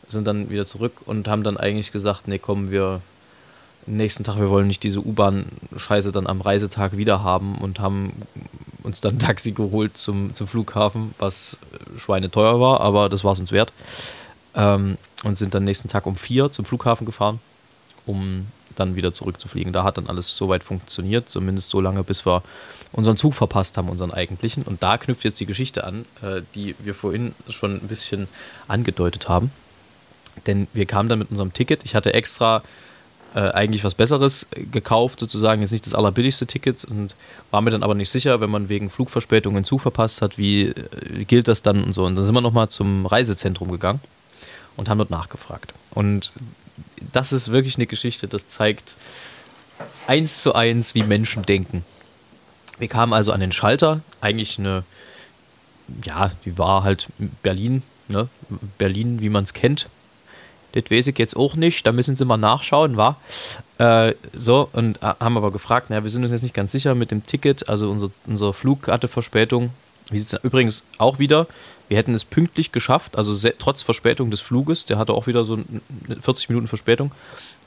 Sind 0.07 0.25
dann 0.25 0.49
wieder 0.49 0.65
zurück 0.65 0.93
und 1.05 1.27
haben 1.27 1.43
dann 1.43 1.57
eigentlich 1.57 1.91
gesagt, 1.91 2.27
nee, 2.27 2.39
komm, 2.39 2.71
wir 2.71 3.01
nächsten 3.87 4.23
Tag, 4.23 4.37
wir 4.37 4.49
wollen 4.49 4.67
nicht 4.67 4.83
diese 4.83 4.99
U-Bahn-Scheiße 4.99 6.13
dann 6.13 6.27
am 6.27 6.39
Reisetag 6.39 6.95
wieder 6.95 7.23
haben 7.23 7.57
und 7.57 7.79
haben 7.79 8.13
uns 8.83 9.01
dann 9.01 9.15
ein 9.15 9.19
Taxi 9.19 9.51
geholt 9.51 9.97
zum, 9.97 10.33
zum 10.35 10.47
Flughafen, 10.47 11.13
was 11.19 11.57
schweineteuer 11.97 12.59
war, 12.59 12.81
aber 12.81 13.09
das 13.09 13.23
war 13.23 13.33
es 13.33 13.39
uns 13.39 13.51
wert. 13.51 13.71
Ähm, 14.55 14.97
und 15.23 15.35
sind 15.35 15.53
dann 15.53 15.63
nächsten 15.63 15.87
Tag 15.87 16.05
um 16.05 16.17
vier 16.17 16.51
zum 16.51 16.65
Flughafen 16.65 17.05
gefahren, 17.05 17.39
um 18.05 18.47
dann 18.75 18.95
wieder 18.95 19.13
zurückzufliegen. 19.13 19.73
Da 19.73 19.83
hat 19.83 19.97
dann 19.97 20.07
alles 20.07 20.35
soweit 20.35 20.63
funktioniert, 20.63 21.29
zumindest 21.29 21.69
so 21.69 21.79
lange, 21.79 22.03
bis 22.03 22.25
wir 22.25 22.43
unseren 22.91 23.17
Zug 23.17 23.33
verpasst 23.33 23.77
haben, 23.77 23.89
unseren 23.89 24.11
eigentlichen. 24.11 24.63
Und 24.63 24.83
da 24.83 24.97
knüpft 24.97 25.23
jetzt 25.23 25.39
die 25.39 25.45
Geschichte 25.45 25.83
an, 25.83 26.05
äh, 26.21 26.41
die 26.55 26.75
wir 26.79 26.93
vorhin 26.93 27.33
schon 27.49 27.75
ein 27.75 27.87
bisschen 27.87 28.27
angedeutet 28.67 29.29
haben. 29.29 29.51
Denn 30.45 30.67
wir 30.73 30.85
kamen 30.85 31.09
dann 31.09 31.19
mit 31.19 31.31
unserem 31.31 31.53
Ticket. 31.53 31.83
Ich 31.85 31.95
hatte 31.95 32.13
extra 32.13 32.63
äh, 33.35 33.39
eigentlich 33.51 33.83
was 33.83 33.95
Besseres 33.95 34.47
gekauft, 34.71 35.19
sozusagen, 35.19 35.61
jetzt 35.61 35.71
nicht 35.71 35.85
das 35.85 35.95
allerbilligste 35.95 36.45
Ticket 36.45 36.85
und 36.85 37.15
war 37.51 37.61
mir 37.61 37.71
dann 37.71 37.83
aber 37.83 37.95
nicht 37.95 38.09
sicher, 38.09 38.41
wenn 38.41 38.49
man 38.49 38.69
wegen 38.69 38.89
Flugverspätung 38.89 39.55
einen 39.55 39.65
Zug 39.65 39.81
verpasst 39.81 40.21
hat, 40.21 40.37
wie 40.37 40.67
äh, 40.67 41.25
gilt 41.25 41.47
das 41.47 41.61
dann 41.61 41.83
und 41.83 41.93
so. 41.93 42.05
Und 42.05 42.15
dann 42.15 42.23
sind 42.23 42.35
wir 42.35 42.41
nochmal 42.41 42.69
zum 42.69 43.05
Reisezentrum 43.05 43.71
gegangen 43.71 44.01
und 44.77 44.89
haben 44.89 44.97
dort 44.97 45.09
nachgefragt. 45.09 45.73
Und 45.91 46.31
das 47.11 47.33
ist 47.33 47.51
wirklich 47.51 47.75
eine 47.75 47.87
Geschichte, 47.87 48.27
das 48.27 48.47
zeigt 48.47 48.95
eins 50.07 50.41
zu 50.41 50.53
eins, 50.53 50.95
wie 50.95 51.03
Menschen 51.03 51.43
denken. 51.43 51.83
Wir 52.79 52.87
kamen 52.87 53.13
also 53.13 53.31
an 53.31 53.39
den 53.39 53.51
Schalter, 53.51 54.01
eigentlich 54.21 54.59
eine, 54.59 54.83
ja, 56.05 56.31
die 56.45 56.57
war 56.57 56.83
halt 56.83 57.07
Berlin, 57.41 57.83
ne? 58.07 58.27
Berlin, 58.77 59.21
wie 59.21 59.29
man 59.29 59.43
es 59.43 59.53
kennt. 59.53 59.89
Das 60.73 60.89
weiß 60.89 61.07
ich 61.07 61.17
jetzt 61.17 61.35
auch 61.35 61.55
nicht, 61.55 61.85
da 61.85 61.91
müssen 61.91 62.15
sie 62.15 62.25
mal 62.25 62.37
nachschauen, 62.37 62.97
war. 62.97 63.21
Äh, 63.77 64.13
so, 64.33 64.69
und 64.73 65.01
haben 65.01 65.37
aber 65.37 65.51
gefragt, 65.51 65.89
naja, 65.89 66.03
wir 66.03 66.09
sind 66.09 66.23
uns 66.23 66.31
jetzt 66.31 66.41
nicht 66.41 66.53
ganz 66.53 66.71
sicher 66.71 66.95
mit 66.95 67.11
dem 67.11 67.23
Ticket, 67.23 67.69
also 67.69 67.89
unser, 67.89 68.09
unser 68.25 68.53
Flug 68.53 68.87
hatte 68.87 69.07
Verspätung. 69.07 69.69
Wie 70.09 70.19
sieht 70.19 70.33
es 70.33 70.43
übrigens 70.43 70.83
auch 70.97 71.19
wieder? 71.19 71.47
Wir 71.89 71.97
hätten 71.97 72.13
es 72.13 72.25
pünktlich 72.25 72.71
geschafft, 72.71 73.17
also 73.17 73.49
trotz 73.59 73.83
Verspätung 73.83 74.31
des 74.31 74.41
Fluges, 74.41 74.85
der 74.85 74.97
hatte 74.97 75.13
auch 75.13 75.27
wieder 75.27 75.45
so 75.45 75.59
40 76.21 76.49
Minuten 76.49 76.67
Verspätung. 76.67 77.11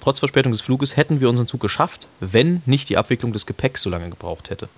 Trotz 0.01 0.19
Verspätung 0.19 0.53
des 0.53 0.61
Fluges 0.61 0.97
hätten 0.97 1.21
wir 1.21 1.29
unseren 1.29 1.47
Zug 1.47 1.61
geschafft, 1.61 2.09
wenn 2.21 2.63
nicht 2.67 2.89
die 2.89 2.97
Abwicklung 2.97 3.33
des 3.33 3.47
Gepäcks 3.47 3.83
so 3.83 3.91
lange 3.91 4.11
gebraucht 4.11 4.51
hätte. 4.51 4.69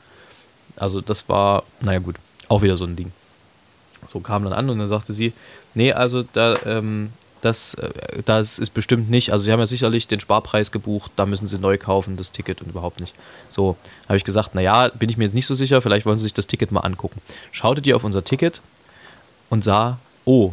Also 0.77 1.01
das 1.01 1.29
war, 1.29 1.65
naja 1.81 1.99
gut, 1.99 2.17
auch 2.49 2.63
wieder 2.63 2.77
so 2.77 2.85
ein 2.85 2.97
Ding. 2.97 3.13
So 4.07 4.21
kam 4.21 4.45
dann 4.45 4.53
an 4.53 4.71
und 4.71 4.79
dann 4.79 4.89
sagte 4.89 5.13
sie, 5.13 5.33
nee, 5.75 5.93
also 5.93 6.23
da, 6.23 6.57
ähm, 6.67 7.11
das, 7.41 7.75
äh, 7.75 7.91
das 8.25 8.59
ist 8.59 8.71
bestimmt 8.71 9.11
nicht, 9.11 9.33
also 9.33 9.45
sie 9.45 9.53
haben 9.53 9.61
ja 9.61 9.67
sicherlich 9.67 10.07
den 10.09 10.21
Sparpreis 10.21 10.73
gebucht, 10.73 11.13
da 11.17 11.27
müssen 11.27 11.47
sie 11.47 11.59
neu 11.59 11.79
kaufen, 11.79 12.17
das 12.17 12.33
Ticket 12.33 12.63
und 12.63 12.69
überhaupt 12.69 13.01
nicht. 13.01 13.15
So, 13.49 13.77
habe 14.07 14.17
ich 14.17 14.25
gesagt, 14.25 14.55
naja, 14.55 14.89
bin 14.89 15.09
ich 15.09 15.17
mir 15.17 15.25
jetzt 15.25 15.35
nicht 15.35 15.47
so 15.47 15.55
sicher, 15.55 15.83
vielleicht 15.83 16.07
wollen 16.07 16.17
sie 16.17 16.25
sich 16.25 16.35
das 16.35 16.47
Ticket 16.47 16.73
mal 16.73 16.81
angucken. 16.81 17.21
Schautet 17.53 17.87
ihr 17.87 17.97
auf 17.97 18.05
unser 18.05 18.25
Ticket, 18.25 18.61
und 19.51 19.65
sah, 19.65 19.99
oh, 20.25 20.53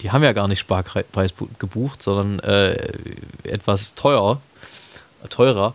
die 0.00 0.10
haben 0.10 0.22
ja 0.22 0.32
gar 0.32 0.48
nicht 0.48 0.60
Sparpreis 0.60 1.32
gebucht, 1.58 2.02
sondern 2.02 2.38
äh, 2.40 2.74
etwas 3.44 3.94
teurer, 3.94 4.40
teurer 5.28 5.74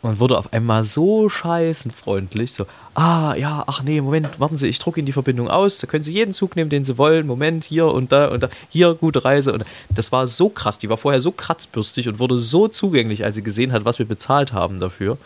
und 0.00 0.20
wurde 0.20 0.38
auf 0.38 0.52
einmal 0.52 0.84
so 0.84 1.28
scheißenfreundlich, 1.28 2.52
so, 2.52 2.66
ah, 2.94 3.34
ja, 3.34 3.64
ach 3.66 3.82
nee, 3.82 4.00
Moment, 4.00 4.38
warten 4.38 4.56
Sie, 4.56 4.68
ich 4.68 4.78
drucke 4.78 5.00
Ihnen 5.00 5.06
die 5.06 5.12
Verbindung 5.12 5.48
aus, 5.48 5.78
da 5.78 5.86
können 5.86 6.04
Sie 6.04 6.12
jeden 6.12 6.32
Zug 6.32 6.54
nehmen, 6.54 6.70
den 6.70 6.84
Sie 6.84 6.98
wollen, 6.98 7.26
Moment, 7.26 7.64
hier 7.64 7.86
und 7.86 8.12
da 8.12 8.28
und 8.28 8.44
da, 8.44 8.48
hier, 8.68 8.94
gute 8.94 9.24
Reise 9.24 9.52
und 9.52 9.64
das 9.90 10.12
war 10.12 10.26
so 10.26 10.48
krass, 10.48 10.78
die 10.78 10.88
war 10.88 10.96
vorher 10.96 11.20
so 11.20 11.32
kratzbürstig 11.32 12.08
und 12.08 12.18
wurde 12.18 12.38
so 12.38 12.68
zugänglich, 12.68 13.24
als 13.24 13.34
sie 13.34 13.42
gesehen 13.42 13.72
hat, 13.72 13.84
was 13.84 13.98
wir 13.98 14.06
bezahlt 14.06 14.52
haben 14.52 14.78
dafür. 14.78 15.18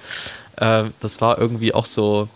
Äh, 0.57 0.85
das 1.01 1.21
war 1.21 1.39
irgendwie 1.39 1.75
auch 1.75 1.87
so, 1.87 2.29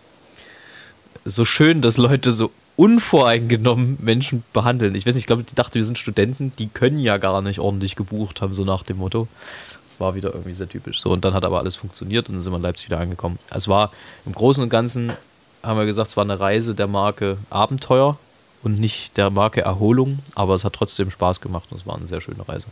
so 1.24 1.44
schön, 1.44 1.80
dass 1.80 1.96
Leute 1.96 2.32
so 2.32 2.50
unvoreingenommen 2.76 3.96
Menschen 4.00 4.44
behandeln. 4.52 4.94
Ich 4.94 5.06
weiß 5.06 5.14
nicht, 5.14 5.22
ich 5.22 5.26
glaube, 5.26 5.42
die 5.42 5.54
dachte, 5.54 5.76
wir 5.76 5.84
sind 5.84 5.98
Studenten, 5.98 6.52
die 6.58 6.68
können 6.68 6.98
ja 6.98 7.16
gar 7.16 7.40
nicht 7.40 7.58
ordentlich 7.58 7.96
gebucht 7.96 8.42
haben, 8.42 8.54
so 8.54 8.64
nach 8.64 8.82
dem 8.82 8.98
Motto. 8.98 9.26
Das 9.88 10.00
war 10.00 10.14
wieder 10.14 10.30
irgendwie 10.30 10.52
sehr 10.52 10.68
typisch. 10.68 11.00
So, 11.00 11.10
und 11.10 11.24
dann 11.24 11.34
hat 11.34 11.44
aber 11.44 11.58
alles 11.58 11.76
funktioniert 11.76 12.28
und 12.28 12.36
dann 12.36 12.42
sind 12.42 12.52
wir 12.52 12.56
in 12.56 12.62
Leipzig 12.62 12.88
wieder 12.88 13.00
angekommen. 13.00 13.38
Es 13.50 13.68
war 13.68 13.90
im 14.24 14.32
Großen 14.32 14.62
und 14.62 14.68
Ganzen, 14.68 15.12
haben 15.62 15.78
wir 15.78 15.86
gesagt, 15.86 16.08
es 16.08 16.16
war 16.16 16.24
eine 16.24 16.38
Reise 16.38 16.74
der 16.74 16.86
Marke 16.86 17.38
Abenteuer 17.50 18.18
und 18.62 18.78
nicht 18.78 19.16
der 19.16 19.30
Marke 19.30 19.60
Erholung, 19.60 20.18
aber 20.34 20.54
es 20.54 20.64
hat 20.64 20.72
trotzdem 20.72 21.10
Spaß 21.10 21.40
gemacht 21.40 21.68
und 21.70 21.78
es 21.78 21.86
war 21.86 21.96
eine 21.96 22.06
sehr 22.06 22.20
schöne 22.20 22.46
Reise. 22.48 22.66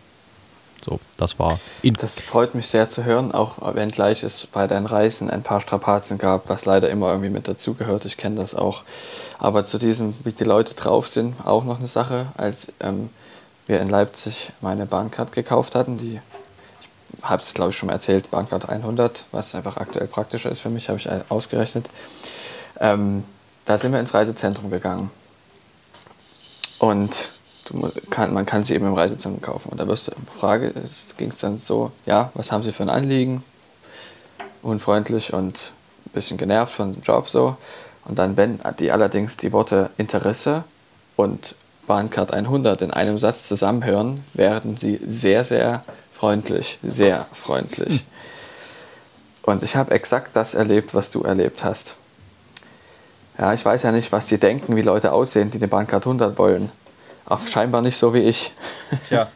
So, 0.85 1.01
das 1.17 1.39
war. 1.39 1.59
Das 1.83 2.21
freut 2.21 2.55
mich 2.55 2.67
sehr 2.67 2.89
zu 2.89 3.05
hören, 3.05 3.33
auch 3.33 3.75
wenn 3.75 3.91
gleich 3.91 4.23
es 4.23 4.47
bei 4.47 4.67
deinen 4.67 4.87
Reisen 4.87 5.31
ein 5.31 5.43
paar 5.43 5.61
Strapazen 5.61 6.19
gab, 6.19 6.49
was 6.51 6.67
leider 6.67 6.91
immer 6.91 7.09
irgendwie 7.09 7.31
mit 7.31 7.49
dazugehört. 7.49 8.05
Ich 8.05 8.19
kenne 8.19 8.37
das 8.37 8.55
auch. 8.55 8.85
Aber 9.39 9.65
zu 9.65 9.79
diesem, 9.79 10.15
wie 10.25 10.33
die 10.33 10.45
Leute 10.45 10.75
drauf 10.75 11.07
sind, 11.07 11.35
auch 11.45 11.65
noch 11.65 11.79
eine 11.79 11.89
Sache. 11.89 12.27
Als 12.37 12.73
ähm, 12.81 13.09
wir 13.67 13.81
in 13.81 13.89
Leipzig 13.89 14.51
meine 14.61 14.85
Bahncard 14.85 15.33
gekauft 15.33 15.75
hatten, 15.75 15.97
die, 15.97 16.21
habe 17.23 17.43
es 17.43 17.55
glaube 17.55 17.71
ich 17.71 17.77
schon 17.77 17.89
mal 17.89 17.95
erzählt, 17.95 18.31
Bahncard 18.31 18.69
100, 18.69 19.25
was 19.33 19.55
einfach 19.55 19.77
aktuell 19.77 20.07
praktischer 20.07 20.51
ist 20.51 20.61
für 20.61 20.71
mich, 20.71 20.89
habe 20.89 20.99
ich 20.99 21.09
ausgerechnet. 21.29 21.87
Ähm, 22.81 23.25
da 23.65 23.79
sind 23.79 23.93
wir 23.93 24.01
ins 24.01 24.15
Reisezentrum 24.15 24.71
gegangen. 24.71 25.11
Und 26.79 27.31
kann, 28.11 28.35
man 28.35 28.47
kann 28.47 28.65
sie 28.65 28.75
eben 28.75 28.87
im 28.87 28.95
Reisezentrum 28.95 29.41
kaufen. 29.41 29.71
Und 29.71 29.81
da 29.81 29.87
wirst 29.87 30.09
du, 30.09 30.13
Frage, 30.39 30.73
ging 31.17 31.31
es 31.31 31.39
dann 31.39 31.57
so, 31.57 31.93
ja, 32.05 32.31
was 32.35 32.53
haben 32.53 32.63
sie 32.63 32.73
für 32.73 32.83
ein 32.83 32.91
Anliegen? 32.91 33.43
Unfreundlich 34.63 35.33
und 35.33 35.73
ein 36.07 36.11
bisschen 36.13 36.37
genervt 36.37 36.75
von 36.75 36.95
dem 36.95 37.03
Job 37.03 37.29
so. 37.29 37.57
Und 38.05 38.19
dann, 38.19 38.37
wenn 38.37 38.61
die 38.79 38.93
allerdings 38.93 39.37
die 39.37 39.53
Worte 39.53 39.91
Interesse 39.97 40.65
und 41.17 41.55
Bahncard 41.87 42.33
100 42.33 42.83
in 42.83 42.91
einem 42.91 43.19
Satz 43.19 43.49
zusammenhören, 43.49 44.25
werden 44.35 44.77
sie 44.77 45.01
sehr, 45.07 45.45
sehr 45.45 45.83
freundlich, 46.25 46.79
sehr 46.83 47.27
freundlich. 47.33 48.07
Und 49.43 49.63
ich 49.63 49.77
habe 49.77 49.91
exakt 49.91 50.35
das 50.35 50.55
erlebt, 50.55 50.95
was 50.95 51.11
du 51.11 51.23
erlebt 51.23 51.65
hast. 51.65 51.97
Ja, 53.39 53.53
ich 53.53 53.63
weiß 53.63 53.83
ja 53.83 53.93
nicht, 53.93 54.11
was 54.11 54.27
sie 54.29 54.39
denken, 54.39 54.75
wie 54.75 54.81
Leute 54.81 55.13
aussehen, 55.13 55.51
die 55.51 55.59
eine 55.59 55.69
Bahncard 55.69 56.07
100 56.07 56.39
wollen. 56.39 56.71
Auch 57.27 57.47
scheinbar 57.47 57.83
nicht 57.83 57.99
so 57.99 58.15
wie 58.15 58.21
ich. 58.21 58.53
Tja. 59.07 59.29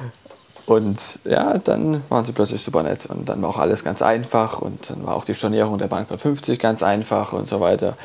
Und 0.66 0.98
ja, 1.24 1.56
dann 1.56 2.04
waren 2.10 2.26
sie 2.26 2.32
plötzlich 2.32 2.62
super 2.62 2.82
nett. 2.82 3.06
Und 3.06 3.26
dann 3.30 3.40
war 3.40 3.48
auch 3.48 3.58
alles 3.58 3.82
ganz 3.82 4.02
einfach. 4.02 4.60
Und 4.60 4.90
dann 4.90 5.06
war 5.06 5.14
auch 5.14 5.24
die 5.24 5.32
Stornierung 5.32 5.78
der 5.78 5.88
Bank 5.88 6.08
50 6.14 6.58
ganz 6.58 6.82
einfach 6.82 7.32
und 7.32 7.48
so 7.48 7.58
weiter. 7.60 7.96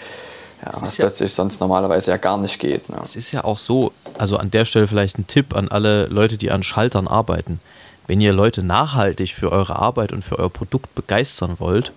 Ja, 0.65 0.71
was 0.79 0.95
ja, 0.95 1.03
plötzlich 1.03 1.33
sonst 1.33 1.59
normalerweise 1.59 2.11
ja 2.11 2.17
gar 2.17 2.37
nicht 2.37 2.57
geht. 2.57 2.87
Ne? 2.87 2.95
Es 3.03 3.17
ist 3.17 3.33
ja 3.33 3.43
auch 3.43 3.57
so, 3.57 3.91
also 4.17 4.37
an 4.37 4.49
der 4.49 4.63
Stelle 4.63 4.87
vielleicht 4.87 5.19
ein 5.19 5.27
Tipp 5.27 5.53
an 5.57 5.67
alle 5.67 6.05
Leute, 6.05 6.37
die 6.37 6.51
an 6.51 6.63
Schaltern 6.63 7.09
arbeiten. 7.09 7.59
Wenn 8.07 8.21
ihr 8.21 8.33
Leute 8.33 8.63
nachhaltig 8.63 9.33
für 9.33 9.51
eure 9.51 9.77
Arbeit 9.77 10.11
und 10.11 10.23
für 10.23 10.39
euer 10.39 10.49
Produkt 10.49 10.93
begeistern 10.95 11.55
wollt, 11.59 11.91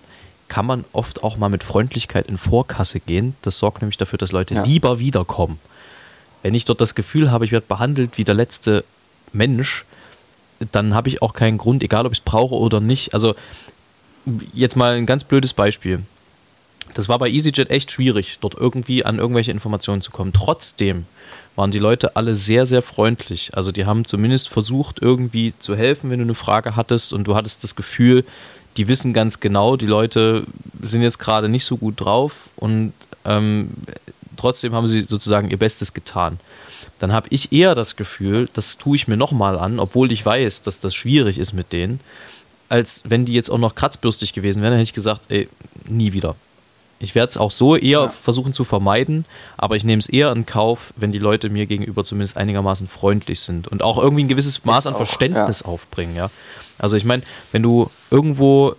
kann 0.47 0.65
man 0.65 0.85
oft 0.93 1.23
auch 1.23 1.37
mal 1.37 1.49
mit 1.49 1.63
Freundlichkeit 1.63 2.27
in 2.27 2.37
Vorkasse 2.37 2.99
gehen. 2.99 3.35
Das 3.41 3.57
sorgt 3.57 3.81
nämlich 3.81 3.97
dafür, 3.97 4.17
dass 4.17 4.31
Leute 4.31 4.55
ja. 4.55 4.63
lieber 4.63 4.99
wiederkommen. 4.99 5.59
Wenn 6.41 6.53
ich 6.53 6.65
dort 6.65 6.79
das 6.79 6.95
Gefühl 6.95 7.31
habe, 7.31 7.43
ich 7.45 7.51
werde 7.51 7.65
behandelt 7.67 8.17
wie 8.17 8.23
der 8.23 8.35
letzte 8.35 8.85
Mensch, 9.33 9.85
dann 10.71 10.93
habe 10.93 11.09
ich 11.09 11.21
auch 11.21 11.33
keinen 11.33 11.57
Grund, 11.57 11.83
egal 11.83 12.05
ob 12.05 12.13
ich 12.13 12.19
es 12.19 12.23
brauche 12.23 12.55
oder 12.55 12.79
nicht. 12.79 13.13
Also 13.13 13.35
jetzt 14.53 14.75
mal 14.75 14.95
ein 14.95 15.05
ganz 15.05 15.23
blödes 15.23 15.53
Beispiel. 15.53 16.01
Das 16.93 17.09
war 17.09 17.19
bei 17.19 17.29
EasyJet 17.29 17.69
echt 17.69 17.91
schwierig, 17.91 18.37
dort 18.39 18.55
irgendwie 18.55 19.03
an 19.03 19.19
irgendwelche 19.19 19.51
Informationen 19.51 20.01
zu 20.01 20.11
kommen. 20.11 20.33
Trotzdem 20.33 21.05
waren 21.57 21.71
die 21.71 21.79
Leute 21.79 22.15
alle 22.15 22.35
sehr, 22.35 22.65
sehr 22.65 22.81
freundlich. 22.81 23.51
Also 23.53 23.73
die 23.73 23.85
haben 23.85 24.05
zumindest 24.05 24.47
versucht, 24.47 25.01
irgendwie 25.01 25.53
zu 25.59 25.75
helfen, 25.75 26.09
wenn 26.09 26.19
du 26.19 26.23
eine 26.23 26.35
Frage 26.35 26.77
hattest 26.77 27.11
und 27.11 27.25
du 27.25 27.35
hattest 27.35 27.65
das 27.65 27.75
Gefühl, 27.75 28.23
die 28.77 28.87
wissen 28.87 29.13
ganz 29.13 29.41
genau, 29.41 29.75
die 29.75 29.87
Leute 29.87 30.45
sind 30.81 31.01
jetzt 31.01 31.17
gerade 31.17 31.49
nicht 31.49 31.65
so 31.65 31.75
gut 31.75 31.99
drauf 31.99 32.49
und 32.55 32.93
ähm, 33.25 33.71
trotzdem 34.37 34.73
haben 34.73 34.87
sie 34.87 35.01
sozusagen 35.01 35.49
ihr 35.49 35.57
Bestes 35.57 35.93
getan 35.93 36.39
dann 36.99 37.13
habe 37.13 37.27
ich 37.29 37.51
eher 37.51 37.75
das 37.75 37.95
Gefühl, 37.95 38.49
das 38.53 38.77
tue 38.77 38.95
ich 38.95 39.07
mir 39.07 39.17
nochmal 39.17 39.57
an, 39.57 39.79
obwohl 39.79 40.11
ich 40.11 40.25
weiß, 40.25 40.61
dass 40.63 40.79
das 40.79 40.95
schwierig 40.95 41.37
ist 41.37 41.53
mit 41.53 41.71
denen, 41.71 41.99
als 42.69 43.03
wenn 43.05 43.25
die 43.25 43.33
jetzt 43.33 43.49
auch 43.49 43.57
noch 43.57 43.75
kratzbürstig 43.75 44.33
gewesen 44.33 44.61
wären, 44.61 44.71
dann 44.71 44.79
hätte 44.79 44.89
ich 44.89 44.93
gesagt, 44.93 45.21
ey, 45.29 45.47
nie 45.87 46.13
wieder. 46.13 46.35
Ich 46.99 47.13
werde 47.13 47.29
es 47.29 47.37
auch 47.37 47.51
so 47.51 47.75
eher 47.75 48.01
ja. 48.01 48.09
versuchen 48.09 48.53
zu 48.53 48.63
vermeiden, 48.63 49.25
aber 49.55 49.75
ich 49.75 49.83
nehme 49.83 49.99
es 49.99 50.09
eher 50.09 50.31
in 50.31 50.45
Kauf, 50.45 50.93
wenn 50.95 51.11
die 51.11 51.19
Leute 51.19 51.49
mir 51.49 51.67
gegenüber 51.67 52.03
zumindest 52.03 52.37
einigermaßen 52.37 52.87
freundlich 52.87 53.39
sind 53.41 53.67
und 53.67 53.83
auch 53.83 53.99
irgendwie 53.99 54.23
ein 54.23 54.27
gewisses 54.27 54.65
Maß 54.65 54.79
Ist 54.79 54.87
an 54.87 54.93
auch, 54.93 54.97
Verständnis 54.97 55.59
ja. 55.59 55.65
aufbringen. 55.67 56.15
Ja? 56.15 56.29
Also 56.79 56.97
ich 56.97 57.05
meine, 57.05 57.23
wenn 57.51 57.61
du 57.61 57.89
irgendwo, 58.09 58.75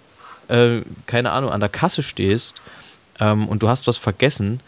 äh, 0.49 0.81
keine 1.07 1.31
Ahnung, 1.31 1.51
an 1.51 1.61
der 1.61 1.69
Kasse 1.69 2.03
stehst 2.03 2.61
ähm, 3.21 3.49
und 3.49 3.63
du 3.63 3.69
hast 3.69 3.87
was 3.87 3.97
vergessen, 3.97 4.61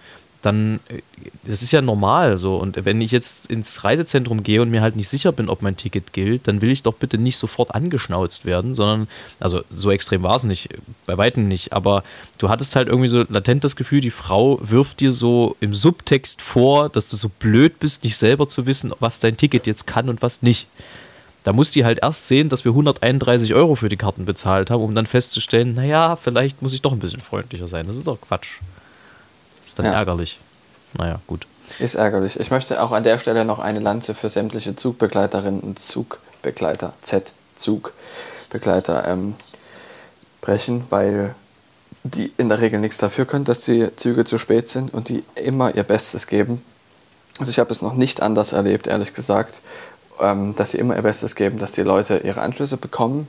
dann, 0.43 0.81
äh, 0.89 1.01
das 1.45 1.63
ist 1.63 1.73
ja 1.73 1.81
normal 1.81 2.39
so. 2.39 2.57
Und 2.57 2.85
wenn 2.85 3.01
ich 3.01 3.11
jetzt 3.11 3.51
ins 3.51 3.85
Reisezentrum 3.85 4.43
gehe 4.43 4.63
und 4.63 4.71
mir 4.71 4.83
halt 4.83 4.97
nicht 4.97 5.09
sicher 5.09 5.33
bin, 5.33 5.49
ob 5.49 5.63
mein 5.63 5.77
Ticket 5.77 6.13
gilt, 6.13 6.49
dann 6.49 6.61
will 6.61 6.71
ich 6.71 6.83
doch 6.83 6.95
bitte 6.95 7.19
nicht 7.19 7.37
sofort 7.37 7.75
angeschnauzt 7.75 8.45
werden, 8.45 8.75
sondern, 8.75 9.09
also 9.39 9.63
so 9.71 9.91
extrem 9.91 10.23
war 10.23 10.37
es 10.37 10.45
nicht, 10.45 10.69
bei 11.07 11.19
Weitem 11.19 11.49
nicht, 11.49 11.73
aber 11.73 12.05
du 12.39 12.49
hattest 12.49 12.77
halt 12.77 12.89
irgendwie 12.89 13.09
so 13.09 13.25
latent 13.29 13.65
das 13.65 13.77
Gefühl, 13.77 14.01
die 14.01 14.11
Frau 14.11 14.59
wirft 14.63 15.01
dir 15.01 15.13
so 15.13 15.57
im 15.61 15.75
Subtext 15.75 16.43
vor, 16.43 16.89
dass 16.89 17.09
du 17.09 17.17
so 17.17 17.29
blöd 17.29 17.79
bist, 17.79 18.05
nicht 18.05 18.17
selber 18.17 18.49
zu 18.49 18.67
wissen, 18.67 18.93
was 19.01 19.19
dein 19.19 19.37
Ticket 19.37 19.67
jetzt 19.67 19.87
kann 19.87 20.09
und 20.09 20.23
was 20.23 20.43
nicht. 20.43 20.67
Da 21.43 21.55
muss 21.55 21.71
die 21.71 21.87
halt 21.87 22.01
erst 22.03 22.29
sehen, 22.29 22.51
dass 22.51 22.67
wir 22.67 22.73
131 22.73 23.55
Euro 23.55 23.75
für 23.75 23.89
die 23.89 23.97
Karten 23.97 24.27
bezahlt 24.27 24.71
haben, 24.71 24.83
um 24.83 24.95
dann 24.95 25.07
festzustellen, 25.07 25.75
naja, 25.75 26.17
vielleicht 26.17 26.61
muss 26.61 26.75
ich 26.75 26.83
doch 26.83 26.93
ein 26.93 26.99
bisschen 26.99 27.21
freundlicher 27.21 27.67
sein. 27.67 27.87
Das 27.87 27.97
ist 27.97 28.07
doch 28.07 28.21
Quatsch 28.21 28.61
ist 29.71 29.79
dann 29.79 29.87
ja. 29.87 29.93
ärgerlich. 29.93 30.41
Naja, 30.99 31.21
gut. 31.29 31.47
Ist 31.79 31.95
ärgerlich. 31.95 32.41
Ich 32.41 32.51
möchte 32.51 32.83
auch 32.83 32.91
an 32.91 33.05
der 33.05 33.21
Stelle 33.21 33.45
noch 33.45 33.61
eine 33.61 33.79
Lanze 33.79 34.17
für 34.17 34.29
sämtliche 34.29 34.75
Zugbegleiterinnen 34.75 35.61
und 35.61 35.79
Zugbegleiter, 35.79 36.93
Z-Zugbegleiter 37.03 39.07
ähm, 39.07 39.37
brechen, 40.41 40.85
weil 40.91 41.37
die 42.03 42.33
in 42.37 42.49
der 42.49 42.61
Regel 42.61 42.81
nichts 42.81 42.99
dafür 42.99 43.27
können, 43.27 43.45
dass 43.45 43.61
die 43.61 43.95
Züge 43.95 44.25
zu 44.25 44.39
spät 44.39 44.69
sind 44.69 44.93
und 44.93 45.09
die 45.09 45.23
immer 45.37 45.73
ihr 45.77 45.85
Bestes 45.85 46.27
geben. 46.27 46.65
Also 47.39 47.51
ich 47.51 47.61
habe 47.61 47.73
es 47.73 47.81
noch 47.81 47.95
nicht 47.95 48.23
anders 48.23 48.53
erlebt, 48.53 48.89
ehrlich 48.89 49.15
gesagt, 49.15 49.61
ähm, 50.19 50.57
dass 50.57 50.73
sie 50.73 50.79
immer 50.79 50.97
ihr 50.97 51.03
Bestes 51.03 51.37
geben, 51.37 51.61
dass 51.61 51.71
die 51.71 51.83
Leute 51.83 52.19
ihre 52.19 52.41
Anschlüsse 52.41 52.77
bekommen 52.77 53.29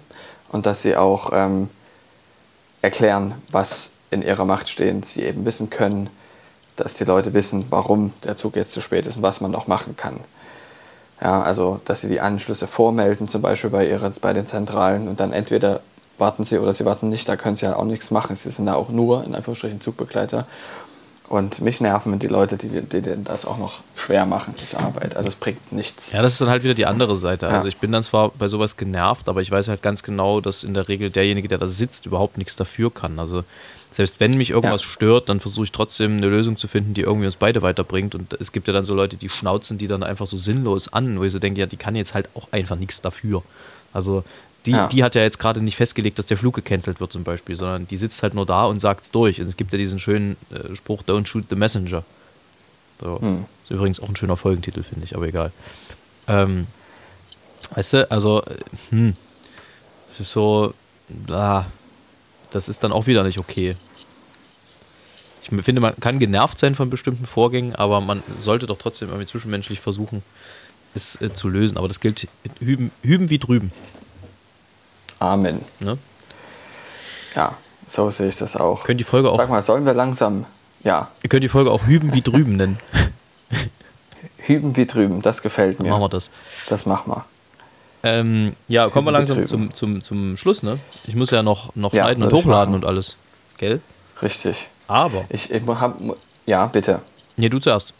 und 0.49 0.65
dass 0.65 0.81
sie 0.81 0.97
auch 0.97 1.29
ähm, 1.33 1.69
erklären, 2.81 3.35
was 3.51 3.91
in 4.09 4.23
ihrer 4.23 4.45
Macht 4.45 4.69
steht, 4.69 5.05
sie 5.05 5.21
eben 5.21 5.45
wissen 5.45 5.69
können, 5.69 6.09
dass 6.81 6.95
die 6.95 7.03
Leute 7.03 7.33
wissen, 7.33 7.65
warum 7.69 8.11
der 8.23 8.35
Zug 8.35 8.55
jetzt 8.55 8.71
zu 8.71 8.81
spät 8.81 9.05
ist 9.05 9.17
und 9.17 9.21
was 9.21 9.41
man 9.41 9.51
noch 9.51 9.67
machen 9.67 9.95
kann. 9.95 10.19
Ja, 11.21 11.41
also, 11.43 11.79
dass 11.85 12.01
sie 12.01 12.09
die 12.09 12.19
Anschlüsse 12.19 12.67
vormelden, 12.67 13.27
zum 13.27 13.41
Beispiel 13.41 13.69
bei, 13.69 13.87
ihren, 13.87 14.11
bei 14.21 14.33
den 14.33 14.47
Zentralen 14.47 15.07
und 15.07 15.19
dann 15.19 15.31
entweder 15.31 15.81
warten 16.17 16.43
sie 16.43 16.57
oder 16.59 16.73
sie 16.73 16.85
warten 16.85 17.09
nicht, 17.09 17.29
da 17.29 17.35
können 17.35 17.55
sie 17.55 17.65
ja 17.65 17.75
auch 17.75 17.85
nichts 17.85 18.11
machen. 18.11 18.35
Sie 18.35 18.49
sind 18.49 18.65
da 18.65 18.73
auch 18.73 18.89
nur, 18.89 19.23
in 19.23 19.35
Anführungsstrichen, 19.35 19.81
Zugbegleiter. 19.81 20.47
Und 21.29 21.61
mich 21.61 21.79
nerven 21.79 22.19
die 22.19 22.27
Leute, 22.27 22.57
die, 22.57 22.67
die, 22.67 23.01
die 23.01 23.23
das 23.23 23.45
auch 23.45 23.57
noch 23.57 23.79
schwer 23.95 24.25
machen, 24.25 24.53
diese 24.59 24.79
Arbeit. 24.79 25.15
Also 25.15 25.29
es 25.29 25.35
bringt 25.35 25.71
nichts. 25.71 26.11
Ja, 26.11 26.21
das 26.21 26.33
ist 26.33 26.41
dann 26.41 26.49
halt 26.49 26.63
wieder 26.63 26.73
die 26.73 26.85
andere 26.85 27.15
Seite. 27.15 27.45
Ja. 27.45 27.53
Also 27.53 27.69
ich 27.69 27.77
bin 27.77 27.91
dann 27.91 28.03
zwar 28.03 28.31
bei 28.31 28.49
sowas 28.49 28.75
genervt, 28.75 29.29
aber 29.29 29.41
ich 29.41 29.49
weiß 29.49 29.69
halt 29.69 29.81
ganz 29.81 30.03
genau, 30.03 30.41
dass 30.41 30.65
in 30.65 30.73
der 30.73 30.89
Regel 30.89 31.09
derjenige, 31.09 31.47
der 31.47 31.57
da 31.57 31.67
sitzt, 31.67 32.05
überhaupt 32.05 32.37
nichts 32.37 32.57
dafür 32.57 32.93
kann. 32.93 33.17
Also 33.17 33.43
selbst 33.91 34.21
wenn 34.21 34.31
mich 34.31 34.51
irgendwas 34.51 34.83
ja. 34.83 34.89
stört, 34.89 35.27
dann 35.27 35.41
versuche 35.41 35.65
ich 35.65 35.71
trotzdem 35.71 36.17
eine 36.17 36.27
Lösung 36.27 36.57
zu 36.57 36.69
finden, 36.69 36.93
die 36.93 37.01
irgendwie 37.01 37.25
uns 37.25 37.35
beide 37.35 37.61
weiterbringt. 37.61 38.15
Und 38.15 38.33
es 38.39 38.53
gibt 38.53 38.67
ja 38.67 38.73
dann 38.73 38.85
so 38.85 38.95
Leute, 38.95 39.17
die 39.17 39.27
schnauzen 39.27 39.77
die 39.77 39.87
dann 39.87 40.01
einfach 40.01 40.25
so 40.27 40.37
sinnlos 40.37 40.93
an, 40.93 41.19
wo 41.19 41.23
ich 41.25 41.33
so 41.33 41.39
denke, 41.39 41.59
ja, 41.59 41.65
die 41.65 41.77
kann 41.77 41.95
jetzt 41.95 42.13
halt 42.13 42.29
auch 42.33 42.47
einfach 42.51 42.77
nichts 42.77 43.01
dafür. 43.01 43.43
Also 43.91 44.23
die, 44.65 44.71
ja. 44.71 44.87
die 44.87 45.03
hat 45.03 45.15
ja 45.15 45.23
jetzt 45.23 45.39
gerade 45.39 45.61
nicht 45.61 45.75
festgelegt, 45.75 46.19
dass 46.19 46.25
der 46.25 46.37
Flug 46.37 46.55
gecancelt 46.55 47.01
wird 47.01 47.11
zum 47.11 47.23
Beispiel, 47.23 47.55
sondern 47.55 47.87
die 47.87 47.97
sitzt 47.97 48.23
halt 48.23 48.33
nur 48.33 48.45
da 48.45 48.65
und 48.65 48.79
sagt 48.79 49.03
es 49.03 49.11
durch. 49.11 49.41
Und 49.41 49.47
es 49.47 49.57
gibt 49.57 49.73
ja 49.73 49.77
diesen 49.77 49.99
schönen 49.99 50.37
äh, 50.51 50.73
Spruch, 50.75 51.03
don't 51.03 51.25
shoot 51.25 51.45
the 51.49 51.55
messenger. 51.55 52.03
So. 53.01 53.19
Hm. 53.19 53.45
Ist 53.63 53.71
übrigens 53.71 53.99
auch 53.99 54.07
ein 54.07 54.15
schöner 54.15 54.37
Folgentitel, 54.37 54.83
finde 54.83 55.05
ich, 55.05 55.15
aber 55.15 55.27
egal. 55.27 55.51
Ähm, 56.27 56.67
weißt 57.75 57.93
du, 57.93 58.11
also, 58.11 58.43
äh, 58.43 58.55
hm, 58.91 59.15
es 60.09 60.19
ist 60.19 60.31
so, 60.31 60.73
ah, 61.29 61.65
das 62.51 62.69
ist 62.69 62.83
dann 62.83 62.91
auch 62.91 63.07
wieder 63.07 63.23
nicht 63.23 63.39
okay. 63.39 63.75
Ich 65.41 65.49
finde, 65.65 65.81
man 65.81 65.95
kann 65.95 66.19
genervt 66.19 66.59
sein 66.59 66.75
von 66.75 66.89
bestimmten 66.89 67.25
Vorgängen, 67.25 67.75
aber 67.75 67.99
man 67.99 68.21
sollte 68.35 68.67
doch 68.67 68.77
trotzdem 68.77 69.09
irgendwie 69.09 69.25
zwischenmenschlich 69.25 69.79
versuchen, 69.79 70.23
es 70.93 71.19
äh, 71.19 71.33
zu 71.33 71.49
lösen. 71.49 71.77
Aber 71.77 71.87
das 71.87 71.99
gilt 71.99 72.27
hüben, 72.59 72.91
hüben 73.01 73.29
wie 73.29 73.39
drüben. 73.39 73.71
Amen. 75.19 75.61
Ne? 75.79 75.97
Ja, 77.35 77.55
so 77.87 78.09
sehe 78.09 78.29
ich 78.29 78.37
das 78.37 78.55
auch. 78.55 78.83
Können 78.83 78.97
die 78.97 79.03
Folge 79.03 79.29
auch. 79.29 79.37
Sag 79.37 79.49
mal, 79.49 79.61
sollen 79.61 79.85
wir 79.85 79.93
langsam. 79.93 80.45
Ja. 80.83 81.11
Ihr 81.23 81.29
könnt 81.29 81.43
die 81.43 81.49
Folge 81.49 81.71
auch 81.71 81.85
hüben 81.85 82.13
wie 82.13 82.21
drüben 82.21 82.55
nennen. 82.55 82.77
hüben 84.37 84.77
wie 84.77 84.85
drüben, 84.85 85.21
das 85.21 85.41
gefällt 85.41 85.79
mir. 85.79 85.85
Dann 85.85 85.93
machen 85.93 86.03
wir 86.03 86.09
das. 86.09 86.29
Das 86.69 86.85
machen 86.85 87.11
wir. 87.11 87.25
Ähm, 88.03 88.55
ja, 88.67 88.89
kommen 88.89 89.07
wir 89.07 89.11
langsam 89.11 89.45
zum, 89.45 89.73
zum, 89.73 90.03
zum 90.03 90.37
Schluss, 90.37 90.63
ne? 90.63 90.79
Ich 91.07 91.15
muss 91.15 91.31
ja 91.31 91.43
noch, 91.43 91.75
noch 91.75 91.93
ja, 91.93 92.03
schneiden 92.03 92.23
und 92.23 92.33
hochladen 92.33 92.73
und 92.73 92.85
alles. 92.85 93.17
Gell? 93.57 93.79
Richtig. 94.21 94.69
Aber. 94.87 95.25
Ich, 95.29 95.51
ich 95.51 95.61
hab, 95.67 95.99
ja, 96.45 96.65
bitte. 96.65 96.99
Nee, 97.37 97.49
du 97.49 97.59
zuerst. 97.59 97.93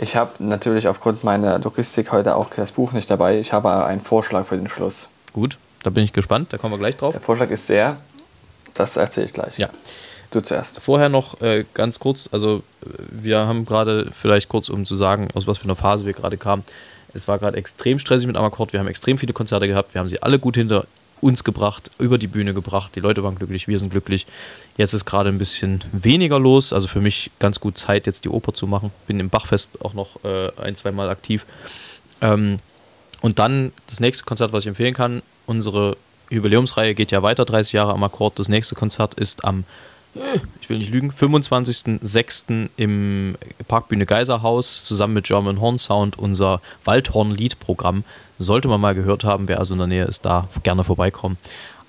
Ich 0.00 0.14
habe 0.14 0.32
natürlich 0.38 0.86
aufgrund 0.86 1.24
meiner 1.24 1.58
Logistik 1.58 2.12
heute 2.12 2.36
auch 2.36 2.50
das 2.50 2.72
Buch 2.72 2.92
nicht 2.92 3.10
dabei. 3.10 3.38
Ich 3.38 3.52
habe 3.52 3.84
einen 3.84 4.00
Vorschlag 4.00 4.46
für 4.46 4.56
den 4.56 4.68
Schluss. 4.68 5.08
Gut, 5.32 5.58
da 5.82 5.90
bin 5.90 6.04
ich 6.04 6.12
gespannt. 6.12 6.52
Da 6.52 6.58
kommen 6.58 6.74
wir 6.74 6.78
gleich 6.78 6.96
drauf. 6.96 7.12
Der 7.12 7.20
Vorschlag 7.20 7.50
ist 7.50 7.66
sehr. 7.66 7.96
Das 8.74 8.96
erzähle 8.96 9.26
ich 9.26 9.32
gleich. 9.32 9.58
Ja. 9.58 9.68
Du 10.30 10.40
zuerst. 10.40 10.80
Vorher 10.80 11.08
noch 11.08 11.40
äh, 11.40 11.64
ganz 11.72 11.98
kurz, 11.98 12.28
also 12.32 12.62
wir 13.10 13.46
haben 13.46 13.64
gerade 13.64 14.10
vielleicht 14.12 14.50
kurz, 14.50 14.68
um 14.68 14.84
zu 14.84 14.94
sagen, 14.94 15.28
aus 15.34 15.46
was 15.46 15.56
für 15.56 15.64
einer 15.64 15.74
Phase 15.74 16.04
wir 16.04 16.12
gerade 16.12 16.36
kamen. 16.36 16.64
Es 17.14 17.28
war 17.28 17.38
gerade 17.38 17.56
extrem 17.56 17.98
stressig 17.98 18.26
mit 18.26 18.36
Amakord. 18.36 18.72
Wir 18.72 18.80
haben 18.80 18.86
extrem 18.86 19.18
viele 19.18 19.32
Konzerte 19.32 19.66
gehabt. 19.66 19.94
Wir 19.94 20.00
haben 20.00 20.08
sie 20.08 20.22
alle 20.22 20.38
gut 20.38 20.56
hinter 20.56 20.86
uns 21.20 21.42
gebracht, 21.44 21.90
über 21.98 22.18
die 22.18 22.26
Bühne 22.26 22.54
gebracht. 22.54 22.92
Die 22.94 23.00
Leute 23.00 23.24
waren 23.24 23.34
glücklich, 23.34 23.66
wir 23.66 23.78
sind 23.78 23.90
glücklich. 23.90 24.26
Jetzt 24.76 24.92
ist 24.92 25.04
gerade 25.04 25.28
ein 25.28 25.38
bisschen 25.38 25.82
weniger 25.92 26.38
los. 26.38 26.72
Also 26.72 26.88
für 26.88 27.00
mich 27.00 27.30
ganz 27.38 27.60
gut 27.60 27.76
Zeit, 27.78 28.06
jetzt 28.06 28.24
die 28.24 28.28
Oper 28.28 28.54
zu 28.54 28.66
machen. 28.66 28.92
Bin 29.06 29.18
im 29.18 29.30
Bachfest 29.30 29.82
auch 29.84 29.94
noch 29.94 30.24
äh, 30.24 30.50
ein, 30.60 30.76
zwei 30.76 30.92
Mal 30.92 31.08
aktiv. 31.08 31.44
Ähm, 32.20 32.60
und 33.20 33.38
dann 33.38 33.72
das 33.88 34.00
nächste 34.00 34.24
Konzert, 34.24 34.52
was 34.52 34.64
ich 34.64 34.68
empfehlen 34.68 34.94
kann. 34.94 35.22
Unsere 35.46 35.96
Jubiläumsreihe 36.30 36.94
geht 36.94 37.10
ja 37.10 37.22
weiter, 37.22 37.44
30 37.44 37.72
Jahre 37.72 37.92
am 37.92 38.04
Akkord. 38.04 38.38
Das 38.38 38.48
nächste 38.48 38.74
Konzert 38.74 39.14
ist 39.14 39.44
am 39.44 39.64
ich 40.60 40.68
will 40.68 40.78
nicht 40.78 40.90
lügen, 40.90 41.12
25.06. 41.12 42.68
im 42.76 43.36
Parkbühne 43.68 44.06
Geiserhaus 44.06 44.84
zusammen 44.84 45.14
mit 45.14 45.26
German 45.26 45.60
Horn 45.60 45.78
Sound 45.78 46.18
unser 46.18 46.60
Waldhorn-Lied-Programm. 46.84 48.04
Sollte 48.38 48.68
man 48.68 48.80
mal 48.80 48.94
gehört 48.94 49.24
haben, 49.24 49.48
wer 49.48 49.58
also 49.58 49.74
in 49.74 49.78
der 49.78 49.88
Nähe 49.88 50.04
ist, 50.04 50.24
da 50.24 50.48
gerne 50.62 50.84
vorbeikommen. 50.84 51.36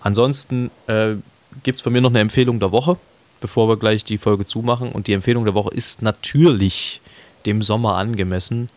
Ansonsten 0.01 0.71
äh, 0.87 1.15
gibt 1.63 1.77
es 1.77 1.81
von 1.81 1.93
mir 1.93 2.01
noch 2.01 2.09
eine 2.09 2.19
Empfehlung 2.19 2.59
der 2.59 2.71
Woche, 2.71 2.97
bevor 3.41 3.67
wir 3.67 3.77
gleich 3.77 4.03
die 4.03 4.17
Folge 4.17 4.45
zumachen. 4.45 4.91
Und 4.91 5.07
die 5.07 5.13
Empfehlung 5.13 5.45
der 5.45 5.53
Woche 5.53 5.73
ist 5.73 6.01
natürlich 6.01 7.01
dem 7.45 7.61
Sommer 7.61 7.95
angemessen. 7.95 8.69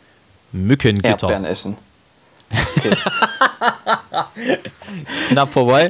Mückengitter. 0.53 1.09
Erdbeeren 1.09 1.45
essen. 1.45 1.77
Okay. 2.77 2.97
Knapp 5.29 5.53
vorbei. 5.53 5.89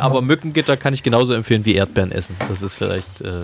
Aber 0.00 0.22
Mückengitter 0.22 0.76
kann 0.76 0.94
ich 0.94 1.02
genauso 1.02 1.34
empfehlen 1.34 1.64
wie 1.64 1.74
Erdbeeren 1.74 2.12
essen. 2.12 2.36
Das 2.48 2.62
ist 2.62 2.74
vielleicht. 2.74 3.20
Äh, 3.20 3.42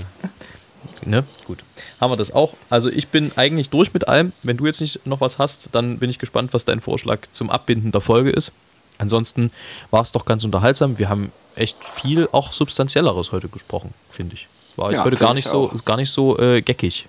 ne? 1.05 1.25
Gut. 1.47 1.59
Haben 2.01 2.13
wir 2.13 2.17
das 2.17 2.33
auch. 2.33 2.55
Also, 2.69 2.91
ich 2.91 3.09
bin 3.09 3.33
eigentlich 3.37 3.71
durch 3.71 3.95
mit 3.95 4.09
allem. 4.09 4.33
Wenn 4.43 4.57
du 4.57 4.67
jetzt 4.67 4.81
nicht 4.81 5.07
noch 5.07 5.21
was 5.21 5.39
hast, 5.39 5.71
dann 5.73 5.99
bin 5.99 6.11
ich 6.11 6.19
gespannt, 6.19 6.53
was 6.53 6.65
dein 6.65 6.81
Vorschlag 6.81 7.21
zum 7.33 7.51
Abbinden 7.51 7.93
der 7.93 8.01
Folge 8.01 8.31
ist. 8.31 8.53
Ansonsten 8.99 9.51
war 9.91 10.03
es 10.03 10.13
doch 10.13 10.27
ganz 10.27 10.45
unterhaltsam. 10.45 10.99
Wir 10.99 11.09
haben 11.09 11.33
echt 11.57 11.77
viel 11.95 12.29
auch 12.33 12.53
Substanzielleres 12.53 13.33
heute 13.33 13.49
gesprochen, 13.49 13.95
finde 14.11 14.35
ich. 14.35 14.47
War 14.77 14.91
jetzt 14.91 14.99
ja, 14.99 15.05
heute 15.05 15.17
gar 15.17 15.35
nicht, 15.35 15.49
so, 15.49 15.73
gar 15.85 15.97
nicht 15.97 16.11
so 16.11 16.39
äh, 16.39 16.63
geckig. 16.63 17.07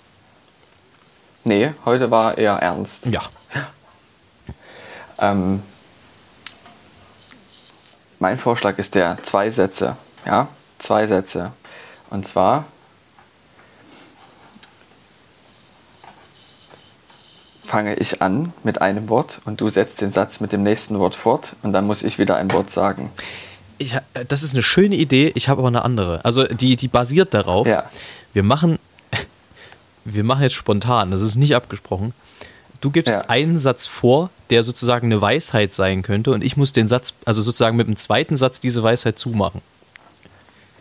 Nee, 1.44 1.72
heute 1.86 2.12
war 2.12 2.38
eher 2.38 2.54
ernst. 2.54 3.08
Ja. 3.08 3.22
Ähm, 5.22 5.62
mein 8.20 8.38
Vorschlag 8.38 8.78
ist 8.78 8.96
der 8.96 9.18
zwei 9.24 9.50
Sätze. 9.50 9.96
Ja, 10.26 10.48
zwei 10.80 11.08
Sätze. 11.08 11.54
Und 12.10 12.28
zwar 12.28 12.66
fange 17.72 17.96
ich 17.96 18.22
an 18.22 18.52
mit 18.64 18.82
einem 18.82 19.08
Wort 19.08 19.40
und 19.46 19.62
du 19.62 19.70
setzt 19.70 20.02
den 20.02 20.12
Satz 20.12 20.42
mit 20.42 20.52
dem 20.52 20.62
nächsten 20.62 21.00
Wort 21.00 21.16
fort 21.16 21.56
und 21.64 21.72
dann 21.72 21.88
muss 21.88 22.04
ich 22.04 22.20
wieder 22.20 22.36
ein 22.36 22.52
Wort 22.52 22.70
sagen. 22.70 23.10
Ich, 23.78 23.96
das 24.28 24.44
ist 24.44 24.54
eine 24.54 24.62
schöne 24.62 24.96
Idee, 24.96 25.32
ich 25.36 25.48
habe 25.48 25.60
aber 25.60 25.70
eine 25.70 25.86
andere. 25.86 26.24
Also 26.26 26.44
die, 26.44 26.76
die 26.76 26.90
basiert 26.90 27.34
darauf. 27.34 27.66
Ja. 27.66 27.90
Wir 28.34 28.44
machen, 28.44 28.78
wir 30.06 30.24
machen 30.24 30.44
jetzt 30.44 30.56
spontan, 30.56 31.12
das 31.12 31.22
ist 31.22 31.38
nicht 31.38 31.56
abgesprochen. 31.56 32.14
Du 32.82 32.90
gibst 32.90 33.16
ja. 33.16 33.30
einen 33.30 33.58
Satz 33.58 33.86
vor, 33.88 34.32
der 34.50 34.64
sozusagen 34.64 35.06
eine 35.08 35.22
Weisheit 35.22 35.74
sein 35.74 36.02
könnte, 36.02 36.32
und 36.32 36.44
ich 36.44 36.58
muss 36.58 36.74
den 36.74 36.88
Satz, 36.88 37.14
also 37.26 37.42
sozusagen 37.42 37.78
mit 37.78 37.88
dem 37.88 37.96
zweiten 37.96 38.36
Satz 38.36 38.60
diese 38.60 38.82
Weisheit 38.84 39.20
zumachen. 39.20 39.62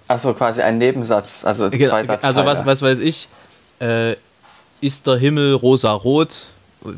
Achso, 0.09 0.35
quasi 0.35 0.63
ein 0.63 0.79
Nebensatz, 0.79 1.45
also 1.45 1.69
zwei 1.71 2.03
Sätze. 2.03 2.27
Also 2.27 2.45
was, 2.45 2.67
was 2.67 2.83
weiß 2.83 2.99
ich, 3.01 3.29
äh, 3.81 4.17
ist 4.81 5.07
der 5.07 5.17
Himmel 5.19 5.55
rosa-rot, 5.55 6.49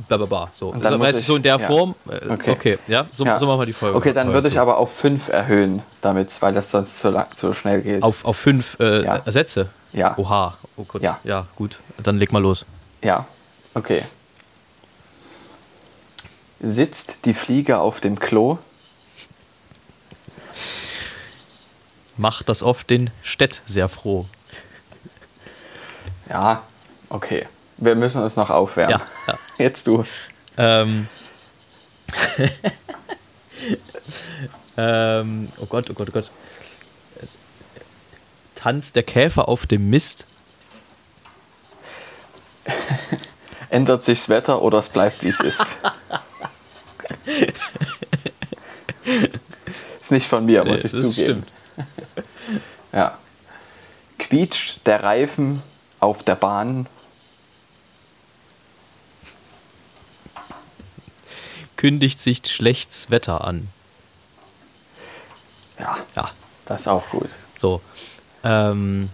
blablabla. 0.08 0.50
So, 0.54 0.68
Und 0.68 0.84
dann 0.84 0.94
also, 0.94 1.04
weißt 1.04 1.14
du, 1.14 1.18
ich- 1.18 1.26
so 1.26 1.36
in 1.36 1.42
der 1.42 1.58
ja. 1.58 1.66
Form. 1.66 1.94
Äh, 2.08 2.32
Okay. 2.32 2.50
okay. 2.52 2.78
ja, 2.86 3.04
so, 3.12 3.24
Ja. 3.24 3.38
so 3.38 3.46
machen 3.46 3.60
wir 3.60 3.66
die 3.66 3.72
Folge. 3.72 3.98
Okay, 3.98 4.12
dann 4.12 4.32
würde 4.32 4.48
ich 4.48 4.58
aber 4.58 4.78
auf 4.78 4.94
fünf 4.96 5.28
erhöhen, 5.28 5.82
damit, 6.00 6.30
weil 6.40 6.54
das 6.54 6.70
sonst 6.70 7.00
zu, 7.00 7.10
lang, 7.10 7.26
zu 7.34 7.52
schnell 7.52 7.82
geht. 7.82 8.02
Auf, 8.02 8.24
auf 8.24 8.36
fünf 8.36 8.78
äh, 8.80 9.04
Ja. 9.04 9.20
Sätze? 9.26 9.68
Ja. 9.92 10.16
Oha, 10.16 10.56
oh 10.76 10.84
Gott. 10.84 11.02
Ja. 11.02 11.18
ja, 11.24 11.46
gut. 11.56 11.80
Dann 12.02 12.16
leg 12.16 12.32
mal 12.32 12.40
los. 12.40 12.64
Ja, 13.02 13.26
okay. 13.74 14.04
Sitzt 16.64 17.26
die 17.26 17.34
Fliege 17.34 17.80
auf 17.80 18.00
dem 18.00 18.20
Klo? 18.20 18.56
Macht 22.16 22.48
das 22.48 22.62
oft 22.62 22.88
den 22.88 23.10
Städt 23.24 23.62
sehr 23.66 23.88
froh. 23.88 24.26
Ja, 26.28 26.62
okay. 27.08 27.48
Wir 27.78 27.96
müssen 27.96 28.22
uns 28.22 28.36
noch 28.36 28.48
aufwärmen. 28.48 29.00
Ja, 29.00 29.32
ja. 29.32 29.38
Jetzt 29.58 29.88
du. 29.88 30.04
Ähm. 30.56 31.08
ähm, 34.76 35.48
oh 35.58 35.66
Gott, 35.66 35.90
oh 35.90 35.94
Gott, 35.94 36.10
oh 36.10 36.12
Gott. 36.12 36.30
Tanzt 38.54 38.94
der 38.94 39.02
Käfer 39.02 39.48
auf 39.48 39.66
dem 39.66 39.90
Mist? 39.90 40.26
Ändert 43.72 44.04
sich 44.04 44.18
das 44.20 44.28
Wetter 44.28 44.60
oder 44.60 44.78
es 44.80 44.90
bleibt 44.90 45.22
wie 45.22 45.28
es 45.28 45.40
ist? 45.40 45.80
ist 50.00 50.10
nicht 50.12 50.26
von 50.26 50.44
mir, 50.44 50.62
muss 50.64 50.80
Nee, 50.82 50.86
ich 50.86 50.92
das 50.92 51.02
zugeben. 51.02 51.46
Ja. 52.92 53.16
Quietscht 54.18 54.86
der 54.86 55.02
Reifen 55.02 55.62
auf 56.00 56.22
der 56.22 56.34
Bahn? 56.34 56.86
Kündigt 61.76 62.20
sich 62.20 62.42
schlechtes 62.46 63.10
Wetter 63.10 63.44
an. 63.44 63.68
Ja, 65.78 65.96
Ja, 66.14 66.30
das 66.66 66.82
ist 66.82 66.88
auch 66.88 67.08
gut. 67.08 67.30
so. 67.58 67.80
Ähm. 68.44 69.08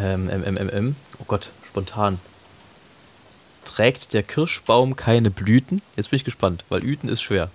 Ähm, 0.00 0.30
ähm, 0.32 0.56
ähm, 0.56 0.70
ähm. 0.72 0.96
Oh 1.18 1.24
Gott, 1.26 1.50
spontan. 1.66 2.18
Trägt 3.64 4.14
der 4.14 4.22
Kirschbaum 4.22 4.96
keine 4.96 5.30
Blüten? 5.30 5.82
Jetzt 5.96 6.10
bin 6.10 6.16
ich 6.16 6.24
gespannt, 6.24 6.64
weil 6.70 6.82
Üten 6.82 7.08
ist 7.08 7.22
schwer. 7.22 7.50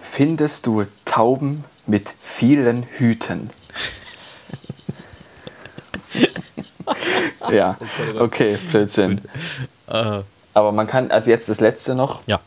Findest 0.00 0.66
du 0.66 0.84
Tauben 1.04 1.64
mit 1.86 2.12
vielen 2.20 2.82
Hüten? 2.82 3.50
ja, 7.52 7.76
okay, 8.18 8.58
Blödsinn. 8.70 9.20
Äh, 9.86 10.22
Aber 10.54 10.72
man 10.72 10.88
kann, 10.88 11.12
also 11.12 11.30
jetzt 11.30 11.48
das 11.48 11.60
letzte 11.60 11.94
noch. 11.94 12.22
ja. 12.26 12.40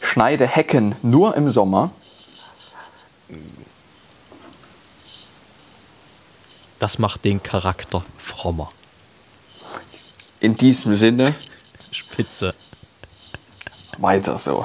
Schneide 0.00 0.46
Hecken 0.46 0.96
nur 1.02 1.36
im 1.36 1.50
Sommer. 1.50 1.90
Das 6.80 6.98
macht 6.98 7.24
den 7.26 7.42
Charakter 7.42 8.02
frommer. 8.18 8.70
In 10.40 10.56
diesem 10.56 10.94
Sinne, 10.94 11.34
Spitze. 11.92 12.54
weiter 13.98 14.38
so. 14.38 14.64